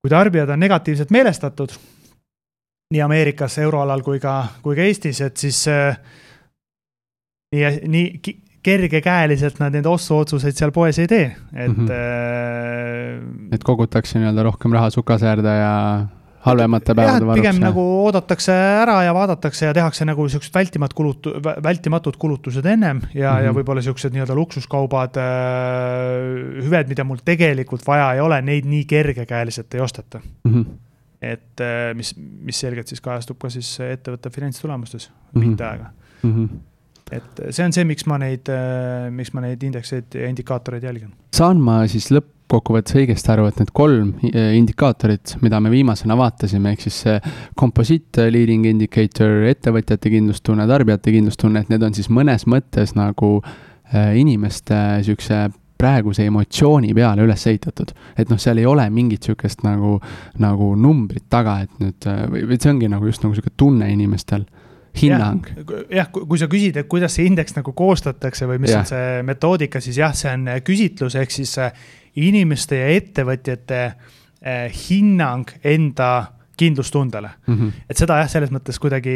kui 0.00 0.10
tarbijad 0.10 0.48
on 0.48 0.60
negatiivselt 0.60 1.10
meelestatud 1.10 1.76
nii 2.94 3.02
Ameerikas, 3.02 3.58
euroalal 3.58 4.04
kui 4.06 4.22
ka, 4.22 4.38
kui 4.62 4.78
ka 4.78 4.86
Eestis, 4.86 5.20
et 5.24 5.36
siis 5.40 5.64
äh, 5.72 5.98
nii, 7.54 7.70
nii 7.90 8.40
kergekäeliselt 8.64 9.58
nad 9.60 9.74
neid 9.76 9.86
ostuotsuseid 9.88 10.56
seal 10.56 10.72
poes 10.72 10.98
ei 11.02 11.08
tee, 11.10 11.24
et 11.52 11.70
mm. 11.70 11.88
-hmm. 11.88 13.54
Et 13.54 13.64
kogutakse 13.64 14.18
nii-öelda 14.18 14.42
rohkem 14.46 14.72
raha 14.72 14.90
sukasäärde 14.90 15.56
ja 15.58 15.74
halvemate 16.44 16.94
päevade 16.94 17.26
varuks. 17.26 17.40
pigem 17.40 17.60
nagu 17.60 17.82
oodatakse 18.04 18.52
ära 18.52 18.96
ja 19.02 19.14
vaadatakse 19.14 19.66
ja 19.66 19.74
tehakse 19.74 20.04
nagu 20.04 20.28
siuksed 20.28 20.54
vältimatud 20.54 20.96
kulutu-, 20.96 21.34
vältimatud 21.62 22.16
kulutused 22.18 22.64
ennem 22.64 23.00
ja 23.14 23.32
mm, 23.32 23.38
-hmm. 23.38 23.44
ja 23.44 23.52
võib-olla 23.52 23.82
siuksed 23.82 24.12
nii-öelda 24.12 24.34
luksuskaubad 24.34 25.16
äh,, 25.20 26.64
hüved, 26.64 26.88
mida 26.88 27.04
mul 27.04 27.20
tegelikult 27.24 27.86
vaja 27.86 28.12
ei 28.14 28.20
ole, 28.20 28.42
neid 28.42 28.64
nii 28.68 28.84
kergekäeliselt 28.84 29.74
ei 29.74 29.80
osteta 29.80 30.20
mm. 30.20 30.52
-hmm 30.54 30.64
et 31.32 31.64
äh, 31.64 31.90
mis, 31.96 32.12
mis 32.16 32.60
selgelt 32.60 32.90
siis 32.90 33.02
kajastub 33.04 33.40
ka 33.40 33.50
siis 33.52 33.76
ettevõtte 33.84 34.30
finantstulemustes 34.34 35.08
mm 35.08 35.40
-hmm. 35.40 35.48
viitajaga 35.48 35.90
mm. 36.22 36.30
-hmm 36.30 36.62
et 37.12 37.40
see 37.50 37.64
on 37.64 37.72
see, 37.72 37.84
miks 37.84 38.06
ma 38.08 38.16
neid, 38.18 38.48
äh, 38.48 39.10
miks 39.12 39.34
ma 39.36 39.42
neid 39.44 39.62
indekseid 39.62 40.14
ja 40.14 40.28
indikaatoreid 40.28 40.82
jälgin. 40.82 41.12
saan 41.36 41.60
ma 41.60 41.82
siis 41.86 42.08
lõppkokkuvõttes 42.10 42.96
õigesti 42.96 43.30
aru, 43.32 43.46
et 43.46 43.58
need 43.60 43.72
kolm 43.72 44.14
äh, 44.30 44.54
indikaatorit, 44.56 45.36
mida 45.42 45.60
me 45.60 45.70
viimasena 45.70 46.16
vaatasime, 46.16 46.72
ehk 46.72 46.80
siis 46.80 47.02
see 47.04 47.20
composite 47.60 48.30
leading 48.32 48.66
indicator, 48.66 49.44
ettevõtjate 49.50 50.10
kindlustunne, 50.10 50.66
tarbijate 50.66 51.12
kindlustunne, 51.12 51.60
et 51.60 51.68
need 51.68 51.82
on 51.82 51.94
siis 51.94 52.08
mõnes 52.08 52.46
mõttes 52.46 52.96
nagu 52.96 53.42
inimeste 53.94 54.74
sihukese 55.04 55.50
praeguse 55.78 56.24
emotsiooni 56.28 56.94
peale 56.94 57.24
üles 57.26 57.46
ehitatud. 57.46 57.92
et 58.18 58.30
noh, 58.30 58.38
seal 58.38 58.58
ei 58.58 58.66
ole 58.66 58.88
mingit 58.90 59.22
sihukest 59.22 59.64
nagu, 59.66 59.98
nagu 60.38 60.74
numbrit 60.76 61.26
taga, 61.30 61.60
et 61.64 61.80
nüüd 61.82 62.10
või, 62.30 62.44
või 62.50 62.60
see 62.60 62.70
ongi 62.70 62.90
nagu 62.92 63.06
just 63.06 63.24
nagu 63.24 63.34
sihuke 63.34 63.54
tunne 63.56 63.90
inimestel 63.92 64.46
hinnang. 65.02 65.46
jah, 65.90 66.10
kui 66.12 66.38
sa 66.38 66.48
küsid, 66.50 66.78
et 66.78 66.88
kuidas 66.90 67.16
see 67.16 67.26
indeks 67.28 67.56
nagu 67.56 67.74
koostatakse 67.76 68.48
või 68.50 68.60
mis 68.62 68.74
ja. 68.74 68.82
on 68.82 68.88
see 68.88 69.22
metoodika, 69.26 69.82
siis 69.82 69.98
jah, 69.98 70.14
see 70.16 70.30
on 70.32 70.48
küsitlus, 70.64 71.18
ehk 71.18 71.34
siis 71.34 71.56
inimeste 72.20 72.78
ja 72.78 72.92
ettevõtjate 72.94 73.80
eh, 73.84 74.68
hinnang 74.86 75.50
enda 75.64 76.10
kindlustundele 76.56 77.30
mm. 77.46 77.54
-hmm. 77.54 77.70
et 77.90 77.98
seda 77.98 78.18
jah, 78.20 78.28
selles 78.30 78.52
mõttes 78.54 78.78
kuidagi 78.80 79.14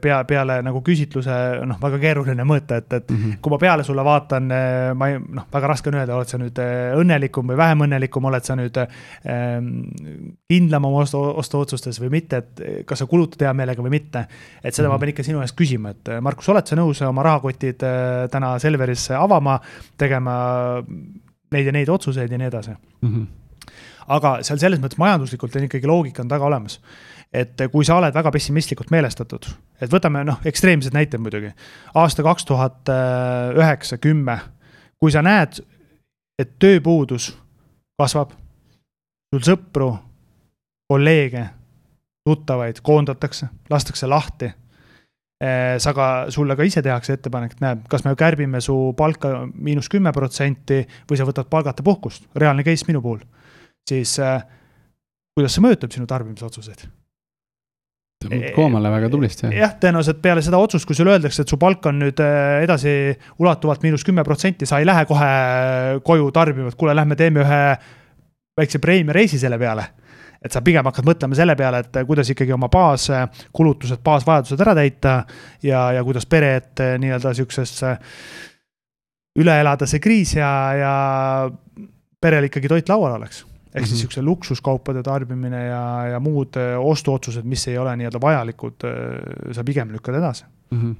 pea, 0.00 0.20
peale 0.24 0.60
nagu 0.64 0.82
küsitluse 0.84 1.36
noh, 1.68 1.78
väga 1.82 1.98
keeruline 2.02 2.44
mõõta, 2.48 2.80
et, 2.80 2.92
et 2.92 3.10
mm 3.10 3.16
-hmm. 3.16 3.40
kui 3.42 3.52
ma 3.52 3.58
peale 3.58 3.84
sulle 3.84 4.04
vaatan, 4.04 4.50
ma 4.96 5.08
ei 5.08 5.18
noh, 5.20 5.46
väga 5.52 5.72
raske 5.72 5.90
on 5.90 5.98
öelda, 6.00 6.16
oled 6.16 6.32
sa 6.32 6.40
nüüd 6.40 6.58
eh, 6.58 6.96
õnnelikum 7.00 7.52
või 7.52 7.56
vähem 7.60 7.86
õnnelikum, 7.86 8.28
oled 8.30 8.44
sa 8.44 8.56
nüüd 8.56 8.76
ähm, 8.80 9.70
kindlam 10.48 10.84
oma 10.84 11.04
ostu, 11.04 11.20
ostuotsustes 11.44 12.00
või 12.00 12.10
mitte, 12.10 12.36
et 12.36 12.84
kas 12.86 12.98
sa 12.98 13.06
kulutad 13.06 13.46
hea 13.46 13.52
meelega 13.54 13.82
või 13.82 13.96
mitte. 13.98 14.26
et 14.64 14.74
seda 14.74 14.88
mm 14.88 14.90
-hmm. 14.90 14.92
ma 14.92 14.96
mhm. 14.96 15.00
pean 15.00 15.08
ikka 15.08 15.22
sinu 15.22 15.38
käest 15.38 15.56
küsima, 15.56 15.90
et 15.90 16.08
Markus, 16.20 16.48
oled 16.48 16.66
sa 16.66 16.76
nõus 16.76 17.02
oma 17.02 17.22
rahakotid 17.22 17.82
täna 18.30 18.58
Selveris 18.58 19.10
avama, 19.10 19.60
tegema 19.98 20.82
neid 21.50 21.66
ja 21.66 21.72
neid 21.72 21.88
otsuseid 21.88 22.30
ja 22.30 22.38
nii 22.38 22.46
edasi 22.46 22.70
mm? 22.70 23.08
-hmm 23.08 23.39
aga 24.08 24.38
seal 24.46 24.58
selles 24.58 24.80
mõttes 24.82 25.00
majanduslikult 25.00 25.56
on 25.56 25.66
ikkagi 25.68 25.90
loogika 25.90 26.22
on 26.22 26.28
taga 26.28 26.44
olemas. 26.44 26.80
et 27.32 27.62
kui 27.70 27.84
sa 27.86 27.94
oled 27.94 28.14
väga 28.14 28.30
pessimistlikult 28.34 28.90
meelestatud, 28.90 29.46
et 29.80 29.90
võtame 29.90 30.24
noh, 30.26 30.40
ekstreemsed 30.44 30.94
näited 30.94 31.22
muidugi, 31.22 31.52
aasta 31.94 32.24
kaks 32.26 32.44
tuhat 32.44 32.90
üheksa, 33.54 33.98
kümme, 34.02 34.40
kui 34.98 35.12
sa 35.14 35.22
näed, 35.22 35.60
et 36.40 36.56
tööpuudus 36.58 37.30
kasvab, 38.00 38.32
sul 39.30 39.44
sõpru, 39.46 39.92
kolleege, 40.90 41.44
tuttavaid 42.26 42.80
koondatakse, 42.82 43.48
lastakse 43.70 44.08
lahti 44.10 44.48
eh, 44.48 45.76
sa 45.78 45.94
ka, 45.96 46.08
sulle 46.34 46.56
ka 46.56 46.66
ise 46.66 46.82
tehakse 46.84 47.16
ettepanek, 47.16 47.56
et 47.56 47.64
näed, 47.64 47.84
kas 47.92 48.04
me 48.06 48.16
kärbime 48.18 48.60
su 48.64 48.76
palka 48.98 49.46
miinus 49.54 49.90
kümme 49.92 50.12
protsenti 50.16 50.82
või 51.10 51.20
sa 51.20 51.28
võtad 51.28 51.50
palgata 51.52 51.86
puhkust, 51.86 52.26
reaalne 52.34 52.66
case 52.66 52.88
minu 52.88 53.02
puhul 53.04 53.22
siis 53.88 54.16
äh, 54.22 54.42
kuidas 55.36 55.54
see 55.56 55.64
mõjutab 55.64 55.94
sinu 55.94 56.08
tarbimisotsuseid? 56.10 56.88
tõmbab 58.20 58.50
koomale 58.52 58.90
väga 58.92 59.08
tublisti. 59.12 59.48
jah, 59.56 59.72
tõenäoliselt 59.80 60.18
peale 60.20 60.42
seda 60.44 60.58
otsust, 60.60 60.84
kui 60.84 60.96
sulle 60.96 61.14
öeldakse, 61.14 61.40
et 61.44 61.52
su 61.52 61.56
palk 61.60 61.86
on 61.88 62.02
nüüd 62.02 62.20
äh, 62.20 62.58
edasi 62.66 62.92
ulatuvalt 63.40 63.86
miinus 63.86 64.04
kümme 64.04 64.24
protsenti, 64.26 64.68
sa 64.68 64.80
ei 64.80 64.88
lähe 64.88 65.06
kohe 65.08 65.30
koju 66.04 66.28
tarbima, 66.36 66.68
et 66.68 66.76
kuule, 66.76 66.94
lähme 66.96 67.16
teeme 67.16 67.40
ühe 67.46 67.62
väikse 68.60 68.82
preemiareisi 68.82 69.40
selle 69.40 69.58
peale. 69.58 69.88
et 70.40 70.52
sa 70.52 70.62
pigem 70.64 70.84
hakkad 70.88 71.04
mõtlema 71.04 71.36
selle 71.36 71.52
peale, 71.56 71.82
et 71.84 71.96
kuidas 72.08 72.30
ikkagi 72.32 72.52
oma 72.56 72.68
baaskulutused, 72.72 74.00
baasvajadused 74.04 74.62
ära 74.64 74.72
täita 74.78 75.18
ja, 75.62 75.90
ja 75.92 76.04
kuidas 76.04 76.24
peret 76.24 76.80
nii-öelda 77.00 77.34
sihukesesse 77.36 77.90
üle 79.40 79.58
elada 79.60 79.88
see 79.88 80.00
kriis 80.00 80.32
ja, 80.38 80.50
ja 80.76 80.94
perel 82.20 82.48
ikkagi 82.48 82.72
toit 82.72 82.88
laual 82.88 83.18
oleks 83.18 83.44
ehk 83.74 83.86
siis 83.86 83.90
niisuguse 83.90 84.20
mm 84.20 84.24
-hmm. 84.24 84.30
luksuskaupade 84.30 85.02
tarbimine 85.02 85.66
ja, 85.66 86.06
ja 86.06 86.20
muud 86.20 86.56
äh, 86.56 86.78
ostuotsused, 86.78 87.44
mis 87.44 87.68
ei 87.68 87.78
ole 87.78 87.96
nii-öelda 87.96 88.20
vajalikud, 88.20 88.84
äh, 88.84 89.54
sa 89.54 89.64
pigem 89.64 89.92
lükkad 89.92 90.14
edasi 90.14 90.44
mm. 90.70 90.80
-hmm 90.80 90.96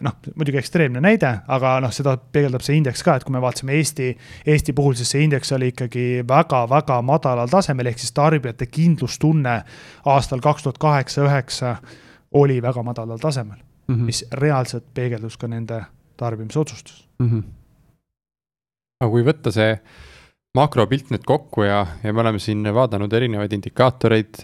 noh, 0.00 0.16
muidugi 0.34 0.58
ekstreemne 0.58 1.00
näide, 1.00 1.28
aga 1.48 1.76
noh, 1.80 1.92
seda 1.94 2.16
peegeldab 2.16 2.64
see 2.64 2.76
indeks 2.76 3.04
ka, 3.06 3.14
et 3.16 3.24
kui 3.24 3.32
me 3.32 3.40
vaatasime 3.40 3.72
Eesti, 3.72 4.08
Eesti 4.46 4.72
puhul, 4.72 4.96
siis 4.98 5.12
see 5.14 5.22
indeks 5.22 5.52
oli 5.52 5.68
ikkagi 5.68 6.24
väga-väga 6.28 7.02
madalal 7.06 7.48
tasemel, 7.48 7.86
ehk 7.86 8.02
siis 8.02 8.12
tarbijate 8.12 8.66
kindlustunne 8.66 9.62
aastal 10.04 10.40
kaks 10.40 10.66
tuhat 10.66 10.78
kaheksa, 10.82 11.22
üheksa 11.28 11.76
oli 12.34 12.58
väga 12.62 12.82
madalal 12.82 13.18
tasemel 13.18 13.58
mm, 13.58 13.94
-hmm. 13.94 13.98
mis 13.98 14.24
reaalselt 14.32 14.84
peegeldus 14.94 15.36
ka 15.36 15.48
nende 15.48 15.84
tarbimisotsustus 16.16 17.08
mm. 17.18 17.30
-hmm. 17.30 17.42
aga 19.00 19.10
kui 19.10 19.24
võtta 19.24 19.52
see 19.52 19.78
makropilt 20.56 21.10
nüüd 21.12 21.24
kokku 21.28 21.66
ja, 21.66 21.82
ja 22.02 22.14
me 22.14 22.22
oleme 22.24 22.40
siin 22.42 22.64
vaadanud 22.74 23.12
erinevaid 23.12 23.52
indikaatoreid, 23.56 24.40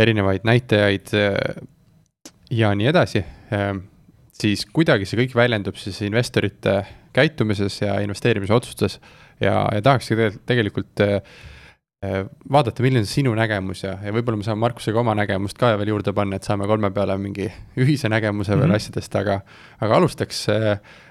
erinevaid 0.00 0.46
näitajaid 0.48 1.12
ja 2.56 2.72
nii 2.74 2.88
edasi, 2.90 3.22
siis 4.40 4.64
kuidagi 4.72 5.08
see 5.08 5.20
kõik 5.24 5.36
väljendub 5.36 5.78
siis 5.80 6.00
investorite 6.06 6.80
käitumises 7.16 7.80
ja 7.82 7.98
investeerimisotsustes 8.04 8.98
ja, 9.42 9.64
ja 9.74 9.82
tahakski 9.84 10.16
tegelikult 10.48 11.04
vaadata, 12.52 12.80
milline 12.80 13.04
on 13.04 13.08
sinu 13.10 13.34
nägemus 13.36 13.82
ja, 13.84 13.98
ja 14.00 14.12
võib-olla 14.16 14.40
me 14.40 14.46
saame 14.46 14.62
Markusega 14.62 15.02
oma 15.02 15.12
nägemust 15.18 15.58
ka 15.60 15.74
veel 15.76 15.90
juurde 15.92 16.14
panna, 16.16 16.38
et 16.40 16.46
saame 16.48 16.68
kolme 16.70 16.88
peale 16.96 17.18
mingi 17.20 17.50
ühise 17.76 18.08
nägemuse 18.08 18.54
veel 18.54 18.70
mm 18.70 18.70
-hmm. 18.70 18.76
asjadest, 18.80 19.16
aga, 19.20 19.40
aga 19.84 19.98
alustaks 20.00 20.46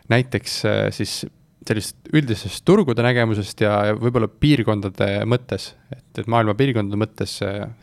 näiteks 0.10 0.64
siis 0.97 1.20
sellisest 1.68 2.10
üldisest 2.16 2.64
turgude 2.68 3.03
nägemusest 3.03 3.62
ja, 3.64 3.74
võib-olla 3.99 4.30
piirkondade 4.32 5.10
mõttes, 5.30 5.74
et, 5.91 6.22
et 6.22 6.30
maailma 6.32 6.55
piirkondade 6.60 6.99
mõttes 6.99 7.38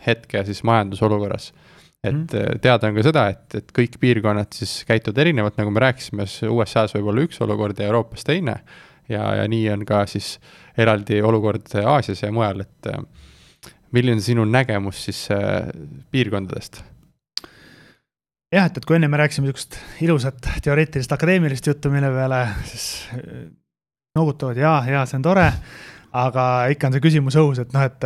hetke 0.07 0.43
siis 0.49 0.63
majandusolukorras. 0.67 1.53
et 2.03 2.15
mm. 2.15 2.61
teada 2.65 2.89
on 2.89 2.97
ka 2.97 3.05
seda, 3.07 3.27
et, 3.35 3.59
et 3.61 3.77
kõik 3.77 3.99
piirkonnad 4.01 4.57
siis 4.57 4.79
käituvad 4.89 5.21
erinevalt, 5.25 5.59
nagu 5.61 5.75
me 5.75 5.85
rääkisime, 5.85 6.27
USA-s 6.53 6.97
võib 6.97 7.13
olla 7.13 7.27
üks 7.29 7.41
olukord 7.45 7.79
ja 7.79 7.91
Euroopas 7.91 8.25
teine. 8.25 8.59
ja, 9.09 9.23
ja 9.43 9.47
nii 9.49 9.69
on 9.75 9.85
ka 9.87 10.05
siis 10.11 10.37
eraldi 10.79 11.21
olukord 11.23 11.77
Aasias 11.85 12.23
ja 12.23 12.33
mujal, 12.33 12.65
et 12.65 12.91
milline 13.93 14.19
on 14.19 14.25
sinu 14.25 14.45
nägemus 14.49 15.05
siis 15.09 15.27
piirkondadest? 16.11 16.83
jah, 18.55 18.67
et, 18.71 18.79
et 18.79 18.89
kui 18.89 18.97
enne 18.97 19.09
me 19.11 19.21
rääkisime 19.21 19.49
niisugust 19.49 19.79
ilusat 20.07 20.51
teoreetilist 20.65 21.13
akadeemilist 21.13 21.67
juttu, 21.67 21.91
mille 21.93 22.11
peale 22.15 22.43
siis 22.71 22.89
noogutavad 24.17 24.59
ja, 24.61 24.79
ja 24.89 25.05
see 25.07 25.21
on 25.21 25.29
tore. 25.29 25.47
aga 26.17 26.43
ikka 26.73 26.89
on 26.89 26.97
see 26.97 27.05
küsimus 27.05 27.37
õhus, 27.37 27.61
et 27.61 27.73
noh, 27.77 27.83
et 27.85 28.05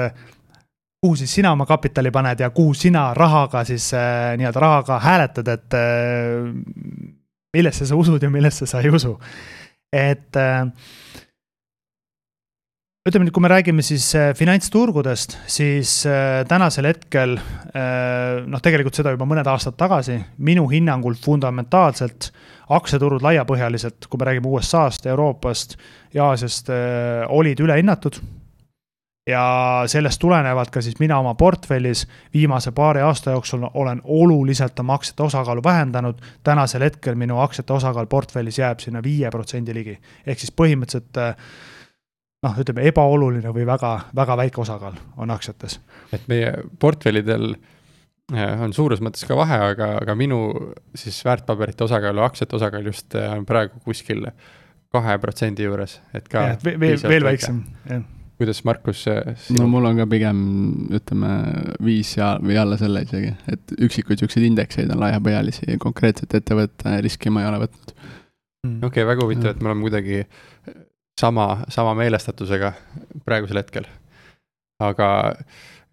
kuhu 1.01 1.17
siis 1.17 1.33
sina 1.35 1.53
oma 1.53 1.67
kapitali 1.67 2.11
paned 2.13 2.41
ja 2.41 2.51
kuhu 2.51 2.75
sina 2.75 3.11
rahaga 3.15 3.65
siis 3.65 3.93
äh, 3.95 4.35
nii-öelda 4.37 4.61
rahaga 4.61 4.99
hääletad, 5.01 5.49
et 5.49 5.79
äh, 5.79 6.51
millesse 7.57 7.87
sa 7.87 7.97
usud 7.97 8.23
ja 8.23 8.31
millesse 8.31 8.67
sa 8.67 8.83
ei 8.85 8.93
usu. 8.93 9.17
et 9.93 10.37
äh, 10.37 10.67
ütleme 13.09 13.25
nüüd, 13.25 13.33
kui 13.35 13.43
me 13.43 13.51
räägime 13.51 13.83
siis 13.83 14.11
äh, 14.15 14.35
finantsturgudest, 14.37 15.39
siis 15.49 16.03
äh, 16.07 16.45
tänasel 16.49 16.91
hetkel 16.91 17.39
äh, 17.41 18.45
noh, 18.45 18.61
tegelikult 18.61 18.99
seda 18.99 19.15
juba 19.15 19.27
mõned 19.29 19.49
aastad 19.49 19.79
tagasi, 19.81 20.19
minu 20.37 20.67
hinnangul 20.71 21.17
fundamentaalselt 21.17 22.29
aktsiaturud 22.71 23.23
laiapõhjaliselt, 23.23 24.07
kui 24.11 24.19
me 24.19 24.29
räägime 24.29 24.51
USA-st, 24.51 25.07
Euroopast 25.11 25.77
ja 26.15 26.31
Aasiast, 26.31 26.71
olid 27.29 27.61
ülehinnatud. 27.61 28.21
ja 29.29 29.83
sellest 29.87 30.19
tulenevalt 30.19 30.71
ka 30.75 30.81
siis 30.83 30.97
mina 30.99 31.19
oma 31.21 31.35
portfellis 31.39 32.07
viimase 32.35 32.73
paari 32.73 33.03
aasta 33.05 33.31
jooksul 33.31 33.67
olen 33.75 34.01
oluliselt 34.05 34.79
oma 34.81 34.95
aktsiate 34.95 35.23
osakaalu 35.23 35.63
vähendanud. 35.65 36.15
tänasel 36.43 36.83
hetkel 36.83 37.15
minu 37.15 37.39
aktsiate 37.39 37.73
osakaal 37.73 38.07
portfellis 38.07 38.59
jääb 38.59 38.79
sinna 38.79 39.03
viie 39.03 39.31
protsendi 39.31 39.75
ligi, 39.75 39.99
ehk 40.27 40.39
siis 40.39 40.53
põhimõtteliselt 40.53 41.21
noh, 42.43 42.59
ütleme 42.59 42.87
ebaoluline 42.89 43.53
või 43.55 43.67
väga, 43.67 44.01
väga 44.17 44.37
väike 44.37 44.61
osakaal 44.61 44.95
on 45.17 45.31
aktsiates. 45.31 45.81
et 46.13 46.29
meie 46.29 46.55
portfellidel 46.79 47.53
äh, 47.53 47.80
on 48.31 48.73
suures 48.77 49.03
mõttes 49.03 49.27
ka 49.27 49.37
vahe, 49.39 49.59
aga, 49.73 49.93
aga 50.03 50.15
minu 50.19 50.41
siis 50.95 51.19
väärtpaberite 51.27 51.87
osakaal, 51.87 52.23
aktsiate 52.27 52.57
osakaal 52.61 52.87
just 52.91 53.17
äh, 53.19 53.33
on 53.35 53.47
praegu 53.49 53.83
kuskil 53.85 54.29
kahe 54.91 55.19
protsendi 55.23 55.67
juures, 55.67 56.01
et 56.15 56.27
ka. 56.31 56.53
veel, 56.65 56.99
veel 57.03 57.29
väiksem, 57.31 57.63
jah 57.91 58.09
kuidas 58.41 58.65
Markus 58.65 59.03
äh, 59.09 59.35
sinu...? 59.37 59.61
no 59.61 59.67
mul 59.69 59.85
on 59.85 59.99
ka 60.01 60.07
pigem 60.09 60.39
ütleme 60.97 61.33
viis 61.85 62.15
ja, 62.17 62.31
või 62.41 62.57
alla 62.57 62.79
selle 62.81 63.03
isegi, 63.05 63.35
et 63.53 63.75
üksikuid 63.85 64.23
siukseid 64.23 64.47
indekseid 64.49 64.89
on 64.95 65.03
laiapõhjalisi, 65.03 65.77
konkreetset 65.83 66.39
ettevõtte 66.39 66.95
riski 67.05 67.29
ma 67.29 67.43
ei 67.45 67.51
ole 67.51 67.59
võtnud. 67.67 67.93
okei 67.93 68.89
okay,, 68.89 69.05
väga 69.11 69.27
huvitav, 69.27 69.53
et 69.53 69.61
me 69.61 69.69
oleme 69.69 69.85
kuidagi 69.85 70.23
sama, 71.21 71.67
sama 71.69 71.93
meelestatusega 72.01 72.73
praegusel 73.29 73.61
hetkel. 73.61 73.91
aga, 74.81 75.11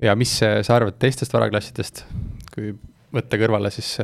ja 0.03 0.15
mis 0.19 0.37
sa 0.39 0.75
arvad 0.75 0.97
teistest 1.01 1.33
varaklassidest, 1.33 2.03
kui 2.53 2.73
võtta 3.15 3.39
kõrvale 3.39 3.71
siis 3.73 3.95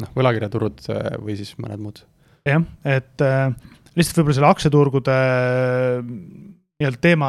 noh, 0.00 0.10
võlakirjaturud 0.16 0.84
äh, 0.92 1.14
või 1.22 1.38
siis 1.38 1.54
mõned 1.60 1.82
muud? 1.82 2.02
jah, 2.44 2.64
et 2.84 3.24
äh, 3.24 3.54
lihtsalt 3.96 4.20
võib-olla 4.20 4.38
selle 4.38 4.50
aktsiaturgude 4.52 5.16
nii-öelda 6.82 6.98
teema 6.98 7.28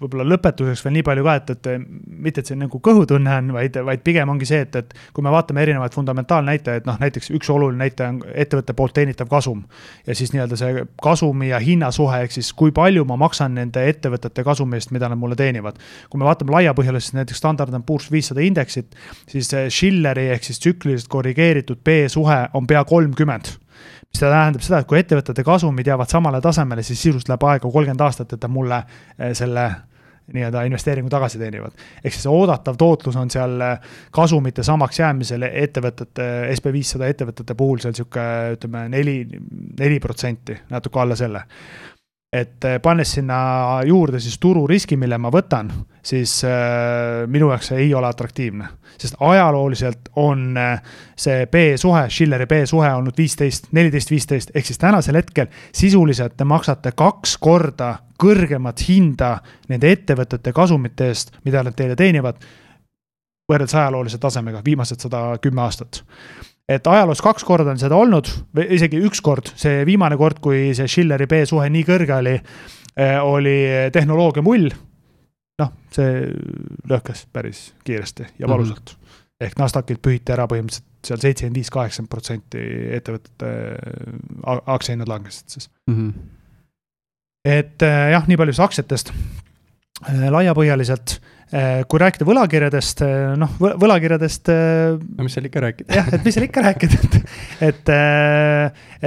võib-olla 0.00 0.24
lõpetuseks 0.24 0.80
veel 0.86 0.94
nii 0.96 1.04
palju 1.04 1.24
ka, 1.26 1.32
et, 1.36 1.50
et 1.52 1.66
mitte, 2.08 2.40
et 2.40 2.48
see 2.48 2.56
nagu 2.56 2.78
kõhutunne 2.80 3.34
on, 3.42 3.50
vaid, 3.58 3.74
vaid 3.84 4.00
pigem 4.06 4.32
ongi 4.32 4.48
see, 4.48 4.62
et, 4.64 4.78
et 4.80 4.94
kui 5.12 5.26
me 5.26 5.32
vaatame 5.34 5.60
erinevaid 5.66 5.92
fundamentaalnäitajaid, 5.92 6.88
noh 6.88 6.96
näiteks 7.02 7.28
üks 7.36 7.52
oluline 7.52 7.82
näitaja 7.84 8.14
on 8.14 8.22
ettevõtte 8.32 8.72
poolt 8.78 8.96
teenitav 8.96 9.28
kasum. 9.28 9.66
ja 10.08 10.16
siis 10.16 10.32
nii-öelda 10.32 10.56
see 10.56 10.86
kasumi 11.04 11.50
ja 11.50 11.60
hinna 11.60 11.92
suhe, 11.92 12.22
ehk 12.24 12.38
siis 12.38 12.54
kui 12.56 12.72
palju 12.72 13.04
ma 13.04 13.20
maksan 13.20 13.52
nende 13.60 13.84
ettevõtete 13.92 14.46
kasumi 14.48 14.80
eest, 14.80 14.96
mida 14.96 15.12
nad 15.12 15.20
mulle 15.20 15.36
teenivad. 15.36 15.76
kui 16.08 16.16
me 16.16 16.24
vaatame 16.24 16.56
laiapõhjaliselt 16.56 17.20
näiteks 17.20 17.44
Standard 17.44 17.76
and 17.76 17.84
Poor's 17.84 18.08
viissada 18.08 18.40
indeksit, 18.40 18.96
siis 19.28 19.52
Schilleri 19.68 20.30
ehk 20.32 20.48
siis 20.48 20.64
tsükliliselt 20.64 21.12
korrigeeritud 21.12 21.84
B-suhe 21.84 22.46
on 22.56 22.66
pea 22.66 22.80
kolmkümmend 22.88 23.58
mis 24.08 24.22
tähendab 24.22 24.64
seda, 24.64 24.80
et 24.82 24.88
kui 24.88 24.98
ettevõtete 24.98 25.44
kasumid 25.44 25.86
jäävad 25.86 26.10
samale 26.10 26.40
tasemele, 26.44 26.82
siis 26.82 27.02
sisuliselt 27.02 27.28
läheb 27.32 27.44
aega 27.50 27.70
kolmkümmend 27.70 28.04
aastat, 28.06 28.32
et 28.32 28.42
nad 28.46 28.52
mulle 28.52 28.80
eh, 29.18 29.34
selle 29.36 29.68
nii-öelda 30.32 30.62
investeeringu 30.68 31.08
tagasi 31.08 31.38
teenivad. 31.40 31.72
ehk 32.04 32.14
siis 32.14 32.26
oodatav 32.26 32.76
tootlus 32.76 33.16
on 33.16 33.30
seal 33.30 33.60
eh, 33.64 33.90
kasumite 34.12 34.62
samaks 34.62 35.00
jäämisel 35.00 35.46
ettevõtete, 35.48 36.28
SB 36.56 36.72
viissada 36.72 37.08
ettevõtete 37.08 37.54
puhul 37.54 37.84
seal 37.84 37.96
sihuke, 37.96 38.24
ütleme 38.56 38.88
neli, 38.92 39.18
neli 39.78 40.00
protsenti, 40.00 40.56
natuke 40.70 41.00
alla 41.00 41.16
selle 41.16 41.44
et 42.32 42.64
eh, 42.64 42.76
pannes 42.82 43.12
sinna 43.12 43.38
juurde 43.86 44.20
siis 44.20 44.36
tururiski, 44.38 44.98
mille 45.00 45.16
ma 45.18 45.30
võtan, 45.32 45.70
siis 46.04 46.42
äh, 46.44 47.24
minu 47.26 47.48
jaoks 47.48 47.70
see 47.72 47.86
ei 47.86 47.94
ole 47.96 48.08
atraktiivne. 48.08 48.68
sest 48.98 49.14
ajalooliselt 49.20 50.10
on 50.16 50.56
äh, 50.56 50.82
see 51.16 51.46
B-suhe, 51.46 52.08
Schilleri 52.10 52.46
B-suhe 52.46 52.90
olnud 52.94 53.16
viisteist, 53.16 53.70
neliteist, 53.72 54.10
viisteist, 54.10 54.50
ehk 54.54 54.66
siis 54.66 54.78
tänasel 54.78 55.16
hetkel 55.16 55.46
sisuliselt 55.72 56.36
te 56.36 56.44
maksate 56.44 56.92
kaks 56.92 57.36
korda 57.40 57.94
kõrgemat 58.20 58.84
hinda 58.88 59.38
nende 59.68 59.92
ettevõtete 59.92 60.52
kasumite 60.52 61.08
eest, 61.08 61.32
mida 61.44 61.62
nad 61.64 61.76
teile 61.78 61.96
teenivad, 61.96 62.44
võrreldes 63.48 63.74
ajaloolise 63.74 64.18
tasemega 64.20 64.60
viimased 64.64 65.00
sada 65.00 65.38
kümme 65.40 65.64
aastat 65.64 66.04
et 66.68 66.86
ajaloos 66.86 67.22
kaks 67.24 67.46
korda 67.48 67.72
on 67.72 67.80
seda 67.80 67.96
olnud, 67.96 68.28
või 68.56 68.66
isegi 68.76 69.00
üks 69.08 69.22
kord, 69.24 69.52
see 69.58 69.84
viimane 69.88 70.18
kord, 70.20 70.42
kui 70.44 70.74
see 70.76 70.88
Schilleri 70.90 71.28
B-suhe 71.30 71.68
nii 71.72 71.86
kõrge 71.88 72.14
oli, 72.18 72.34
eh, 72.96 73.16
oli 73.24 73.56
tehnoloogia 73.94 74.44
mull. 74.44 74.70
noh, 75.58 75.72
see 75.90 76.28
lõhkes 76.86 77.24
päris 77.34 77.72
kiiresti 77.84 78.22
ja 78.38 78.46
mhm. 78.46 78.52
valusalt 78.52 78.92
mm. 78.92 78.98
-hmm. 79.00 79.24
ehk 79.46 79.58
Nasdaqilt 79.58 80.02
pühiti 80.02 80.32
ära 80.32 80.46
põhimõtteliselt 80.46 80.86
seal 81.08 81.18
seitsekümmend 81.22 81.56
viis, 81.56 81.70
kaheksakümmend 81.70 82.10
protsenti 82.10 82.62
ettevõtete 82.98 83.50
aktsiahinnad 84.66 85.08
langesid 85.08 85.56
siis 85.56 85.70
mm. 85.90 85.96
-hmm. 85.96 86.12
et 87.44 87.82
eh, 87.82 88.10
jah, 88.12 88.28
nii 88.28 88.36
palju 88.36 88.54
siis 88.54 88.66
aktsiatest. 88.68 89.12
Eh, 90.06 90.28
laiapõhjaliselt 90.30 91.18
Äh, 91.48 91.86
kui 91.88 91.96
rääkida 91.96 92.26
võlakirjadest, 92.28 93.00
äh, 93.06 93.30
noh, 93.40 93.54
võlakirjadest. 93.56 94.50
Äh, 94.52 94.98
no 95.00 95.24
mis 95.24 95.32
seal 95.32 95.46
ikka 95.48 95.62
rääkida. 95.64 95.94
jah, 95.96 96.10
et 96.12 96.26
mis 96.26 96.36
seal 96.36 96.44
ikka 96.44 96.64
rääkida, 96.66 96.98
et, 97.06 97.14
et, 97.70 97.92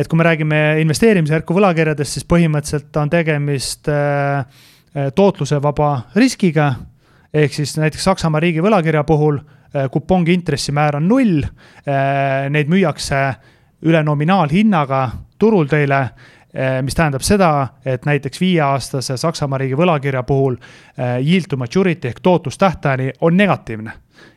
et 0.02 0.10
kui 0.10 0.18
me 0.18 0.26
räägime 0.26 0.62
investeerimisjärku 0.82 1.54
võlakirjadest, 1.54 2.18
siis 2.18 2.26
põhimõtteliselt 2.26 2.98
on 2.98 3.14
tegemist 3.14 3.92
tootlusevaba 5.16 5.92
riskiga. 6.18 6.74
ehk 7.32 7.54
siis 7.54 7.76
näiteks 7.78 8.10
Saksamaa 8.10 8.42
riigi 8.42 8.60
võlakirja 8.66 9.06
puhul 9.06 9.38
kupongi 9.92 10.34
intressimäär 10.34 10.98
on 10.98 11.08
null. 11.08 11.46
Neid 11.86 12.74
müüakse 12.74 13.22
üle 13.86 14.02
nominaalhinnaga 14.04 15.12
turul 15.40 15.70
teile 15.70 16.02
mis 16.84 16.96
tähendab 16.96 17.24
seda, 17.24 17.68
et 17.86 18.06
näiteks 18.06 18.42
viieaastase 18.42 19.18
Saksamaa 19.18 19.58
riigi 19.62 19.78
võlakirja 19.80 20.24
puhul 20.28 20.58
eh, 20.58 21.20
yield 21.24 21.48
to 21.50 21.58
maturity 21.58 22.10
ehk 22.10 22.20
tootlustähtajani 22.20 23.12
on 23.22 23.38
negatiivne. 23.38 23.92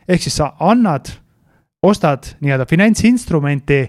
ehk 0.07 0.21
siis 0.21 0.37
sa 0.37 0.53
annad, 0.59 1.11
ostad 1.83 2.31
nii-öelda 2.39 2.65
finantsinstrumenti, 2.65 3.81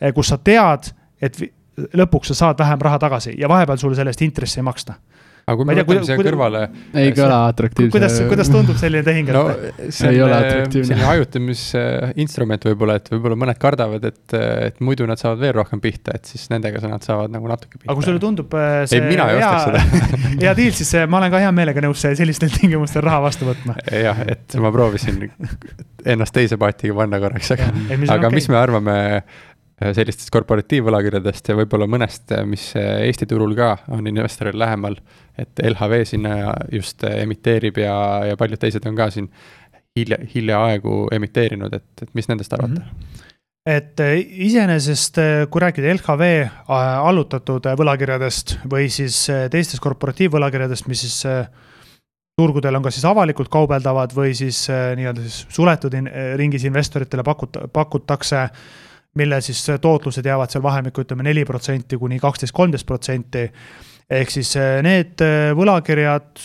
eh, 0.00 0.14
kus 0.14 0.32
sa 0.32 0.38
tead, 0.38 0.94
et 1.20 1.36
lõpuks 1.76 2.32
sa 2.32 2.34
saad 2.34 2.58
vähem 2.58 2.80
raha 2.80 2.98
tagasi 2.98 3.34
ja 3.38 3.48
vahepeal 3.48 3.76
sulle 3.78 3.96
selle 3.96 4.10
eest 4.14 4.22
intressi 4.22 4.60
ei 4.60 4.64
maksta 4.64 4.94
aga 5.44 5.56
kui 5.58 5.66
Ma 5.68 5.74
me 5.74 5.82
võtame 5.84 6.04
siia 6.08 6.16
kuida- 6.16 6.30
kõrvale 6.32 6.60
ei 7.00 7.10
kõla 7.16 7.38
atraktiivse. 7.52 7.92
kuidas, 7.92 8.18
kuidas 8.30 8.48
tundub 8.52 8.78
selline 8.80 9.04
tehing, 9.04 9.28
et 9.28 9.34
no 9.36 9.90
see 9.92 10.08
Ei 10.14 10.20
on 10.22 10.28
ole 10.30 10.36
äh, 10.38 10.44
atraktiivne. 10.46 10.88
selline 10.88 11.08
hajutamisinstrument 11.10 12.64
võib-olla, 12.68 12.96
et 13.00 13.10
võib-olla 13.12 13.38
mõned 13.44 13.58
kardavad, 13.60 14.04
et, 14.08 14.36
et 14.70 14.80
muidu 14.84 15.06
nad 15.10 15.20
saavad 15.20 15.42
veel 15.44 15.54
rohkem 15.58 15.80
pihta, 15.84 16.16
et 16.18 16.24
siis 16.32 16.46
nendega 16.52 16.80
sa- 16.82 16.90
nad 16.92 17.04
saavad 17.04 17.32
nagu 17.34 17.48
natuke 17.50 17.76
pihta. 17.78 17.90
aga 17.90 17.98
kui 18.00 18.08
sulle 18.08 18.22
tundub 18.22 18.54
äh, 18.58 18.84
see 18.90 19.00
ei, 19.02 19.08
mina 19.10 19.28
ei 19.32 19.40
ostaks 19.42 19.64
seda. 19.68 20.10
hea 20.46 20.54
diil, 20.60 20.72
siis 20.76 20.94
äh, 21.00 21.06
ma 21.10 21.20
olen 21.22 21.32
ka 21.34 21.42
hea 21.44 21.52
meelega 21.56 21.84
nõus 21.84 22.04
äh, 22.08 22.14
sellistel 22.18 22.52
tingimustel 22.58 23.04
raha 23.04 23.20
vastu 23.28 23.48
võtma. 23.50 23.76
jah, 23.92 24.24
et 24.26 24.56
ma 24.62 24.72
proovisin 24.74 25.26
ennast 26.04 26.34
teise 26.36 26.56
paatiga 26.60 26.94
panna 26.96 27.20
korraks, 27.22 27.50
aga, 27.56 27.70
aga 28.16 28.30
mis 28.34 28.48
me 28.52 28.56
arvame 28.60 28.96
äh, 29.16 29.92
sellistest 29.96 30.30
korporatiivvõlakirjadest 30.34 31.48
ja 31.52 31.56
võib-olla 31.58 31.88
mõnest, 31.90 32.32
mis 32.48 32.70
äh, 32.78 33.04
Eesti 33.08 33.26
turul 33.30 33.54
ka 33.58 33.76
on 33.94 34.06
investoril 34.10 34.58
lähemal. 34.60 34.96
Et 35.38 35.60
LHV 35.66 36.04
sinna 36.06 36.54
just 36.72 37.02
emiteerib 37.08 37.78
ja, 37.82 37.96
ja 38.30 38.36
paljud 38.38 38.60
teised 38.62 38.86
on 38.86 38.96
ka 38.98 39.08
siin 39.10 39.28
hilja, 39.98 40.18
hiljaaegu 40.34 41.08
emiteerinud, 41.14 41.74
et, 41.74 41.86
et 42.02 42.14
mis 42.14 42.28
nendest 42.30 42.52
arvate 42.52 42.80
mm? 42.80 42.86
-hmm. 42.86 43.28
et 43.66 44.00
äh, 44.00 44.14
iseenesest, 44.48 45.18
kui 45.50 45.60
rääkida 45.60 45.94
LHV 45.94 46.30
äh, 46.42 46.78
allutatud 47.10 47.66
võlakirjadest 47.78 48.58
või 48.70 48.88
siis 48.90 49.26
teistest 49.50 49.82
korporatiivvõlakirjadest, 49.82 50.88
mis 50.88 51.06
siis 51.06 51.22
turgudel 52.36 52.74
on 52.74 52.82
kas 52.82 52.98
siis 52.98 53.06
avalikult 53.06 53.48
kaubeldavad 53.48 54.14
või 54.14 54.34
siis 54.34 54.66
nii-öelda 54.70 55.22
siis 55.22 55.46
suletud 55.54 55.94
in, 55.94 56.10
ringis 56.36 56.64
investoritele 56.64 57.22
pakuta-, 57.22 57.68
pakutakse, 57.72 58.48
mille 59.14 59.40
siis 59.40 59.66
tootlused 59.80 60.26
jäävad 60.26 60.50
seal 60.50 60.62
vahemikku, 60.62 61.04
ütleme 61.06 61.26
neli 61.26 61.44
protsenti 61.46 61.98
kuni 61.98 62.18
kaksteist, 62.18 62.54
kolmteist 62.54 62.86
protsenti. 62.86 63.50
Ehk 64.10 64.32
siis 64.32 64.54
äh, 64.60 64.78
need 64.84 65.22
äh, 65.24 65.52
võlakirjad 65.56 66.42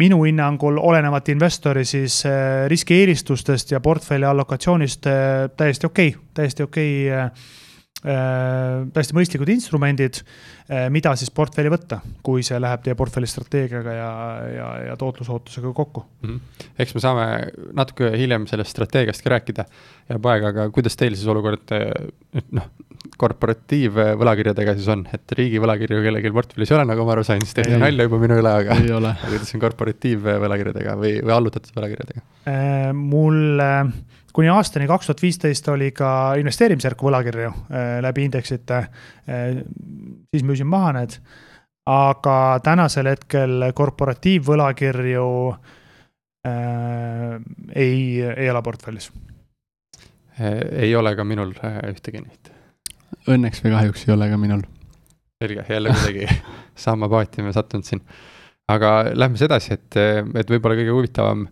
minu 0.00 0.22
hinnangul 0.24 0.78
olenevalt 0.80 1.28
investori 1.32 1.84
siis 1.88 2.22
äh, 2.28 2.66
riskieelistustest 2.72 3.74
ja 3.74 3.80
portfelli 3.84 4.28
allokatsioonist 4.28 5.08
täiesti 5.56 5.88
okei 5.88 6.14
okay,, 6.14 6.28
täiesti 6.34 6.66
okei 6.66 6.92
okay, 7.08 7.48
täiesti 8.00 9.12
mõistlikud 9.12 9.50
instrumendid, 9.52 10.22
mida 10.88 11.10
siis 11.20 11.28
portfelli 11.36 11.68
võtta, 11.68 11.98
kui 12.24 12.40
see 12.40 12.56
läheb 12.56 12.80
teie 12.80 12.94
portfelli 12.96 13.28
strateegiaga 13.28 13.92
ja, 13.92 14.12
ja, 14.54 14.68
ja 14.86 14.94
tootlusootusega 14.96 15.74
kokku. 15.76 16.06
Mhm. 16.24 16.38
eks 16.80 16.96
me 16.96 17.02
saame 17.04 17.26
natuke 17.76 18.08
hiljem 18.16 18.46
sellest 18.48 18.72
strateegiast 18.72 19.26
ka 19.26 19.34
rääkida, 19.34 19.66
jääb 20.14 20.30
aega, 20.32 20.54
aga 20.54 20.66
kuidas 20.72 20.96
teil 20.96 21.12
siis 21.12 21.28
olukord 21.28 21.76
eh, 21.76 22.40
noh, 22.56 22.72
korporatiivvõlakirjadega 23.20 24.74
siis 24.78 24.88
on, 24.92 25.04
et 25.14 25.36
riigi 25.36 25.60
võlakirju 25.62 26.00
kellelgi 26.04 26.32
portfellis 26.34 26.72
ei 26.72 26.78
ole, 26.78 26.86
nagu 26.88 27.04
ma 27.06 27.14
aru 27.16 27.24
sain, 27.26 27.42
siis 27.44 27.56
tehti 27.58 27.80
nalja 27.80 28.06
juba 28.06 28.20
minu 28.22 28.38
üle, 28.40 28.54
aga 28.62 28.76
aga 28.80 29.14
kuidas 29.30 29.54
on 29.54 29.64
korporatiivvõlakirjadega 29.64 30.96
või, 31.00 31.16
või 31.24 31.34
allutatud 31.36 31.76
võlakirjadega? 31.76 32.24
Äh, 32.50 32.90
mul 32.96 33.62
äh, 33.64 33.92
kuni 34.36 34.50
aastani 34.52 34.88
kaks 34.90 35.10
tuhat 35.10 35.22
viisteist 35.22 35.68
oli 35.72 35.90
ka 35.96 36.10
investeerimisjärku 36.40 37.08
võlakirju 37.08 37.50
äh, 37.50 37.92
läbi 38.04 38.26
indeksite. 38.28 38.84
siis 40.30 40.44
müüsin 40.46 40.68
maha 40.70 40.92
need, 40.98 41.16
aga 41.90 42.36
tänasel 42.64 43.10
hetkel 43.10 43.70
korporatiivvõlakirju 43.74 45.26
äh, 46.46 47.34
ei, 47.74 48.22
ei 48.36 48.50
ole 48.50 48.62
portfellis. 48.62 49.10
ei 50.40 50.94
ole 50.96 51.14
ka 51.16 51.24
minul 51.24 51.52
ühtegi 51.90 52.22
neid. 52.22 52.54
Õnneks 53.28 53.62
või 53.64 53.74
kahjuks 53.74 54.06
ei 54.06 54.14
ole 54.14 54.28
ka 54.30 54.38
minul. 54.40 54.62
selge, 55.40 55.64
jälle 55.68 55.94
kuidagi 55.94 56.26
sama 56.86 57.08
paati 57.08 57.42
me 57.42 57.52
sattunud 57.52 57.84
siin. 57.84 58.02
aga 58.68 59.10
lähme 59.14 59.36
siis 59.36 59.48
edasi, 59.48 59.74
et, 59.74 59.96
et 60.40 60.50
võib-olla 60.50 60.76
kõige 60.78 60.94
huvitavam 60.94 61.48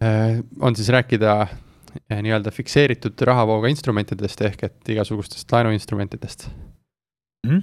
eh, 0.00 0.42
on 0.60 0.76
siis 0.76 0.90
rääkida 0.94 1.36
eh, 1.46 2.20
nii-öelda 2.22 2.52
fikseeritud 2.52 3.26
rahavooga 3.30 3.70
instrumentidest 3.72 4.42
ehk 4.50 4.66
et 4.68 4.94
igasugustest 4.94 5.52
laenuinstrumentidest. 5.52 6.48
Mhm. 7.46 7.58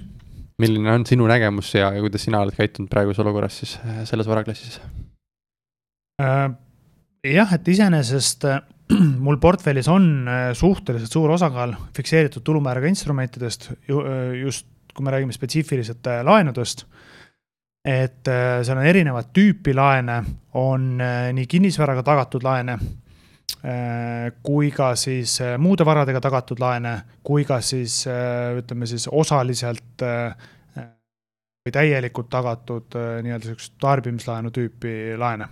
milline 0.58 0.92
on 0.92 1.02
sinu 1.06 1.26
nägemus 1.26 1.74
ja, 1.74 1.90
ja 1.92 2.00
kuidas 2.00 2.22
sina 2.24 2.40
oled 2.40 2.54
käitunud 2.56 2.88
praeguses 2.88 3.20
olukorras 3.24 3.56
siis 3.58 3.78
eh, 3.84 4.04
selles 4.08 4.28
varaklassis? 4.28 4.80
Äh, 6.22 6.50
jah, 7.24 7.52
et 7.56 7.68
iseenesest 7.68 8.44
äh, 8.48 8.60
mul 9.24 9.38
portfellis 9.40 9.88
on 9.88 10.28
äh, 10.28 10.50
suhteliselt 10.56 11.12
suur 11.12 11.34
osakaal 11.36 11.74
fikseeritud 11.96 12.44
tulumääraga 12.44 12.90
instrumentidest, 12.90 13.70
just 14.40 14.68
kui 14.94 15.04
me 15.04 15.10
räägime 15.10 15.32
spetsiifiliselt 15.32 16.06
äh, 16.06 16.24
laenudest. 16.24 16.86
et 17.84 18.28
äh, 18.28 18.62
seal 18.64 18.78
on 18.80 18.86
erinevat 18.88 19.26
tüüpi 19.36 19.74
laene, 19.76 20.22
on 20.56 21.00
äh, 21.04 21.32
nii 21.36 21.44
kinnisvaraga 21.46 22.02
tagatud 22.02 22.44
laene 22.46 22.78
äh, 22.78 24.30
kui 24.42 24.70
ka 24.72 24.94
siis 24.96 25.34
äh, 25.44 25.58
muude 25.60 25.84
varadega 25.84 26.22
tagatud 26.24 26.60
laene, 26.60 26.94
kui 27.22 27.44
ka 27.44 27.60
siis 27.60 28.06
äh, 28.08 28.56
ütleme 28.56 28.88
siis 28.88 29.04
osaliselt 29.12 30.00
äh, 30.02 30.32
või 31.64 31.76
täielikult 31.76 32.30
tagatud 32.32 32.96
äh, 32.96 33.18
nii-öelda 33.24 33.50
siukest 33.52 33.76
tarbimislaenu 33.84 34.52
tüüpi 34.54 35.18
laene 35.20 35.50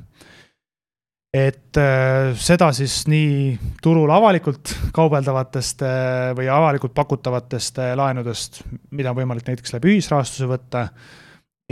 et 1.33 1.79
äh, 1.81 2.35
seda 2.37 2.69
siis 2.77 3.07
nii 3.09 3.57
turul 3.83 4.11
avalikult 4.13 4.75
kaubeldavatest 4.93 5.85
äh, 5.89 6.29
või 6.37 6.51
avalikult 6.53 6.93
pakutavatest 6.97 7.81
äh, 7.81 7.95
laenudest, 7.97 8.61
mida 8.93 9.15
on 9.15 9.19
võimalik 9.23 9.49
näiteks 9.49 9.73
läbi 9.73 9.95
ühisrahastuse 9.95 10.49
võtta, 10.51 10.87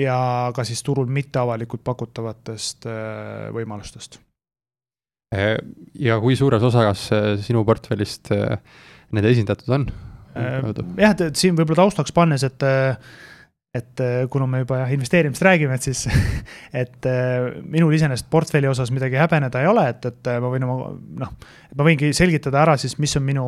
ja 0.01 0.17
ka 0.57 0.65
siis 0.65 0.81
turul 0.87 1.11
mitteavalikult 1.13 1.85
pakutavatest 1.85 2.87
võimalustest. 3.53 4.17
Ja 6.01 6.17
kui 6.23 6.39
suures 6.39 6.63
osas 6.65 7.03
sinu 7.45 7.61
portfellist 7.69 8.31
need 8.33 9.29
esindatud 9.29 9.75
on? 9.77 9.85
Jah, 10.97 11.13
et 11.13 11.37
siin 11.37 11.59
võib-olla 11.59 11.85
taustaks 11.85 12.15
pannes, 12.17 12.47
et 12.47 12.65
et 13.75 14.01
äh, 14.03 14.25
kuna 14.31 14.49
me 14.51 14.64
juba 14.64 14.81
jah, 14.81 14.93
investeerimisest 14.97 15.45
räägime, 15.47 15.77
et 15.79 15.85
siis, 15.87 16.03
et 16.83 17.07
äh, 17.07 17.51
minul 17.62 17.95
iseenesest 17.95 18.27
portfelli 18.31 18.66
osas 18.71 18.91
midagi 18.95 19.18
häbeneda 19.21 19.62
ei 19.62 19.71
ole, 19.71 19.85
et, 19.93 20.09
et 20.11 20.31
ma 20.43 20.51
võin 20.51 20.66
oma 20.66 20.91
noh, 21.23 21.35
ma 21.79 21.87
võingi 21.87 22.11
selgitada 22.16 22.64
ära 22.64 22.75
siis, 22.81 22.97
mis 23.03 23.14
on 23.21 23.27
minu, 23.29 23.47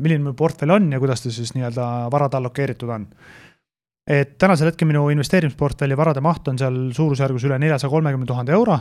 milline 0.00 0.24
minu 0.24 0.36
portfell 0.38 0.72
on 0.72 0.88
ja 0.94 1.00
kuidas 1.02 1.24
ta 1.24 1.32
siis 1.34 1.52
nii-öelda 1.58 1.88
varad 2.12 2.38
allokeeritud 2.40 2.94
on. 2.96 3.06
et 4.08 4.36
tänasel 4.40 4.72
hetkel 4.72 4.88
minu 4.88 5.04
investeerimisportfelli 5.12 5.96
varade 5.96 6.24
maht 6.24 6.48
on 6.48 6.60
seal 6.60 6.80
suurusjärgus 6.96 7.44
üle 7.44 7.60
neljasaja 7.60 7.92
kolmekümne 7.92 8.26
tuhande 8.28 8.56
euro 8.56 8.80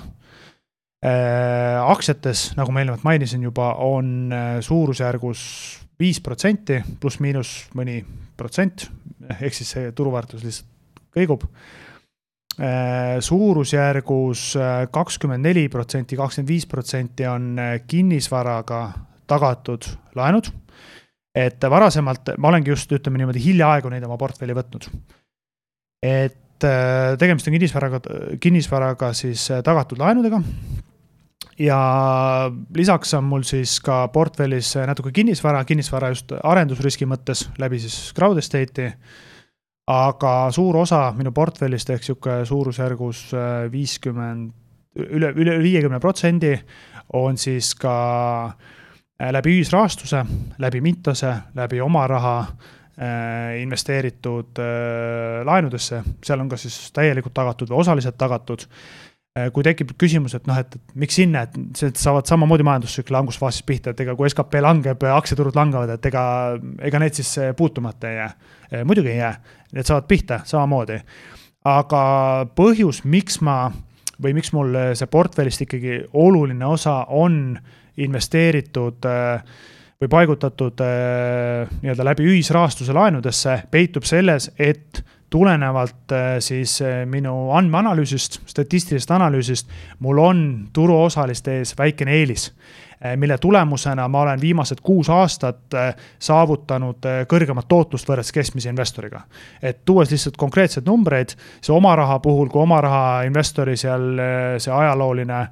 äh,. 1.04 1.84
aktsiates, 1.92 2.54
nagu 2.56 2.72
ma 2.72 2.80
eelnevalt 2.80 3.04
mainisin 3.04 3.44
juba, 3.44 3.74
on 3.84 4.32
äh, 4.32 4.58
suurusjärgus 4.64 5.44
viis 6.00 6.24
protsenti 6.24 6.80
pluss-miinus 7.00 7.56
mõni 7.76 8.00
protsent, 8.38 8.88
ehk 9.40 9.56
siis 9.56 9.74
see 9.76 9.92
turuväärtus 9.96 10.44
lihtsalt 10.44 10.70
kõigub. 11.14 11.48
suurusjärgus 13.26 14.42
äh, 14.62 14.84
kakskümmend 14.94 15.42
neli 15.42 15.64
protsenti, 15.74 16.18
kakskümmend 16.18 16.52
viis 16.52 16.68
protsenti 16.70 17.26
on 17.26 17.58
äh, 17.58 17.80
kinnisvaraga 17.88 18.82
tagatud 19.28 19.88
laenud. 20.16 20.52
et 21.34 21.66
varasemalt 21.66 22.36
ma 22.38 22.52
olengi 22.52 22.70
just, 22.70 22.92
ütleme 22.94 23.18
niimoodi 23.18 23.42
hiljaaegu 23.42 23.90
neid 23.90 24.06
oma 24.06 24.20
portfelli 24.22 24.54
võtnud. 24.54 24.86
et 26.06 26.64
äh, 26.68 27.18
tegemist 27.18 27.48
on 27.48 27.58
kinnisvaraga, 27.58 28.02
kinnisvaraga 28.40 29.14
siis 29.18 29.50
äh, 29.52 29.64
tagatud 29.66 29.98
laenudega 29.98 30.44
ja 31.60 32.52
lisaks 32.76 33.14
on 33.14 33.28
mul 33.30 33.46
siis 33.48 33.78
ka 33.84 34.08
portfellis 34.14 34.74
natuke 34.88 35.12
kinnisvara, 35.14 35.64
kinnisvara 35.68 36.10
just 36.14 36.34
arendusriski 36.44 37.08
mõttes 37.10 37.48
läbi 37.62 37.80
siis 37.84 38.14
crowd 38.16 38.42
estate'i. 38.42 38.94
aga 39.88 40.50
suur 40.52 40.78
osa 40.80 41.12
minu 41.12 41.34
portfellist 41.36 41.90
ehk 41.90 42.04
sihuke 42.04 42.46
suurusjärgus 42.48 43.34
äh, 43.36 43.72
viiskümmend, 43.72 44.54
üle, 44.96 45.34
üle 45.36 45.58
viiekümne 45.60 46.00
protsendi 46.00 46.54
on 47.14 47.38
siis 47.38 47.74
ka 47.76 47.96
äh, 48.46 49.32
läbi 49.32 49.58
ühisrahastuse, 49.58 50.24
läbi 50.58 50.82
Mintose, 50.82 51.34
läbi 51.56 51.82
oma 51.82 52.08
raha 52.08 52.38
äh, 52.48 53.60
investeeritud 53.62 54.64
laenudesse, 55.44 56.02
seal 56.24 56.40
on 56.40 56.50
ka 56.50 56.58
siis 56.58 56.92
täielikult 56.96 57.36
tagatud 57.36 57.70
või 57.70 57.84
osaliselt 57.84 58.18
tagatud 58.18 58.64
kui 59.34 59.64
tekib 59.66 59.96
küsimus, 59.98 60.36
et 60.38 60.46
noh, 60.46 60.58
et 60.62 60.76
miks 61.00 61.16
sinna, 61.18 61.48
et 61.48 61.56
see 61.78 61.90
saavad 61.98 62.30
samamoodi 62.30 62.66
majandustsükli 62.68 63.16
langusfaasis 63.16 63.66
pihta, 63.66 63.94
et 63.94 64.04
ega 64.04 64.14
kui 64.18 64.30
skp 64.30 64.60
langeb, 64.62 65.06
aktsiaturud 65.10 65.58
langevad, 65.58 65.96
et 65.96 66.06
ega, 66.12 66.26
ega 66.86 67.02
need 67.02 67.18
siis 67.18 67.32
äh, 67.42 67.56
puutumata 67.58 68.12
ei 68.12 68.20
jää. 68.20 68.84
muidugi 68.86 69.10
ei 69.10 69.18
jää, 69.18 69.34
need 69.74 69.90
saavad 69.90 70.06
pihta 70.10 70.40
samamoodi. 70.46 71.00
aga 71.66 72.04
põhjus, 72.56 73.02
miks 73.10 73.42
ma 73.42 73.72
või 74.22 74.36
miks 74.38 74.54
mul 74.54 74.78
see 74.94 75.10
portfellist 75.10 75.66
ikkagi 75.66 76.04
oluline 76.14 76.66
osa 76.66 77.00
on 77.10 77.58
investeeritud 77.98 79.06
äh, 79.10 79.42
või 80.02 80.12
paigutatud 80.14 80.86
äh, 80.86 81.74
nii-öelda 81.82 82.06
läbi 82.06 82.30
ühisrahastuse 82.30 82.94
laenudesse, 82.94 83.64
peitub 83.72 84.06
selles, 84.06 84.52
et 84.60 85.02
tulenevalt 85.34 86.14
siis 86.46 86.78
minu 87.10 87.34
andmeanalüüsist, 87.58 88.44
statistilisest 88.46 89.12
analüüsist, 89.12 89.72
mul 90.06 90.22
on 90.22 90.44
turuosaliste 90.74 91.58
ees 91.60 91.74
väikene 91.80 92.14
eelis 92.20 92.52
Eh, 93.04 93.18
mille 93.18 93.38
tulemusena 93.38 94.08
ma 94.08 94.22
olen 94.22 94.42
viimased 94.42 94.78
kuus 94.84 95.10
aastat 95.10 95.76
saavutanud 96.20 97.04
kõrgemat 97.28 97.68
tootlust 97.68 98.08
võrreldes 98.08 98.32
keskmise 98.32 98.70
investoriga. 98.72 99.22
et 99.62 99.86
tuues 99.86 100.12
lihtsalt 100.12 100.38
konkreetseid 100.38 100.88
numbreid, 100.88 101.36
see 101.62 101.76
oma 101.76 101.96
raha 101.96 102.20
puhul, 102.20 102.48
kui 102.48 102.62
oma 102.62 102.82
raha 102.82 103.24
investori 103.28 103.76
seal 103.78 104.16
see 104.58 104.72
ajalooline 104.72 105.48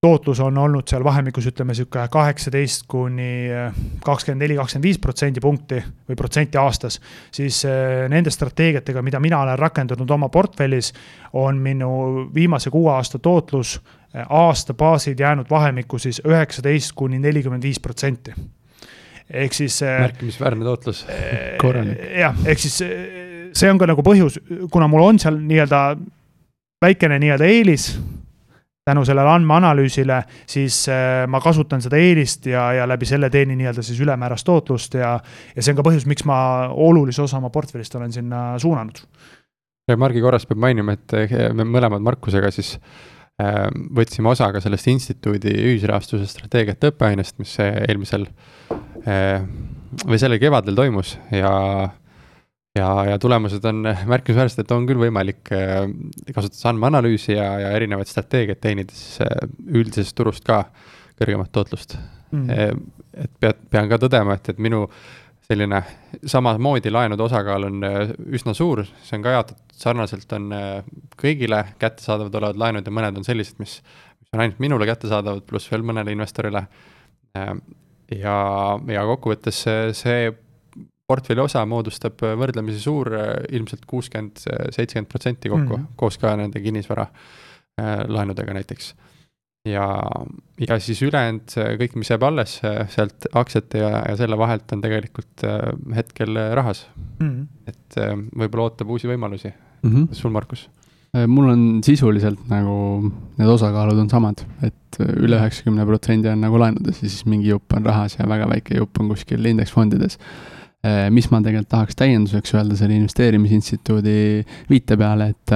tootlus 0.00 0.40
on 0.40 0.58
olnud 0.58 0.88
seal 0.88 1.04
vahemikus 1.04 1.46
ütleme 1.50 1.74
sihuke 1.76 2.06
kaheksateist 2.10 2.86
kuni 2.88 3.50
kakskümmend 4.04 4.40
neli, 4.40 4.56
kakskümmend 4.56 4.88
viis 4.88 4.98
protsendipunkti 4.98 5.82
või 6.08 6.16
protsenti 6.16 6.58
aastas. 6.58 7.00
siis 7.30 7.62
nende 8.08 8.30
strateegiatega, 8.30 9.02
mida 9.02 9.20
mina 9.20 9.42
olen 9.44 9.58
rakendanud 9.58 10.10
oma 10.10 10.28
portfellis, 10.28 10.92
on 11.32 11.60
minu 11.60 11.90
viimase 12.34 12.70
kuue 12.70 12.92
aasta 12.92 13.18
tootlus 13.18 13.76
aasta 14.28 14.74
baasil 14.74 15.14
jäänud 15.18 15.46
vahemikku 15.50 15.98
siis 15.98 16.22
üheksateist 16.26 16.92
kuni 16.94 17.18
nelikümmend 17.18 17.62
viis 17.62 17.80
protsenti. 17.80 18.32
ehk 19.30 19.52
siis. 19.52 19.82
Äh, 19.82 20.00
märkimisväärne 20.00 20.64
tootlus. 20.64 21.06
Äh, 21.08 22.18
jah, 22.18 22.34
ehk 22.44 22.58
siis 22.58 22.82
äh, 22.82 22.88
see 23.52 23.70
on 23.70 23.78
ka 23.78 23.86
nagu 23.86 24.02
põhjus, 24.02 24.40
kuna 24.70 24.88
mul 24.88 25.04
on 25.06 25.18
seal 25.18 25.38
nii-öelda 25.38 25.96
väikene 26.82 27.18
nii-öelda 27.18 27.46
eelis 27.46 27.92
tänu 28.88 29.04
sellele 29.04 29.28
andmeanalüüsile, 29.34 30.22
siis 30.48 30.82
ma 31.28 31.40
kasutan 31.44 31.82
seda 31.84 31.98
eelist 32.00 32.46
ja, 32.48 32.70
ja 32.78 32.86
läbi 32.88 33.06
selle 33.08 33.28
teenin 33.30 33.60
nii-öelda 33.60 33.84
siis 33.84 34.00
ülemäärast 34.00 34.46
tootlust 34.48 34.96
ja, 34.98 35.12
ja 35.54 35.62
see 35.62 35.74
on 35.74 35.78
ka 35.78 35.84
põhjus, 35.86 36.08
miks 36.10 36.24
ma 36.28 36.38
olulise 36.72 37.22
osa 37.22 37.38
oma 37.38 37.52
portfellist 37.52 37.94
olen 38.00 38.12
sinna 38.12 38.58
suunanud. 38.58 39.04
Margi 40.00 40.22
korras 40.22 40.46
peab 40.46 40.60
mainima, 40.62 40.94
et 40.96 41.14
me 41.56 41.66
mõlemad 41.66 42.02
Markusega 42.06 42.50
siis 42.54 42.76
äh, 42.78 43.66
võtsime 43.96 44.30
osa 44.32 44.50
ka 44.54 44.62
sellest 44.62 44.88
instituudi 44.92 45.52
ühisrahastuse 45.54 46.28
strateegiate 46.28 46.92
õppeainest, 46.92 47.38
mis 47.42 47.56
eelmisel 47.62 48.26
ehm, 49.04 49.48
või 50.06 50.20
sellel 50.20 50.40
kevadel 50.42 50.78
toimus 50.78 51.16
ja 51.34 51.52
ja, 52.78 52.88
ja 53.04 53.18
tulemused 53.18 53.64
on 53.64 53.82
märkimisväärsed, 54.06 54.62
et 54.62 54.74
on 54.74 54.86
küll 54.88 55.00
võimalik 55.00 55.50
ehm, 55.56 55.96
kasutades 56.34 56.66
andmeanalüüsi 56.70 57.34
ja, 57.34 57.48
ja 57.64 57.72
erinevaid 57.78 58.10
strateegiaid 58.10 58.60
teenides 58.62 59.02
üldisest 59.66 60.16
turust 60.18 60.46
ka 60.46 60.64
kõrgemat 61.20 61.52
tootlust. 61.52 61.98
Mm.. 62.30 62.84
et 63.18 63.32
pead, 63.42 63.58
pean 63.72 63.88
ka 63.90 63.98
tõdema, 63.98 64.36
et, 64.38 64.52
et 64.52 64.60
minu 64.62 64.84
selline 65.50 65.80
samamoodi 66.30 66.92
laenude 66.94 67.24
osakaal 67.24 67.66
on 67.66 67.80
üsna 68.30 68.54
suur, 68.54 68.84
see 69.02 69.16
on 69.18 69.24
ka 69.24 69.32
jaotatud 69.34 69.74
sarnaselt, 69.80 70.30
on 70.36 70.52
kõigile 71.18 71.64
kättesaadavad 71.80 72.38
olevad 72.38 72.60
laenud 72.62 72.86
ja 72.86 72.94
mõned 72.94 73.18
on 73.18 73.26
sellised, 73.26 73.58
mis, 73.58 73.80
mis 74.20 74.30
on 74.36 74.44
ainult 74.44 74.62
minule 74.62 74.86
kättesaadavad, 74.86 75.42
pluss 75.48 75.72
veel 75.72 75.82
mõnele 75.86 76.14
investorile. 76.14 76.62
Ja, 78.14 78.36
ja 78.90 79.02
kokkuvõttes 79.10 79.58
see, 79.64 79.90
see 79.96 80.30
portfelli 81.10 81.42
osa 81.42 81.66
moodustab 81.66 82.22
võrdlemisi 82.22 82.80
suur, 82.82 83.10
ilmselt 83.50 83.86
kuuskümmend, 83.90 84.42
seitsekümmend 84.46 85.10
protsenti 85.10 85.50
kokku 85.50 85.76
mm, 85.76 85.76
-hmm. 85.76 85.94
koos 86.00 86.18
ka 86.22 86.36
nende 86.38 86.62
kinnisvara 86.62 87.06
laenudega 88.08 88.54
näiteks 88.54 88.94
ja, 89.68 89.86
ja 90.68 90.78
siis 90.80 91.02
ülejäänud 91.04 91.54
kõik, 91.80 91.96
mis 92.00 92.10
jääb 92.12 92.24
alles 92.26 92.56
sealt 92.94 93.28
aktsiate 93.36 93.82
ja, 93.82 93.90
ja 94.08 94.16
selle 94.20 94.38
vahelt 94.40 94.72
on 94.72 94.82
tegelikult 94.84 95.44
äh, 95.44 95.72
hetkel 95.96 96.38
rahas 96.56 96.86
mm. 97.18 97.28
-hmm. 97.28 97.46
et 97.68 97.98
äh, 98.00 98.14
võib-olla 98.16 98.70
ootab 98.70 98.90
uusi 98.90 99.08
võimalusi 99.10 99.50
mm. 99.50 99.90
-hmm. 99.90 100.12
sul, 100.12 100.32
Markus? 100.32 100.68
Äh, 101.16 101.26
mul 101.26 101.50
on 101.52 101.66
sisuliselt 101.84 102.48
nagu 102.48 103.10
need 103.36 103.48
osakaalud 103.48 103.98
on 103.98 104.10
samad, 104.10 104.44
et 104.62 105.00
üle 105.00 105.36
üheksakümne 105.36 105.86
protsendi 105.86 106.28
on 106.28 106.40
nagu 106.40 106.58
laenudes 106.58 107.02
ja 107.02 107.08
siis 107.08 107.26
mingi 107.26 107.48
jupp 107.48 107.76
on 107.76 107.84
rahas 107.86 108.16
ja 108.18 108.28
väga 108.28 108.48
väike 108.48 108.78
jupp 108.78 109.00
on 109.00 109.08
kuskil 109.12 109.44
indeksfondides. 109.44 110.18
Mis 111.12 111.26
ma 111.28 111.42
tegelikult 111.44 111.68
tahaks 111.68 111.98
täienduseks 112.00 112.54
öelda 112.56 112.76
selle 112.78 112.96
investeerimisinstituudi 112.96 114.14
viite 114.70 114.96
peale, 114.96 115.26
et 115.34 115.52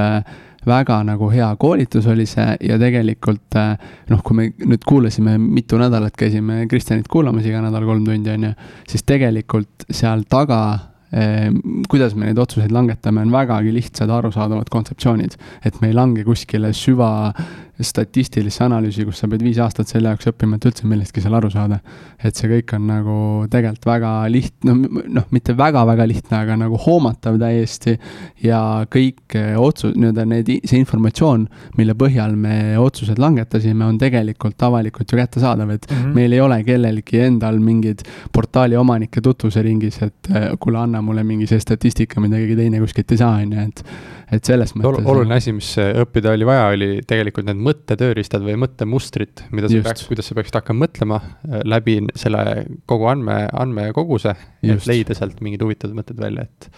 väga 0.66 1.00
nagu 1.06 1.28
hea 1.32 1.48
koolitus 1.60 2.06
oli 2.10 2.26
see 2.28 2.56
ja 2.68 2.78
tegelikult 2.80 3.58
äh, 3.60 3.74
noh, 4.10 4.22
kui 4.24 4.38
me 4.38 4.48
nüüd 4.64 4.84
kuulasime, 4.86 5.36
mitu 5.38 5.78
nädalat 5.80 6.16
käisime 6.18 6.64
Kristjanit 6.70 7.08
kuulamas 7.12 7.46
iga 7.48 7.62
nädal 7.64 7.86
kolm 7.88 8.04
tundi, 8.06 8.32
on 8.32 8.48
ju, 8.50 8.56
siis 8.90 9.06
tegelikult 9.08 9.88
seal 9.90 10.26
taga 10.28 10.64
kuidas 11.86 12.14
me 12.18 12.26
neid 12.26 12.38
otsuseid 12.42 12.72
langetame, 12.74 13.22
on 13.22 13.30
vägagi 13.30 13.70
lihtsad 13.74 14.10
arusaadavad 14.10 14.66
kontseptsioonid. 14.70 15.36
et 15.64 15.80
me 15.80 15.92
ei 15.92 15.94
lange 15.94 16.24
kuskile 16.24 16.72
süva 16.74 17.32
statistilisse 17.82 18.62
analüüsi, 18.64 19.02
kus 19.06 19.18
sa 19.18 19.28
pead 19.30 19.42
viis 19.42 19.58
aastat 19.62 19.90
selle 19.90 20.12
jaoks 20.12 20.28
õppima, 20.30 20.58
et 20.58 20.66
üldse 20.68 20.86
millestki 20.86 21.22
seal 21.24 21.34
aru 21.34 21.50
saada. 21.50 21.80
et 22.24 22.36
see 22.38 22.48
kõik 22.48 22.74
on 22.76 22.86
nagu 22.86 23.16
tegelikult 23.50 23.86
väga 23.88 24.12
lihtne, 24.30 24.74
no 24.74 25.02
noh, 25.18 25.26
mitte 25.34 25.56
väga-väga 25.58 26.06
lihtne, 26.06 26.38
aga 26.38 26.56
nagu 26.60 26.78
hoomatav 26.86 27.38
täiesti. 27.40 27.98
ja 28.42 28.86
kõik 28.90 29.34
eh, 29.34 29.58
otsus, 29.58 29.96
nii-öelda 29.96 30.26
need, 30.30 30.52
see 30.64 30.78
informatsioon, 30.78 31.48
mille 31.76 31.98
põhjal 31.98 32.36
me 32.38 32.78
otsused 32.78 33.18
langetasime, 33.18 33.84
on 33.84 33.98
tegelikult 33.98 34.62
avalikult 34.62 35.10
ju 35.10 35.18
kättesaadav, 35.18 35.70
et 35.70 35.90
mm 35.90 35.96
-hmm. 35.96 36.14
meil 36.14 36.32
ei 36.32 36.40
ole 36.40 36.62
kellelgi 36.64 37.20
endal 37.26 37.58
mingid 37.58 38.06
portaali 38.32 38.76
omanike 38.76 39.20
tutvuse 39.20 39.62
ringis, 39.62 40.02
et 40.02 40.30
eh, 40.30 40.50
kuule, 40.60 40.78
anna 40.78 41.02
mulle 41.02 41.24
mingi 41.24 41.46
see 41.46 41.60
statistika, 41.60 42.20
mida 42.20 42.36
keegi 42.36 42.56
teine 42.56 42.78
kuskilt 42.78 43.12
ei 43.12 43.18
saa, 43.18 43.34
on 43.42 43.52
ju, 43.52 43.60
et 43.60 43.84
et 44.32 44.46
selles 44.46 44.72
mõttes. 44.76 45.04
oluline 45.10 45.36
asi, 45.36 45.52
mis 45.56 45.70
õppida 45.78 46.32
oli 46.34 46.48
vaja, 46.48 46.66
oli 46.72 46.88
tegelikult 47.08 47.48
need 47.48 47.60
mõttetööriistad 47.66 48.44
või 48.44 48.56
mõttemustrid, 48.64 49.44
mida 49.54 49.70
sa 49.70 49.84
peaks, 49.88 50.06
kuidas 50.08 50.30
sa 50.30 50.36
peaksid 50.38 50.58
hakkama 50.60 50.86
mõtlema 50.86 51.20
äh, 51.20 51.62
läbi 51.66 51.98
selle 52.18 52.64
kogu 52.90 53.08
andme, 53.12 53.44
andmekoguse, 53.52 54.34
et 54.64 54.90
leida 54.90 55.16
sealt 55.16 55.40
mingid 55.44 55.64
huvitavad 55.64 55.96
mõtted 56.00 56.20
välja, 56.20 56.48
et 56.48 56.70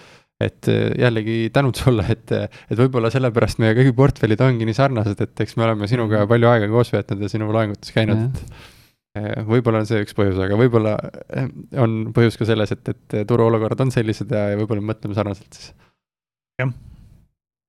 et 0.42 0.68
äh, 0.68 0.90
jällegi 1.00 1.36
tänud 1.54 1.78
sulle, 1.80 2.04
et, 2.14 2.32
et 2.34 2.78
võib-olla 2.80 3.08
sellepärast 3.12 3.60
meie 3.62 3.76
kõigi 3.78 3.94
portfellid 3.96 4.42
ongi 4.44 4.68
nii 4.68 4.76
sarnased, 4.76 5.20
et 5.22 5.44
eks 5.46 5.56
me 5.56 5.68
oleme 5.68 5.88
sinuga 5.88 6.22
mhm. 6.22 6.32
palju 6.32 6.50
aega 6.52 6.72
koos 6.72 6.92
veetnud 6.92 7.24
ja 7.24 7.30
sinu 7.32 7.48
loengutes 7.54 7.94
käinud, 7.96 8.26
et 8.26 9.22
äh, 9.22 9.46
võib-olla 9.48 9.80
on 9.84 9.88
see 9.88 10.02
üks 10.04 10.16
põhjus, 10.18 10.40
aga 10.44 10.58
võib-olla 10.60 10.98
on 11.80 12.02
põhjus 12.16 12.36
ka 12.40 12.48
selles, 12.48 12.74
et, 12.76 12.92
et 12.92 13.16
turuolukorrad 13.30 13.86
on 13.86 13.94
sellised 13.94 14.34
ja, 14.34 14.50
ja 14.52 14.60
võib-olla 14.60 14.84
me 14.84 14.92
mõtleme 14.92 15.16
sarnaselt 15.16 15.56
siis. 15.56 15.72
jah 16.60 16.74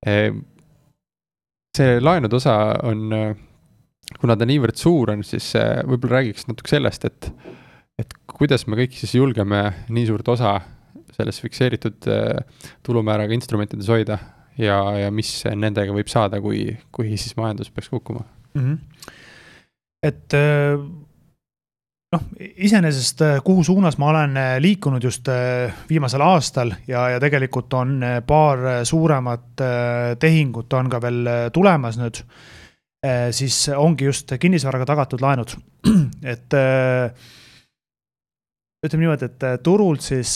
see 0.06 1.98
laenude 2.00 2.36
osa 2.38 2.54
on, 2.86 3.10
kuna 4.20 4.36
ta 4.38 4.46
niivõrd 4.48 4.78
suur 4.78 5.10
on, 5.14 5.24
siis 5.26 5.50
võib-olla 5.88 6.20
räägiks 6.20 6.46
natuke 6.46 6.70
sellest, 6.70 7.04
et, 7.08 7.30
et 7.98 8.14
kuidas 8.30 8.66
me 8.66 8.78
kõik 8.78 8.94
siis 8.94 9.16
julgeme 9.18 9.64
nii 9.90 10.06
suurt 10.06 10.30
osa 10.34 10.54
selles 11.18 11.40
fikseeritud 11.42 12.06
eh, 12.12 12.62
tulumääraga 12.86 13.34
instrumentides 13.34 13.90
hoida 13.90 14.18
ja, 14.58 14.78
ja 15.02 15.10
mis 15.14 15.32
nendega 15.54 15.94
võib 15.94 16.10
saada, 16.10 16.40
kui, 16.44 16.70
kui 16.94 17.16
siis 17.16 17.34
majandus 17.38 17.72
peaks 17.74 17.90
kukkuma 17.92 18.24
mm? 18.54 18.62
-hmm. 18.62 18.78
et 20.06 20.38
noh, 22.14 22.22
iseenesest 22.40 23.22
äh, 23.24 23.38
kuhu 23.44 23.64
suunas 23.64 23.98
ma 24.00 24.10
olen 24.12 24.36
äh, 24.36 24.56
liikunud 24.62 25.04
just 25.04 25.28
äh, 25.28 25.74
viimasel 25.88 26.22
aastal 26.24 26.72
ja, 26.88 27.08
ja 27.14 27.20
tegelikult 27.20 27.74
on 27.76 28.00
paar 28.26 28.84
suuremat 28.88 29.64
tehingut 30.20 30.72
on 30.72 30.90
ka 30.90 31.02
veel 31.02 31.28
tulemas 31.52 31.98
nüüd. 32.00 32.22
siis 33.30 33.68
ongi 33.78 34.04
just 34.08 34.32
kinnisvaraga 34.40 34.84
tagatud 34.86 35.20
laenud, 35.22 35.52
et 36.32 36.54
ütleme 38.82 39.04
niimoodi, 39.04 39.28
et 39.28 39.62
turult 39.62 40.02
siis 40.02 40.32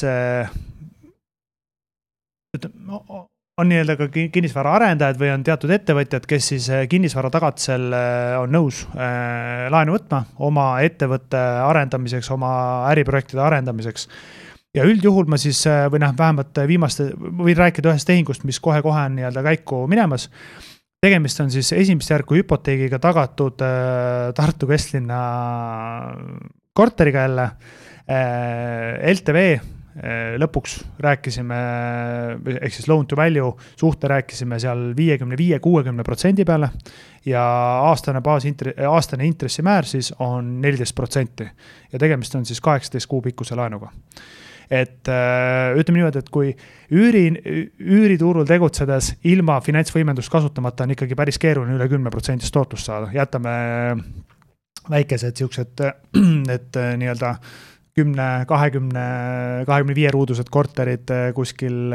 ütleme, 2.55 3.01
on 3.63 3.71
nii-öelda 3.71 3.97
ka 3.99 4.09
kinnisvaraarendajad 4.13 5.19
või 5.21 5.31
on 5.33 5.45
teatud 5.47 5.73
ettevõtjad, 5.75 6.27
kes 6.29 6.49
siis 6.53 6.69
eh, 6.73 6.85
kinnisvara 6.91 7.31
tagatisel 7.33 7.89
eh, 7.95 8.37
on 8.41 8.53
nõus 8.55 8.83
eh, 8.93 9.69
laenu 9.73 9.97
võtma 9.97 10.25
oma 10.43 10.67
ettevõtte 10.85 11.41
arendamiseks, 11.67 12.31
oma 12.35 12.53
äriprojektide 12.91 13.43
arendamiseks. 13.45 14.09
ja 14.75 14.87
üldjuhul 14.89 15.29
ma 15.29 15.39
siis, 15.41 15.63
või 15.93 16.01
noh, 16.03 16.15
vähemalt 16.19 16.63
viimaste, 16.69 17.11
võin 17.19 17.59
rääkida 17.59 17.93
ühest 17.93 18.09
tehingust, 18.09 18.45
mis 18.49 18.61
kohe-kohe 18.61 19.07
on 19.09 19.19
nii-öelda 19.19 19.43
käiku 19.51 19.87
minemas. 19.87 20.29
tegemist 21.03 21.41
on 21.41 21.51
siis 21.51 21.73
esimest 21.73 22.11
järku 22.11 22.35
hüpoteegiga 22.39 22.99
tagatud 22.99 23.63
Tartu 24.35 24.67
kesklinna 24.67 25.21
korteriga 26.73 27.27
jälle. 27.27 27.51
LTV 29.13 29.82
lõpuks 30.41 30.79
rääkisime, 31.05 31.57
ehk 32.57 32.73
siis 32.73 32.89
loan 32.89 33.07
to 33.07 33.17
value 33.17 33.53
suhte 33.77 34.09
rääkisime 34.09 34.57
seal 34.63 34.93
viiekümne 34.97 35.37
viie, 35.37 35.59
kuuekümne 35.61 36.03
protsendi 36.03 36.45
peale. 36.49 36.71
ja 37.27 37.43
aastane 37.89 38.21
baasintri-, 38.21 38.75
aastane 38.89 39.27
intressimäär 39.27 39.85
siis 39.85 40.15
on 40.19 40.61
neliteist 40.63 40.95
protsenti. 40.95 41.49
ja 41.93 41.99
tegemist 41.99 42.35
on 42.35 42.47
siis 42.47 42.61
kaheksateist 42.61 43.07
kuu 43.07 43.21
pikkuse 43.23 43.55
laenuga. 43.55 43.93
et 44.71 45.09
ütleme 45.77 45.99
niimoodi, 45.99 46.19
et 46.19 46.31
kui 46.31 46.57
üüri, 46.91 47.27
üüriturul 47.81 48.47
tegutsedes 48.49 49.17
ilma 49.25 49.61
finantsvõimendust 49.61 50.33
kasutamata 50.33 50.85
on 50.85 50.97
ikkagi 50.97 51.15
päris 51.15 51.39
keeruline 51.39 51.77
üle 51.77 51.89
kümne 51.89 52.11
protsendist 52.11 52.55
tootlust 52.55 52.89
saada, 52.89 53.13
jätame 53.13 53.51
väikesed 54.91 55.37
siuksed, 55.37 55.85
et 56.57 56.81
nii-öelda 56.97 57.37
kümne, 57.97 58.29
kahekümne, 58.49 59.05
kahekümne 59.69 59.97
viie 59.97 60.11
ruudused 60.15 60.49
korterid 60.53 61.11
kuskil 61.37 61.93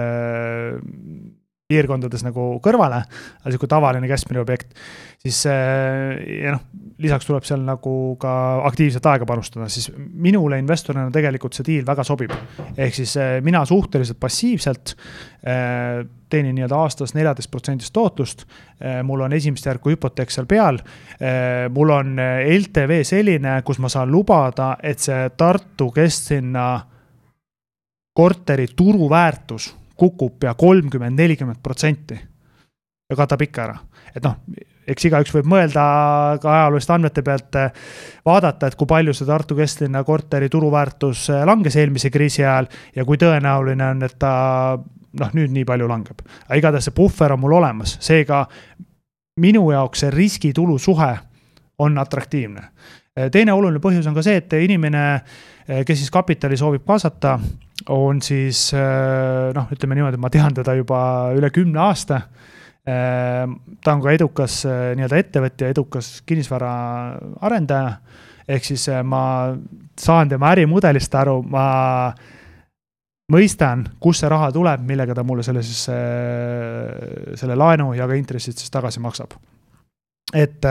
piirkondades 1.67 2.23
nagu 2.23 2.49
kõrvale, 2.63 3.01
aga 3.03 3.49
niisugune 3.49 3.71
tavaline 3.73 4.09
keskmine 4.11 4.39
objekt, 4.39 4.77
siis 5.23 5.41
ja 5.49 6.53
noh, 6.53 6.63
lisaks 6.97 7.27
tuleb 7.27 7.45
seal 7.45 7.61
nagu 7.61 7.93
ka 8.21 8.31
aktiivset 8.67 9.05
aega 9.05 9.25
panustada, 9.29 9.67
siis 9.69 9.91
minule 9.95 10.57
investorina 10.61 11.11
tegelikult 11.13 11.57
see 11.57 11.65
diil 11.67 11.85
väga 11.85 12.03
sobib. 12.07 12.33
ehk 12.77 12.95
siis 12.95 13.15
mina 13.45 13.65
suhteliselt 13.65 14.19
passiivselt 14.19 14.95
teenin 16.29 16.55
nii-öelda 16.55 16.75
aastas 16.75 17.13
neljateist 17.13 17.51
protsendist 17.51 17.93
tootlust. 17.93 18.45
mul 19.03 19.21
on 19.21 19.33
esimest 19.33 19.65
järku 19.65 19.93
hüpoteek 19.93 20.31
seal 20.31 20.45
peal. 20.45 20.79
mul 21.69 21.89
on 21.89 22.17
LTV 22.59 23.03
selline, 23.03 23.61
kus 23.63 23.79
ma 23.79 23.89
saan 23.89 24.11
lubada, 24.11 24.75
et 24.83 24.99
see 24.99 25.29
Tartu 25.37 25.91
kesklinna 25.91 26.67
korteri 28.17 28.67
turuväärtus 28.75 29.75
kukub 29.97 30.39
pea 30.39 30.53
kolmkümmend, 30.53 31.19
nelikümmend 31.19 31.61
protsenti. 31.63 32.17
Ja 33.09 33.15
katab 33.15 33.41
ikka 33.45 33.63
ära, 33.63 33.77
et 34.15 34.23
noh, 34.25 34.35
eks 34.87 35.07
igaüks 35.07 35.33
võib 35.35 35.47
mõelda 35.51 35.83
ka 36.43 36.51
ajalooliste 36.53 36.93
andmete 36.95 37.23
pealt 37.23 37.57
vaadata, 38.27 38.67
et 38.67 38.75
kui 38.79 38.89
palju 38.89 39.15
see 39.15 39.27
Tartu 39.27 39.55
kesklinna 39.55 40.03
korteri 40.07 40.49
turuväärtus 40.51 41.27
langes 41.47 41.75
eelmise 41.79 42.11
kriisi 42.11 42.43
ajal 42.43 42.69
ja 42.95 43.05
kui 43.07 43.19
tõenäoline 43.19 43.91
on, 43.93 44.03
et 44.07 44.17
ta 44.19 44.33
noh, 45.17 45.33
nüüd 45.37 45.53
nii 45.55 45.65
palju 45.67 45.87
langeb. 45.89 46.23
aga 46.47 46.59
igatahes 46.59 46.89
see 46.89 46.95
puhver 46.95 47.35
on 47.35 47.43
mul 47.43 47.57
olemas, 47.59 47.97
seega 48.03 48.45
minu 49.41 49.69
jaoks 49.71 50.03
see 50.03 50.11
riskitulu 50.13 50.77
suhe 50.79 51.11
on 51.79 51.97
atraktiivne. 51.97 52.63
teine 53.31 53.53
oluline 53.53 53.81
põhjus 53.81 54.07
on 54.07 54.15
ka 54.17 54.23
see, 54.25 54.41
et 54.41 54.53
inimene, 54.53 55.05
kes 55.85 55.97
siis 56.03 56.11
kapitali 56.13 56.57
soovib 56.57 56.85
kaasata, 56.85 57.37
on 57.93 58.21
siis 58.21 58.69
noh, 58.73 59.71
ütleme 59.73 59.97
niimoodi, 59.97 60.19
ma 60.21 60.29
tean 60.33 60.53
teda 60.53 60.75
juba 60.77 60.99
üle 61.37 61.49
kümne 61.53 61.81
aasta. 61.87 62.21
Ta 62.87 63.93
on 63.93 64.01
ka 64.03 64.13
edukas 64.15 64.61
nii-öelda 64.95 65.17
ettevõtja, 65.19 65.71
edukas 65.73 66.21
kinnisvaraarendaja. 66.25 67.97
ehk 68.47 68.63
siis 68.63 68.87
ma 69.03 69.51
saan 69.99 70.29
tema 70.29 70.53
ärimudelist 70.55 71.15
aru, 71.19 71.41
ma 71.43 72.13
mõistan, 73.33 73.83
kust 73.99 74.23
see 74.23 74.29
raha 74.31 74.51
tuleb, 74.55 74.85
millega 74.87 75.15
ta 75.15 75.25
mulle 75.27 75.43
selle 75.43 75.63
siis, 75.67 75.83
selle 77.41 77.57
laenu 77.59 77.91
ja 77.97 78.07
ka 78.07 78.15
intressid 78.15 78.55
siis 78.55 78.71
tagasi 78.71 79.03
maksab. 79.03 79.35
et 80.33 80.63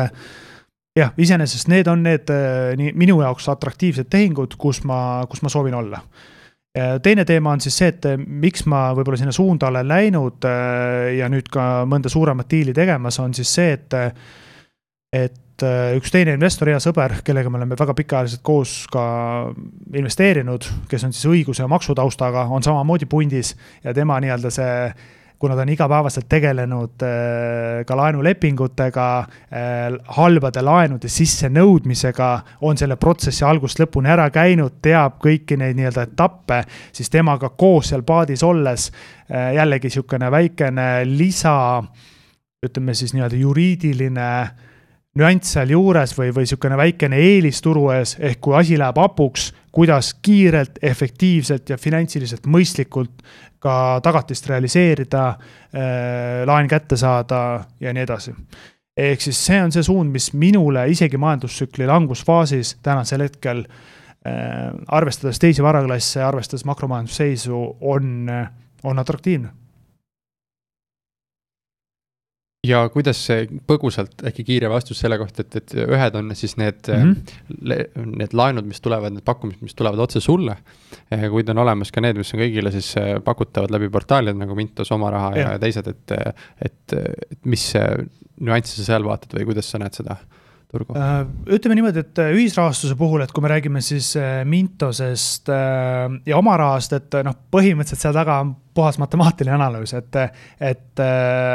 jah, 0.96 1.12
iseenesest 1.18 1.68
need 1.68 1.86
on 1.92 2.02
need 2.02 2.32
nii 2.80 2.94
minu 2.96 3.20
jaoks 3.20 3.48
atraktiivsed 3.52 4.08
tehingud, 4.08 4.56
kus 4.56 4.84
ma, 4.84 5.26
kus 5.28 5.44
ma 5.44 5.52
soovin 5.52 5.74
olla 5.74 6.00
teine 7.02 7.24
teema 7.24 7.54
on 7.56 7.62
siis 7.64 7.76
see, 7.78 7.88
et 7.92 8.06
miks 8.26 8.66
ma 8.68 8.90
võib-olla 8.96 9.18
sinna 9.20 9.32
suunda 9.32 9.70
olen 9.70 9.88
läinud 9.88 10.46
ja 11.16 11.30
nüüd 11.32 11.48
ka 11.52 11.86
mõnda 11.88 12.12
suuremat 12.12 12.50
diili 12.50 12.74
tegemas, 12.76 13.16
on 13.22 13.32
siis 13.36 13.52
see, 13.56 13.72
et, 13.78 13.96
et 15.16 15.64
üks 15.96 16.12
teine 16.12 16.34
investor, 16.36 16.68
hea 16.68 16.80
sõber, 16.82 17.20
kellega 17.24 17.50
me 17.50 17.60
oleme 17.60 17.78
väga 17.80 17.94
pikaajaliselt 17.96 18.42
koos 18.44 18.74
ka 18.92 19.04
investeerinud, 19.96 20.68
kes 20.90 21.06
on 21.08 21.16
siis 21.16 21.30
õiguse 21.30 21.64
ja 21.64 21.70
maksutaustaga, 21.72 22.44
on 22.52 22.66
samamoodi 22.66 23.08
pundis 23.08 23.54
ja 23.84 23.94
tema 23.96 24.20
nii-öelda 24.20 24.52
see 24.52 24.74
kuna 25.38 25.56
ta 25.56 25.62
on 25.62 25.68
igapäevaselt 25.68 26.28
tegelenud 26.28 27.02
äh, 27.04 27.84
ka 27.86 27.96
laenulepingutega, 27.96 29.06
äh, 29.18 29.98
halbade 30.16 30.62
laenude 30.64 31.08
sissenõudmisega, 31.12 32.30
on 32.64 32.78
selle 32.80 32.96
protsessi 32.96 33.44
algusest 33.44 33.84
lõpuni 33.84 34.12
ära 34.12 34.28
käinud, 34.32 34.78
teab 34.82 35.18
kõiki 35.22 35.58
neid 35.60 35.76
nii-öelda 35.76 36.06
etappe, 36.08 36.62
siis 36.92 37.12
temaga 37.12 37.52
koos 37.52 37.92
seal 37.92 38.06
paadis 38.06 38.44
olles 38.46 38.90
äh, 38.90 39.52
jällegi 39.58 39.90
niisugune 39.90 40.30
väikene 40.32 40.88
lisa, 41.08 41.82
ütleme 42.64 42.96
siis 42.96 43.12
nii-öelda 43.14 43.36
juriidiline 43.38 44.30
nüanss 45.16 45.54
sealjuures 45.56 46.12
või, 46.16 46.32
või 46.34 46.44
niisugune 46.44 46.76
väikene 46.80 47.20
eelis 47.20 47.62
turu 47.64 47.88
ees, 47.94 48.16
ehk 48.20 48.40
kui 48.44 48.56
asi 48.58 48.76
läheb 48.78 48.98
hapuks, 49.00 49.50
kuidas 49.76 50.12
kiirelt, 50.24 50.78
efektiivselt 50.84 51.68
ja 51.72 51.76
finantsiliselt 51.80 52.46
mõistlikult 52.48 53.24
ka 53.66 53.76
tagatist 54.04 54.48
realiseerida, 54.50 55.26
äh, 55.28 56.44
laen 56.48 56.70
kätte 56.70 56.96
saada 56.96 57.42
ja 57.80 57.92
nii 57.92 58.06
edasi. 58.06 58.34
ehk 58.96 59.20
siis 59.20 59.42
see 59.46 59.58
on 59.60 59.72
see 59.72 59.82
suund, 59.84 60.08
mis 60.12 60.30
minule 60.32 60.86
isegi 60.88 61.18
majandustsükli 61.20 61.86
langusfaasis 61.86 62.78
tänasel 62.82 63.26
hetkel 63.26 63.60
äh, 63.66 64.72
arvestades 64.88 65.38
teisi 65.38 65.62
varaklasse, 65.62 66.22
arvestades 66.24 66.64
makromajandusseisu, 66.64 67.60
on, 67.80 68.30
on 68.84 68.98
atraktiivne 68.98 69.52
ja 72.66 72.82
kuidas 72.92 73.20
see 73.28 73.46
põgusalt 73.68 74.24
äkki 74.28 74.44
kiire 74.50 74.70
vastus 74.72 75.00
selle 75.02 75.18
kohta, 75.20 75.44
et, 75.44 75.58
et 75.60 75.74
ühed 75.86 76.18
on 76.18 76.32
siis 76.38 76.56
need 76.60 76.90
mm, 76.92 77.14
-hmm. 77.14 78.12
need 78.22 78.36
laenud, 78.36 78.66
mis 78.68 78.80
tulevad, 78.84 79.14
need 79.14 79.24
pakkumised, 79.26 79.62
mis 79.62 79.74
tulevad 79.78 80.02
otse 80.02 80.20
sulle. 80.20 80.56
Eh, 81.10 81.28
kuid 81.30 81.48
on 81.52 81.62
olemas 81.64 81.92
ka 81.92 82.02
need, 82.04 82.18
mis 82.18 82.34
on 82.34 82.42
kõigile 82.42 82.72
siis 82.74 82.92
eh, 83.00 83.16
pakutavad 83.24 83.72
läbi 83.74 83.90
portaalid 83.92 84.38
nagu 84.38 84.54
Mintos, 84.58 84.92
Oma 84.92 85.10
Raha 85.14 85.34
ja, 85.36 85.50
ja 85.54 85.58
teised, 85.62 85.86
et, 85.92 86.16
et, 86.64 86.96
et 86.96 87.44
mis 87.44 87.68
nüansse 88.40 88.80
sa 88.80 88.92
seal 88.92 89.06
vaatad 89.06 89.38
või 89.38 89.52
kuidas 89.52 89.70
sa 89.70 89.80
näed 89.82 89.96
seda? 89.96 90.18
Turgu? 90.76 90.96
Äh, 90.96 91.24
ütleme 91.56 91.78
niimoodi, 91.78 92.04
et 92.04 92.20
äh, 92.22 92.34
ühisrahastuse 92.36 92.96
puhul, 92.98 93.24
et 93.24 93.32
kui 93.34 93.44
me 93.44 93.50
räägime 93.52 93.82
siis 93.84 94.12
äh, 94.20 94.44
Mintosest 94.48 95.48
ja 95.48 96.38
oma 96.38 96.56
rahast, 96.60 96.94
et 96.96 97.16
noh, 97.24 97.36
põhimõtteliselt 97.52 98.06
seal 98.06 98.16
taga 98.16 98.40
on 98.44 98.54
puhas 98.76 98.98
matemaatiline 99.00 99.54
analüüs, 99.56 99.94
et, 99.96 100.18
et 100.60 101.00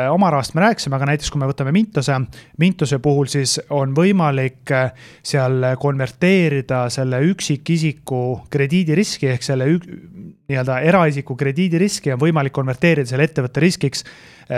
oma 0.09 0.31
rahast 0.33 0.55
me 0.57 0.63
rääkisime, 0.63 0.97
aga 0.97 1.11
näiteks 1.11 1.29
kui 1.29 1.37
me 1.37 1.49
võtame 1.51 1.69
Mintose, 1.75 2.15
Mintose 2.61 2.97
puhul 3.03 3.29
siis 3.29 3.59
on 3.69 3.93
võimalik 3.93 4.73
seal 5.21 5.67
konverteerida 5.81 6.87
selle 6.89 7.19
üksikisiku 7.29 8.23
krediidiriski 8.49 9.29
ehk 9.35 9.45
selle 9.45 9.69
nii-öelda 9.69 10.79
eraisiku 10.89 11.37
krediidiriski 11.37 12.15
on 12.15 12.23
võimalik 12.23 12.55
konverteerida 12.57 13.13
selle 13.13 13.29
ettevõtte 13.29 13.61
riskiks, 13.61 14.01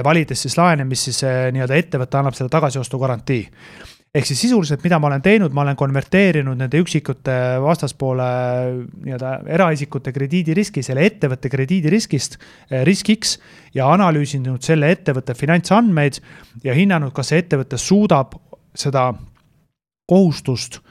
valides 0.05 0.47
siis 0.47 0.55
laene, 0.55 0.87
mis 0.87 1.03
siis 1.09 1.19
nii-öelda 1.27 1.81
ettevõte 1.83 2.21
annab 2.21 2.39
selle 2.39 2.53
tagasiostu 2.53 3.01
garantii 3.01 3.43
ehk 4.13 4.27
siis 4.29 4.43
sisuliselt, 4.45 4.83
mida 4.85 4.99
ma 5.01 5.09
olen 5.09 5.23
teinud, 5.25 5.53
ma 5.57 5.63
olen 5.63 5.77
konverteerinud 5.77 6.59
nende 6.59 6.77
üksikute 6.83 7.33
vastaspoole 7.63 8.27
nii-öelda 9.07 9.31
eraisikute 9.55 10.13
krediidiriski 10.13 10.83
selle 10.85 11.07
ettevõtte 11.09 11.49
krediidiriskist 11.49 12.37
eh, 12.37 12.83
riskiks 12.85 13.39
ja 13.73 13.89
analüüsinud 13.89 14.61
selle 14.65 14.91
ettevõtte 14.93 15.33
finantsandmeid 15.37 16.21
ja 16.63 16.77
hinnanud, 16.77 17.13
kas 17.15 17.33
see 17.33 17.41
ettevõte 17.41 17.81
suudab 17.81 18.37
seda 18.77 19.09
kohustust 20.09 20.83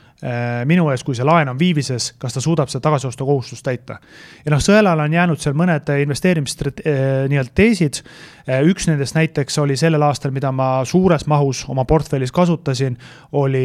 minu 0.68 0.84
ees, 0.92 1.02
kui 1.02 1.16
see 1.18 1.26
laen 1.26 1.50
on 1.50 1.58
viivises, 1.58 2.12
kas 2.20 2.36
ta 2.36 2.40
suudab 2.42 2.70
seda 2.70 2.84
tagasiostukohustust 2.84 3.64
täita. 3.66 3.98
ja 4.44 4.52
noh, 4.54 4.60
sõelale 4.62 5.02
on 5.02 5.16
jäänud 5.16 5.40
seal 5.42 5.56
mõned 5.58 5.88
investeerimisstrat-, 6.04 6.84
äh, 6.86 7.24
nii-öelda 7.32 7.54
teesid. 7.58 8.02
Äh, 8.46 8.62
üks 8.70 8.86
nendest 8.86 9.16
näiteks 9.18 9.58
oli 9.62 9.76
sellel 9.78 10.02
aastal, 10.06 10.30
mida 10.34 10.52
ma 10.54 10.84
suures 10.86 11.26
mahus 11.26 11.64
oma 11.68 11.84
portfellis 11.84 12.32
kasutasin, 12.32 12.96
oli 13.32 13.64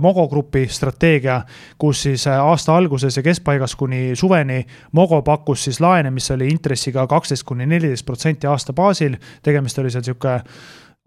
Mogo 0.00 0.26
Grupi 0.28 0.66
strateegia, 0.70 1.40
kus 1.78 2.02
siis 2.06 2.26
aasta 2.30 2.76
alguses 2.76 3.16
ja 3.16 3.22
keskpaigas 3.22 3.76
kuni 3.76 4.16
suveni 4.16 4.64
Mogo 4.92 5.22
pakkus 5.22 5.64
siis 5.64 5.80
laene, 5.80 6.10
mis 6.10 6.30
oli 6.30 6.48
intressiga 6.50 7.06
kaksteist 7.06 7.46
kuni 7.46 7.66
neliteist 7.66 8.06
protsenti 8.06 8.46
aasta 8.46 8.72
baasil. 8.72 9.16
tegemist 9.42 9.78
oli 9.78 9.90
seal 9.90 10.06
sihuke 10.06 10.40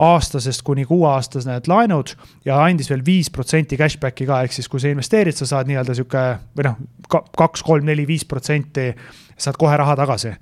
aastasest 0.03 0.63
kuni 0.65 0.85
kuueaastased 0.89 1.67
laenud 1.71 2.13
ja 2.45 2.59
andis 2.63 2.89
veel 2.91 3.03
viis 3.05 3.31
protsenti 3.33 3.79
cashback'i 3.79 4.27
ka, 4.29 4.43
ehk 4.43 4.55
siis 4.55 4.69
kui 4.71 4.81
sa 4.83 4.91
investeerid, 4.91 5.37
sa 5.37 5.47
saad 5.49 5.71
nii-öelda 5.71 5.95
sihuke 5.97 6.23
või 6.57 6.67
noh, 6.67 6.79
kaks, 7.09 7.63
kolm, 7.65 7.87
neli, 7.87 8.07
viis 8.07 8.25
protsenti 8.27 8.91
saad 9.37 9.59
kohe 9.59 9.77
raha 9.79 9.95
tagasi. 9.99 10.33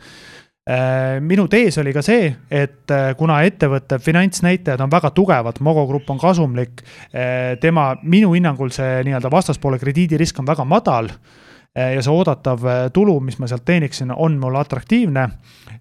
Äh, 0.69 1.17
minu 1.25 1.47
tees 1.49 1.79
oli 1.81 1.89
ka 1.93 2.03
see, 2.05 2.27
et 2.53 2.91
äh, 2.93 3.11
kuna 3.17 3.39
ettevõtte 3.47 3.97
finantsnäitajad 3.97 4.83
on 4.85 4.91
väga 4.93 5.09
tugevad, 5.17 5.57
Mogo 5.65 5.87
Grupp 5.89 6.09
on 6.13 6.19
kasumlik, 6.21 6.83
äh, 7.09 7.55
tema, 7.61 7.95
minu 8.03 8.35
hinnangul 8.35 8.69
see 8.75 8.99
nii-öelda 9.07 9.31
vastaspoole 9.33 9.79
krediidirisk 9.81 10.37
on 10.43 10.51
väga 10.51 10.65
madal 10.69 11.09
ja 11.75 12.01
see 12.03 12.11
oodatav 12.11 12.65
tulu, 12.93 13.13
mis 13.23 13.37
ma 13.39 13.47
sealt 13.47 13.63
teeniksin, 13.65 14.11
on 14.11 14.33
mul 14.41 14.57
atraktiivne 14.59 15.29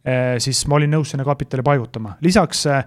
Eh, 0.00 0.38
siis 0.40 0.62
ma 0.64 0.78
olin 0.78 0.94
nõus 0.94 1.10
sinna 1.12 1.26
kapitali 1.28 1.60
paigutama. 1.60 2.14
lisaks 2.24 2.62
eh, 2.72 2.84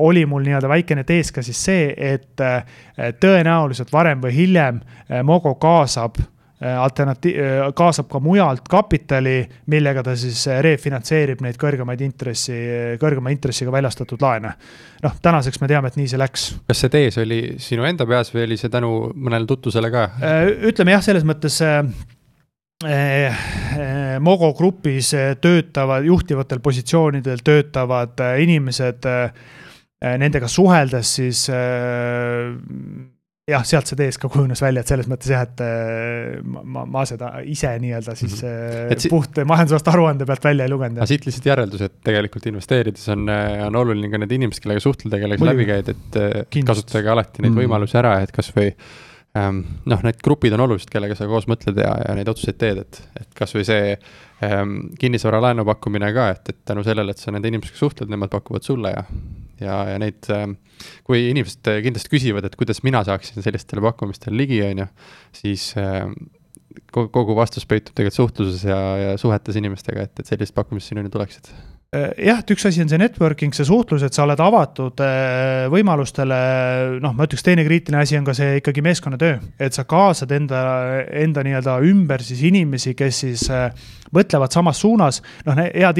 oli 0.00 0.22
mul 0.26 0.46
nii-öelda 0.46 0.68
väikene 0.68 1.04
tees 1.04 1.28
ka 1.28 1.42
siis 1.44 1.60
see, 1.60 1.90
et 1.92 2.40
eh, 2.40 2.62
tõenäoliselt 3.20 3.92
varem 3.92 4.22
või 4.22 4.32
hiljem 4.32 4.80
Mogo 5.28 5.54
kaasab 5.60 6.16
alternatiiv, 6.60 7.72
kaasab 7.76 8.08
ka 8.10 8.20
mujalt 8.20 8.66
kapitali, 8.68 9.38
millega 9.72 10.02
ta 10.04 10.12
siis 10.18 10.42
refinantseerib 10.60 11.40
neid 11.44 11.56
kõrgemaid 11.60 12.02
intressi, 12.04 12.56
kõrgema 13.00 13.32
intressiga 13.32 13.72
väljastatud 13.72 14.20
laene. 14.20 14.52
noh, 15.02 15.14
tänaseks 15.22 15.60
me 15.62 15.68
teame, 15.70 15.88
et 15.88 15.96
nii 15.96 16.10
see 16.12 16.20
läks. 16.20 16.46
kas 16.68 16.82
see 16.84 16.92
tees 16.92 17.16
oli 17.22 17.40
sinu 17.58 17.86
enda 17.88 18.06
peas 18.06 18.34
või 18.34 18.44
oli 18.44 18.60
see 18.60 18.72
tänu 18.72 19.12
mõnele 19.14 19.48
tutvusele 19.48 19.90
ka? 19.90 20.08
ütleme 20.68 20.96
jah, 20.96 21.04
selles 21.04 21.24
mõttes 21.24 21.60
Mogo 24.20 24.54
grupis 24.56 25.10
töötavad, 25.40 26.04
juhtivatel 26.08 26.62
positsioonidel 26.64 27.42
töötavad 27.44 28.20
inimesed, 28.40 29.04
nendega 30.00 30.48
suheldes 30.48 31.14
siis 31.18 31.42
jah, 33.50 33.64
sealt 33.66 33.90
see 33.90 33.98
tees 33.98 34.18
ka 34.20 34.30
kujunes 34.32 34.62
välja, 34.62 34.84
et 34.84 34.92
selles 34.92 35.08
mõttes 35.10 35.32
jah, 35.32 35.44
et 35.46 35.62
äh, 35.64 36.38
ma, 36.44 36.86
ma 36.88 37.04
seda 37.08 37.32
ise 37.44 37.72
nii-öelda 37.82 38.16
siis 38.18 38.40
mm 38.42 38.48
-hmm. 38.48 39.00
Si 39.00 39.08
puht 39.12 39.38
majandusaasta 39.46 39.92
aruande 39.94 40.26
pealt 40.28 40.44
välja 40.44 40.64
ei 40.66 40.70
lugenud. 40.70 40.98
aga 40.98 41.06
siit 41.08 41.26
lihtsalt 41.26 41.46
järeldus, 41.46 41.84
et 41.86 41.94
tegelikult 42.04 42.46
investeerides 42.46 43.08
on, 43.14 43.28
äh, 43.28 43.66
on 43.66 43.76
oluline 43.76 44.10
ka 44.10 44.18
need 44.18 44.32
inimesed, 44.38 44.62
kellega 44.62 44.80
suhtleda, 44.80 45.20
kellega 45.22 45.52
läbi 45.52 45.66
käid, 45.68 45.88
et 45.88 46.18
Kindlasti. 46.50 46.66
kasutage 46.66 47.08
alati 47.08 47.42
neid 47.42 47.52
mm 47.52 47.56
-hmm. 47.56 47.62
võimalusi 47.64 47.98
ära, 47.98 48.18
et 48.22 48.32
kasvõi 48.32 48.72
ähm, 49.38 49.62
noh, 49.86 50.02
need 50.06 50.18
grupid 50.24 50.54
on 50.56 50.64
olulised, 50.66 50.90
kellega 50.92 51.14
sa 51.18 51.28
koos 51.30 51.46
mõtled 51.50 51.78
ja, 51.80 51.92
ja 52.08 52.16
neid 52.18 52.28
otsuseid 52.28 52.58
teed, 52.60 52.82
et, 52.84 53.02
et 53.20 53.28
kasvõi 53.38 53.64
see 53.66 53.94
ähm, 54.44 54.78
kinnisvaralaenu 55.00 55.64
pakkumine 55.68 56.12
ka, 56.16 56.30
et, 56.34 56.48
et 56.48 56.60
tänu 56.72 56.84
sellele, 56.86 57.14
et 57.14 57.22
sa 57.22 57.34
nende 57.34 57.48
inimestega 57.48 57.78
suhtled, 57.78 58.10
nemad 58.10 58.32
pakuvad 58.32 58.66
sulle 58.66 58.94
ja 58.94 59.04
ja, 59.60 59.78
ja 59.92 60.00
neid, 60.02 60.26
ähm, 60.34 60.56
kui 61.06 61.26
inimesed 61.30 61.72
kindlasti 61.84 62.12
küsivad, 62.12 62.46
et 62.46 62.56
kuidas 62.60 62.82
mina 62.86 63.02
saaksin 63.06 63.44
sellistele 63.44 63.84
pakkumistele 63.84 64.36
ligi, 64.36 64.60
on 64.66 64.84
ju, 64.84 64.88
siis 65.42 65.70
ähm, 65.80 66.16
kogu, 66.92 67.34
vastus 67.38 67.66
peitub 67.68 67.94
tegelikult 67.96 68.20
suhtluses 68.22 68.64
ja, 68.68 68.80
ja 69.04 69.18
suhetes 69.20 69.58
inimestega, 69.60 70.08
et, 70.08 70.22
et 70.22 70.32
sellised 70.32 70.56
pakkumised 70.56 70.92
sinuni 70.92 71.12
tuleksid. 71.12 71.52
äh, 71.52 71.79
jah, 71.90 72.38
et 72.38 72.50
üks 72.54 72.62
asi 72.68 72.84
on 72.84 72.90
see 72.90 73.00
networking, 73.02 73.54
see 73.56 73.66
suhtlus, 73.66 74.04
et 74.06 74.14
sa 74.14 74.22
oled 74.22 74.38
avatud 74.38 75.00
äh, 75.02 75.64
võimalustele, 75.72 76.36
noh, 77.02 77.16
ma 77.18 77.26
ütleks, 77.26 77.42
teine 77.42 77.64
kriitiline 77.66 78.04
asi 78.04 78.18
on 78.18 78.28
ka 78.28 78.34
see 78.38 78.60
ikkagi 78.60 78.84
meeskonnatöö, 78.86 79.40
et 79.58 79.74
sa 79.74 79.82
kaasad 79.90 80.30
enda, 80.36 80.60
enda 81.22 81.42
nii-öelda 81.46 81.80
ümber 81.90 82.22
siis 82.22 82.44
inimesi, 82.46 82.94
kes 82.94 83.24
siis 83.24 83.48
äh, 83.50 83.74
mõtlevad 84.14 84.54
samas 84.54 84.80
suunas. 84.82 85.20
noh, 85.46 85.58
hea, 85.58 85.90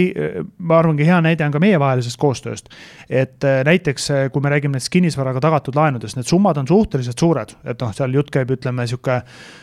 ma 0.59 0.79
arvangi, 0.79 1.07
hea 1.07 1.19
näide 1.25 1.47
on 1.47 1.55
ka 1.55 1.63
meievahelisest 1.63 2.19
koostööst. 2.21 2.71
et 3.09 3.45
äh, 3.45 3.65
näiteks, 3.67 4.11
äh, 4.11 4.31
kui 4.31 4.43
me 4.43 4.51
räägime 4.51 4.79
näiteks 4.79 4.91
kinnisvaraga 4.91 5.41
tagatud 5.41 5.75
laenudest, 5.75 6.17
need 6.17 6.27
summad 6.27 6.57
on 6.57 6.69
suhteliselt 6.69 7.19
suured, 7.19 7.57
et 7.65 7.81
noh, 7.81 7.93
seal 7.95 8.15
jutt 8.15 8.31
käib, 8.31 8.51
ütleme 8.51 8.87
sihuke 8.87 9.23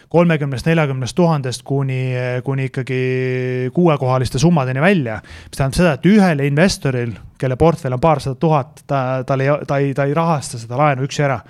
kolmekümnest, 0.09 0.67
neljakümnest 0.69 1.15
tuhandest 1.15 1.63
kuni, 1.67 2.01
kuni 2.43 2.69
ikkagi 2.69 2.99
kuuekohaliste 3.75 4.39
summadeni 4.39 4.81
välja. 4.81 5.19
mis 5.23 5.57
tähendab 5.57 5.77
seda, 5.77 5.93
et 5.97 6.05
ühel 6.07 6.43
investoril, 6.47 7.15
kelle 7.37 7.57
portfell 7.59 7.93
on 7.95 8.03
paarsada 8.03 8.39
tuhat, 8.39 8.83
ta, 8.87 9.01
tal 9.27 9.43
ei, 9.43 9.51
ta 9.67 9.81
ei, 9.83 9.93
ta 9.97 10.07
ei 10.07 10.13
rahasta 10.17 10.61
seda 10.61 10.79
laenu 10.79 11.07
üksi 11.07 11.25
ära. 11.27 11.41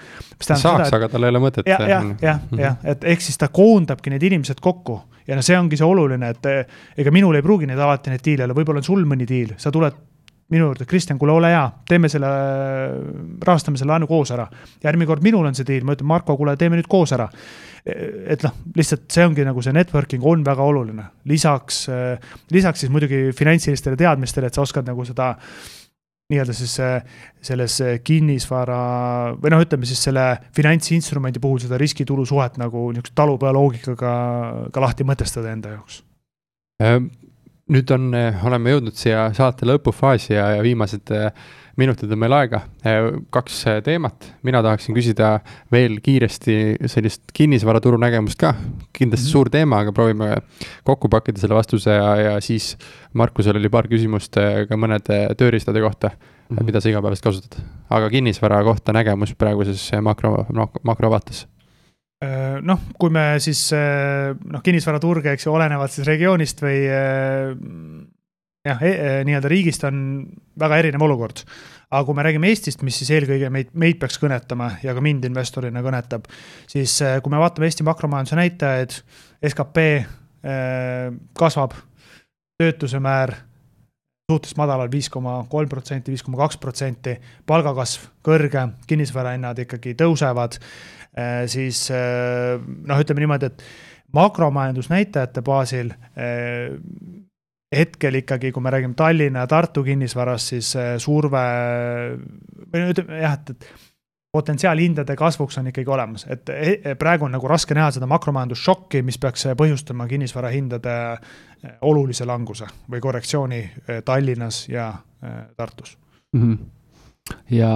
saaks, 0.42 0.94
aga 0.94 1.10
tal 1.10 1.28
ei 1.28 1.36
ole 1.36 1.44
mõtet. 1.44 1.70
jah, 1.70 1.86
jah, 1.90 2.10
jah, 2.22 2.42
jah, 2.58 2.82
et 2.84 3.06
ehk 3.14 3.22
siis 3.22 3.38
ta 3.38 3.52
koondabki 3.54 4.14
need 4.14 4.26
inimesed 4.32 4.62
kokku 4.62 5.02
ja 5.28 5.36
no 5.36 5.44
see 5.46 5.58
ongi 5.60 5.78
see 5.78 5.86
oluline, 5.88 6.34
et 6.34 6.50
ega 6.98 7.14
minul 7.14 7.36
ei 7.36 7.46
pruugi 7.46 7.68
neid 7.70 7.80
alati 7.80 8.14
neid 8.14 8.24
diile 8.26 8.48
olla, 8.48 8.56
võib-olla 8.58 8.82
on 8.82 8.88
sul 8.88 9.04
mõni 9.06 9.28
diil, 9.28 9.54
sa 9.60 9.72
tuled 9.76 10.07
minu 10.54 10.70
juurde, 10.70 10.86
Kristjan, 10.88 11.18
kuule, 11.20 11.34
ole 11.36 11.52
hea, 11.52 11.64
teeme 11.90 12.10
selle, 12.12 12.28
rahastame 13.44 13.80
selle 13.80 13.92
laenu 13.94 14.08
koos 14.08 14.32
ära. 14.32 14.48
järgmine 14.84 15.10
kord 15.10 15.26
minul 15.26 15.48
on 15.48 15.58
see 15.58 15.68
diil, 15.68 15.84
ma 15.88 15.98
ütlen, 15.98 16.08
Marko, 16.08 16.38
kuule, 16.40 16.56
teeme 16.60 16.80
nüüd 16.80 16.88
koos 16.92 17.12
ära. 17.16 17.28
et 17.88 18.44
noh, 18.44 18.56
lihtsalt 18.76 19.06
see 19.12 19.26
ongi 19.28 19.46
nagu 19.48 19.62
see 19.64 19.76
networking 19.76 20.24
on 20.28 20.44
väga 20.44 20.64
oluline, 20.64 21.06
lisaks, 21.28 21.86
lisaks 22.52 22.84
siis 22.84 22.92
muidugi 22.92 23.30
finantsilistele 23.36 24.00
teadmistele, 24.00 24.48
et 24.48 24.58
sa 24.58 24.64
oskad 24.64 24.88
nagu 24.88 25.06
seda 25.08 25.34
nii-öelda 26.28 26.56
siis 26.56 26.74
selles 27.48 27.78
kinnisvara 28.04 28.80
või 29.40 29.54
noh, 29.54 29.64
ütleme 29.64 29.88
siis 29.88 30.02
selle 30.04 30.26
finantsinstrumendi 30.56 31.40
puhul 31.44 31.62
seda 31.64 31.80
riskitulu 31.80 32.26
suhet 32.28 32.60
nagu 32.60 32.90
niisuguse 32.92 33.16
talupoja 33.16 33.54
ka 33.96 34.84
lahti 34.84 35.08
mõtestada 35.08 35.56
enda 35.56 35.78
jaoks. 35.78 36.02
Ehm, 36.84 37.08
nüüd 37.74 37.92
on, 37.92 38.12
oleme 38.48 38.76
jõudnud 38.76 38.96
siia 38.96 39.28
saate 39.36 39.68
lõpufaasi 39.68 40.36
ja, 40.36 40.50
ja 40.58 40.64
viimased 40.64 41.12
minutid 41.78 42.12
on 42.12 42.20
meil 42.20 42.34
aega. 42.34 42.62
kaks 43.34 43.60
teemat, 43.86 44.32
mina 44.46 44.62
tahaksin 44.66 44.96
küsida 44.98 45.38
veel 45.72 46.00
kiiresti 46.04 46.88
sellist 46.90 47.34
kinnisvaraturu 47.38 48.00
nägemust 48.02 48.40
ka. 48.40 48.54
kindlasti 48.94 49.26
mm 49.26 49.28
-hmm. 49.28 49.32
suur 49.32 49.50
teema, 49.50 49.80
aga 49.80 49.92
proovime 49.92 50.38
kokku 50.84 51.10
pakkida 51.10 51.40
selle 51.40 51.56
vastuse 51.56 51.92
ja, 51.92 52.16
ja 52.16 52.42
siis 52.42 52.78
Markusel 53.14 53.58
oli 53.58 53.70
paar 53.70 53.88
küsimust 53.88 54.34
ka 54.70 54.76
mõnede 54.76 55.36
tööriistade 55.38 55.82
kohta 55.82 56.10
mm, 56.10 56.58
-hmm. 56.58 56.66
mida 56.66 56.82
sa 56.82 56.90
igapäevaselt 56.90 57.24
kasutad. 57.24 57.62
aga 57.90 58.10
kinnisvara 58.10 58.64
kohta 58.64 58.94
nägemus 58.94 59.36
praeguses 59.36 59.92
makro, 60.02 60.46
makrovaates 60.84 61.48
noh, 62.18 62.80
kui 62.98 63.12
me 63.14 63.24
siis 63.44 63.60
noh, 63.74 64.62
kinnisvaraturge, 64.66 65.36
eks 65.36 65.46
ju, 65.46 65.54
olenevalt 65.54 65.94
siis 65.94 66.08
regioonist 66.08 66.64
või 66.64 66.80
jah 68.68 68.82
e, 68.82 68.90
e, 68.90 69.12
nii-öelda 69.28 69.52
riigist 69.52 69.86
on 69.88 70.00
väga 70.60 70.80
erinev 70.82 71.06
olukord. 71.06 71.44
aga 71.88 72.04
kui 72.04 72.18
me 72.18 72.24
räägime 72.26 72.50
Eestist, 72.52 72.82
mis 72.84 72.98
siis 73.00 73.14
eelkõige 73.16 73.52
meid, 73.54 73.70
meid 73.78 74.00
peaks 74.02 74.18
kõnetama 74.20 74.74
ja 74.84 74.96
ka 74.98 75.04
mind 75.04 75.30
investorina 75.30 75.84
kõnetab, 75.86 76.26
siis 76.68 76.98
kui 77.24 77.32
me 77.32 77.40
vaatame 77.40 77.70
Eesti 77.70 77.86
makromajanduse 77.88 78.40
näitajaid, 78.42 78.98
skp 79.54 79.86
kasvab, 81.38 81.78
töötuse 82.60 83.00
määr 83.00 83.38
suhteliselt 84.28 84.60
madalal, 84.60 84.90
viis 84.92 85.08
koma 85.08 85.38
kolm 85.48 85.70
protsenti, 85.72 86.12
viis 86.12 86.24
koma 86.26 86.42
kaks 86.42 86.58
protsenti, 86.60 87.14
palgakasv 87.48 88.10
kõrge, 88.28 88.66
kinnisvarahinnad 88.90 89.62
ikkagi 89.64 89.94
tõusevad, 89.96 90.58
siis 91.50 91.88
noh, 91.92 93.00
ütleme 93.02 93.24
niimoodi, 93.24 93.50
et 93.50 93.64
makromajandusnäitajate 94.14 95.42
baasil 95.46 95.92
hetkel 97.76 98.22
ikkagi, 98.22 98.52
kui 98.56 98.64
me 98.64 98.72
räägime 98.72 98.96
Tallinna 98.96 99.44
ja 99.44 99.50
Tartu 99.52 99.84
kinnisvarast, 99.84 100.54
siis 100.54 100.72
surve 101.04 101.44
või 102.72 102.84
no 102.84 102.94
ütleme 102.94 103.20
jah, 103.22 103.36
et, 103.40 103.52
et 103.56 103.88
potentsiaal 104.38 104.80
hindade 104.82 105.16
kasvuks 105.18 105.58
on 105.58 105.70
ikkagi 105.72 105.90
olemas, 105.92 106.26
et 106.30 106.50
praegu 107.00 107.26
on 107.28 107.34
nagu 107.36 107.50
raske 107.50 107.76
näha 107.76 107.90
seda 107.96 108.10
makromajandusšokki, 108.12 109.02
mis 109.08 109.18
peaks 109.22 109.48
põhjustama 109.58 110.08
kinnisvarahindade 110.10 110.98
olulise 111.88 112.28
languse 112.28 112.68
või 112.92 113.02
korrektsiooni 113.04 113.62
Tallinnas 114.06 114.66
ja 114.70 114.92
Tartus 115.58 115.98
mm. 116.34 116.42
-hmm. 116.42 117.36
ja 117.58 117.72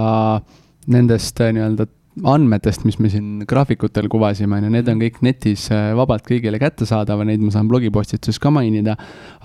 nendest 0.86 1.40
nii-öelda 1.40 1.86
andmetest, 2.20 2.84
mis 2.84 2.98
me 3.00 3.08
siin 3.08 3.44
graafikutel 3.48 4.08
kuvasime, 4.12 4.58
on 4.58 4.66
ju, 4.66 4.70
need 4.74 4.88
on 4.92 5.00
kõik 5.00 5.20
netis 5.24 5.64
äh, 5.72 5.92
vabalt 5.96 6.26
kõigile 6.28 6.58
kättesaadavad, 6.60 7.28
neid 7.28 7.40
ma 7.40 7.52
saan 7.54 7.70
blogipostituses 7.70 8.40
ka 8.42 8.52
mainida. 8.52 8.96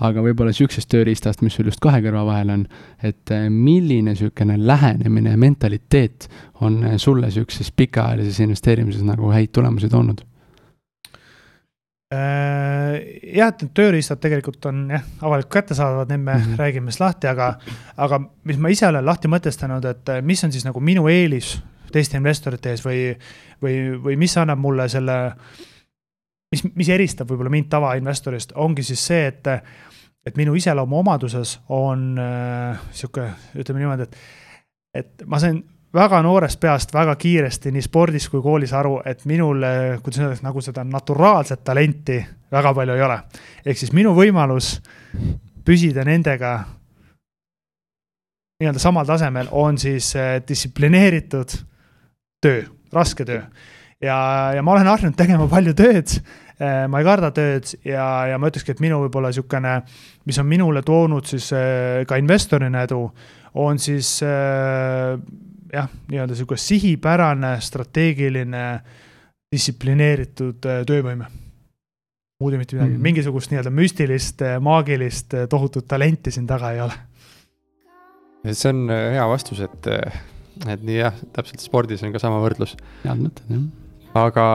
aga 0.04 0.22
võib-olla 0.24 0.52
sihukesest 0.52 0.90
tööriistast, 0.92 1.42
mis 1.42 1.56
sul 1.56 1.70
just 1.70 1.80
kahe 1.80 2.02
kõrva 2.04 2.26
vahel 2.28 2.52
on, 2.52 2.66
et 3.02 3.32
äh, 3.32 3.46
milline 3.48 4.14
sihukene 4.18 4.58
lähenemine 4.60 5.32
ja 5.32 5.40
mentaliteet 5.40 6.28
on 6.60 6.82
äh, 6.84 6.96
sulle 6.96 7.30
sihukeses 7.30 7.72
pikaajalises 7.72 8.42
investeerimises 8.44 9.06
nagu 9.06 9.32
häid 9.32 9.52
tulemusi 9.52 9.88
toonud? 9.92 10.24
jah, 12.08 13.50
et 13.52 13.60
need 13.60 13.72
tööriistad 13.76 14.16
tegelikult 14.16 14.64
on 14.70 14.86
jah, 14.94 15.02
avalikult 15.20 15.50
kättesaadavad, 15.58 16.08
need 16.08 16.22
me 16.22 16.34
mm 16.34 16.40
-hmm. 16.40 16.56
räägime 16.56 16.90
siis 16.90 17.00
lahti, 17.00 17.28
aga, 17.28 17.58
aga 17.96 18.20
mis 18.48 18.56
ma 18.56 18.68
ise 18.72 18.86
olen 18.88 19.04
lahti 19.04 19.28
mõtestanud, 19.28 19.84
et 19.84 20.24
mis 20.24 20.44
on 20.44 20.52
siis 20.52 20.64
nagu 20.64 20.80
minu 20.80 21.04
eelis 21.08 21.58
teiste 21.92 22.18
investorite 22.20 22.74
ees 22.74 22.84
või, 22.84 23.00
või, 23.62 23.78
või 24.04 24.18
mis 24.20 24.36
annab 24.40 24.60
mulle 24.62 24.88
selle, 24.88 25.18
mis, 26.52 26.64
mis 26.74 26.90
eristab 26.94 27.30
võib-olla 27.30 27.52
mind 27.52 27.70
tavainvestorist, 27.72 28.54
ongi 28.56 28.84
siis 28.86 29.06
see, 29.10 29.26
et, 29.30 29.50
et 30.26 30.38
minu 30.40 30.54
iseloomuomaduses 30.58 31.58
on 31.74 32.12
äh, 32.22 32.86
sihuke, 32.92 33.30
ütleme 33.58 33.84
niimoodi, 33.84 34.08
et, 34.08 34.22
et 35.02 35.26
ma 35.26 35.40
sain 35.42 35.60
väga 35.94 36.22
noorest 36.22 36.60
peast 36.60 36.92
väga 36.94 37.16
kiiresti 37.16 37.72
nii 37.72 37.82
spordis 37.82 38.28
kui 38.28 38.42
koolis 38.44 38.72
aru, 38.76 38.98
et 39.08 39.24
minul, 39.24 39.64
kuidas 40.02 40.20
öelda, 40.20 40.40
nagu 40.44 40.62
seda 40.64 40.84
naturaalset 40.84 41.64
talenti 41.64 42.18
väga 42.52 42.74
palju 42.74 42.96
ei 42.96 43.02
ole. 43.02 43.20
ehk 43.64 43.78
siis 43.78 43.92
minu 43.96 44.12
võimalus 44.16 44.78
püsida 45.64 46.04
nendega 46.04 46.58
nii-öelda 48.58 48.82
samal 48.82 49.06
tasemel 49.06 49.48
on 49.52 49.78
siis 49.78 50.16
äh, 50.16 50.38
distsiplineeritud 50.48 51.56
töö, 52.42 52.62
raske 52.94 53.24
töö. 53.24 53.42
ja, 54.02 54.18
ja 54.54 54.62
ma 54.62 54.72
olen 54.76 54.90
harjunud 54.90 55.16
tegema 55.18 55.48
palju 55.50 55.74
tööd, 55.78 56.14
äh, 56.60 56.84
ma 56.90 57.00
ei 57.00 57.08
karda 57.08 57.32
tööd 57.34 57.72
ja, 57.86 58.04
ja 58.30 58.38
ma 58.38 58.50
ütlekski, 58.50 58.76
et 58.76 58.84
minu 58.84 59.00
võib-olla 59.04 59.32
niisugune, 59.32 59.74
mis 60.28 60.38
on 60.38 60.48
minule 60.48 60.84
toonud 60.86 61.26
siis 61.26 61.50
äh, 61.56 62.04
ka 62.08 62.20
investorina 62.20 62.84
edu, 62.86 63.02
on 63.58 63.82
siis 63.82 64.18
äh, 64.26 65.18
jah, 65.74 65.90
nii-öelda 66.12 66.36
niisugune 66.36 66.62
sihipärane, 66.62 67.58
strateegiline, 67.64 68.64
distsiplineeritud 69.48 70.66
töövõime 70.86 71.28
muud 72.38 72.54
ei 72.54 72.60
mitte 72.60 72.76
midagi 72.76 72.92
mm, 72.92 73.02
mingisugust 73.02 73.50
nii-öelda 73.50 73.70
müstilist, 73.74 74.42
maagilist, 74.62 75.34
tohutut 75.50 75.88
talenti 75.90 76.30
siin 76.30 76.46
taga 76.46 76.70
ei 76.70 76.84
ole. 76.84 76.94
see 78.52 78.70
on 78.70 78.84
hea 78.92 79.24
vastus, 79.26 79.64
et, 79.66 79.88
et 80.66 80.82
nii 80.82 80.98
jah, 80.98 81.22
täpselt 81.36 81.62
spordis 81.62 82.02
on 82.02 82.12
ka 82.14 82.22
sama 82.22 82.42
võrdlus. 82.42 82.76
head 83.04 83.22
mõtted, 83.22 83.46
jah. 83.52 83.64
aga 84.26 84.46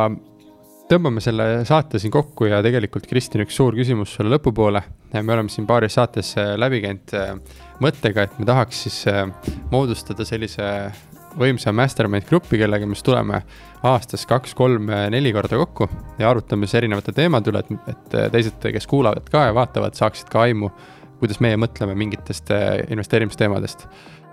tõmbame 0.89 1.23
selle 1.23 1.63
saate 1.67 1.99
siin 2.01 2.11
kokku 2.13 2.47
ja 2.49 2.59
tegelikult 2.65 3.07
Kristjan, 3.09 3.43
üks 3.45 3.55
suur 3.57 3.75
küsimus 3.77 4.13
sulle 4.13 4.35
lõpupoole. 4.35 4.81
me 5.13 5.33
oleme 5.33 5.49
siin 5.49 5.67
paaris 5.67 5.95
saates 5.97 6.33
äh, 6.37 6.53
läbi 6.59 6.81
käinud 6.83 7.13
äh, 7.17 7.33
mõttega, 7.81 8.27
et 8.27 8.39
me 8.39 8.45
tahaks 8.45 8.83
siis 8.85 8.99
äh, 9.07 9.25
moodustada 9.71 10.25
sellise 10.25 10.67
võimsa 11.39 11.73
mastermind 11.73 12.27
grupi, 12.29 12.59
kellega 12.61 12.85
me 12.85 12.97
siis 12.97 13.07
tuleme 13.07 13.41
aastas 13.89 14.25
kaks-kolm-neli 14.29 15.31
korda 15.33 15.57
kokku 15.57 15.87
ja 16.19 16.29
arutame 16.29 16.67
siis 16.67 16.83
erinevate 16.83 17.15
teemade 17.15 17.49
üle, 17.49 17.63
et, 17.63 17.87
et 17.95 18.17
teised, 18.35 18.59
kes 18.75 18.89
kuulavad 18.89 19.31
ka 19.33 19.47
ja 19.47 19.55
vaatavad, 19.55 19.97
saaksid 19.97 20.29
ka 20.29 20.43
aimu, 20.45 20.69
kuidas 21.21 21.39
meie 21.41 21.57
mõtleme 21.57 21.95
mingitest 21.97 22.51
investeerimisteemadest. 22.93 23.87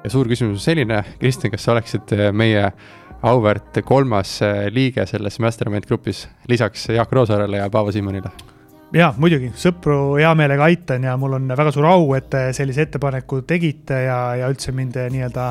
Ja 0.04 0.10
suur 0.10 0.28
küsimus 0.28 0.58
on 0.58 0.64
selline, 0.64 1.02
Kristjan, 1.18 1.52
kas 1.52 1.64
sa 1.64 1.72
oleksid 1.74 2.14
meie 2.32 2.70
auväärt 3.22 3.82
kolmas 3.84 4.38
äh, 4.42 4.66
liige 4.72 5.06
selles 5.06 5.38
mastermind 5.40 5.86
grupis, 5.88 6.28
lisaks 6.48 6.88
Jaak 6.88 7.12
Roosaarele 7.12 7.60
ja 7.60 7.70
Paavo 7.70 7.92
Simonile 7.92 8.32
jaa, 8.94 9.12
muidugi, 9.18 9.52
sõpru 9.58 10.16
hea 10.18 10.30
meelega 10.38 10.66
aitan 10.66 11.04
ja 11.06 11.14
mul 11.20 11.36
on 11.38 11.52
väga 11.56 11.72
suur 11.74 11.86
au, 11.90 12.08
et 12.16 12.26
te 12.32 12.48
sellise 12.56 12.88
ettepaneku 12.88 13.42
tegite 13.46 14.04
ja, 14.06 14.18
ja 14.40 14.50
üldse 14.50 14.74
mind 14.74 14.98
nii-öelda 15.14 15.46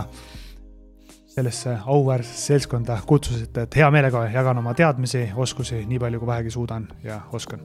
sellesse 1.30 1.78
auväärsesse 1.86 2.54
seltskonda 2.54 2.98
kutsusite, 3.08 3.64
et 3.64 3.76
hea 3.80 3.88
meelega 3.94 4.26
jagan 4.34 4.60
oma 4.60 4.74
teadmisi, 4.76 5.30
oskusi 5.36 5.86
nii 5.88 6.00
palju, 6.02 6.20
kui 6.20 6.28
vähegi 6.28 6.52
suudan 6.52 6.88
ja 7.04 7.22
oskan. 7.32 7.62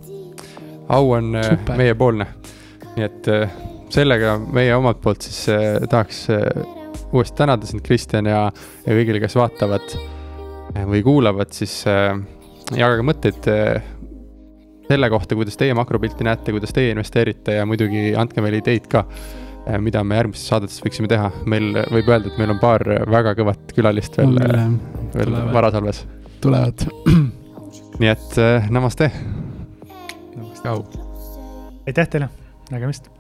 au 0.89 1.11
on 1.11 1.35
äh, 1.35 1.51
Super. 1.51 1.77
meiepoolne, 1.77 2.27
nii 2.97 3.05
et 3.09 3.29
äh, 3.29 3.57
sellega 3.95 4.37
meie 4.53 4.75
omalt 4.77 5.01
poolt 5.03 5.25
siis 5.27 5.47
tahaks 5.91 6.27
uuesti 7.15 7.37
tänada 7.39 7.67
sind, 7.67 7.85
Kristjan, 7.87 8.27
ja, 8.27 8.49
ja 8.87 8.97
kõigile, 8.97 9.21
kes 9.23 9.37
vaatavad 9.39 9.95
eh, 9.95 10.83
või 10.89 11.03
kuulavad, 11.07 11.53
siis 11.55 11.83
jagage 11.85 13.05
mõtteid 13.07 13.49
selle 14.85 15.09
kohta, 15.13 15.37
kuidas 15.39 15.57
teie 15.61 15.75
makropilti 15.77 16.27
näete, 16.27 16.53
kuidas 16.53 16.75
teie 16.75 16.93
investeerite 16.93 17.59
ja 17.61 17.65
muidugi 17.69 18.13
andke 18.19 18.45
meile 18.45 18.61
ideid 18.61 18.89
ka 18.91 19.05
mida 19.81 20.03
me 20.05 20.19
järgmistes 20.19 20.51
saadetes 20.51 20.83
võiksime 20.85 21.09
teha. 21.09 21.31
meil 21.49 21.71
võib 21.73 22.11
öelda, 22.11 22.29
et 22.29 22.41
meil 22.41 22.53
on 22.53 22.61
paar 22.61 22.85
väga 23.09 23.33
kõvat 23.39 23.73
külalist 23.77 24.19
veel, 24.21 24.37
veel 25.15 25.39
varasalves. 25.55 26.05
tulevad. 26.45 26.85
nii 28.03 28.13
et 28.13 28.39
namaste. 28.75 29.09
namaste, 30.37 30.69
au. 30.69 30.85
aitäh 31.89 32.13
teile, 32.13 32.29
nägemist 32.75 33.14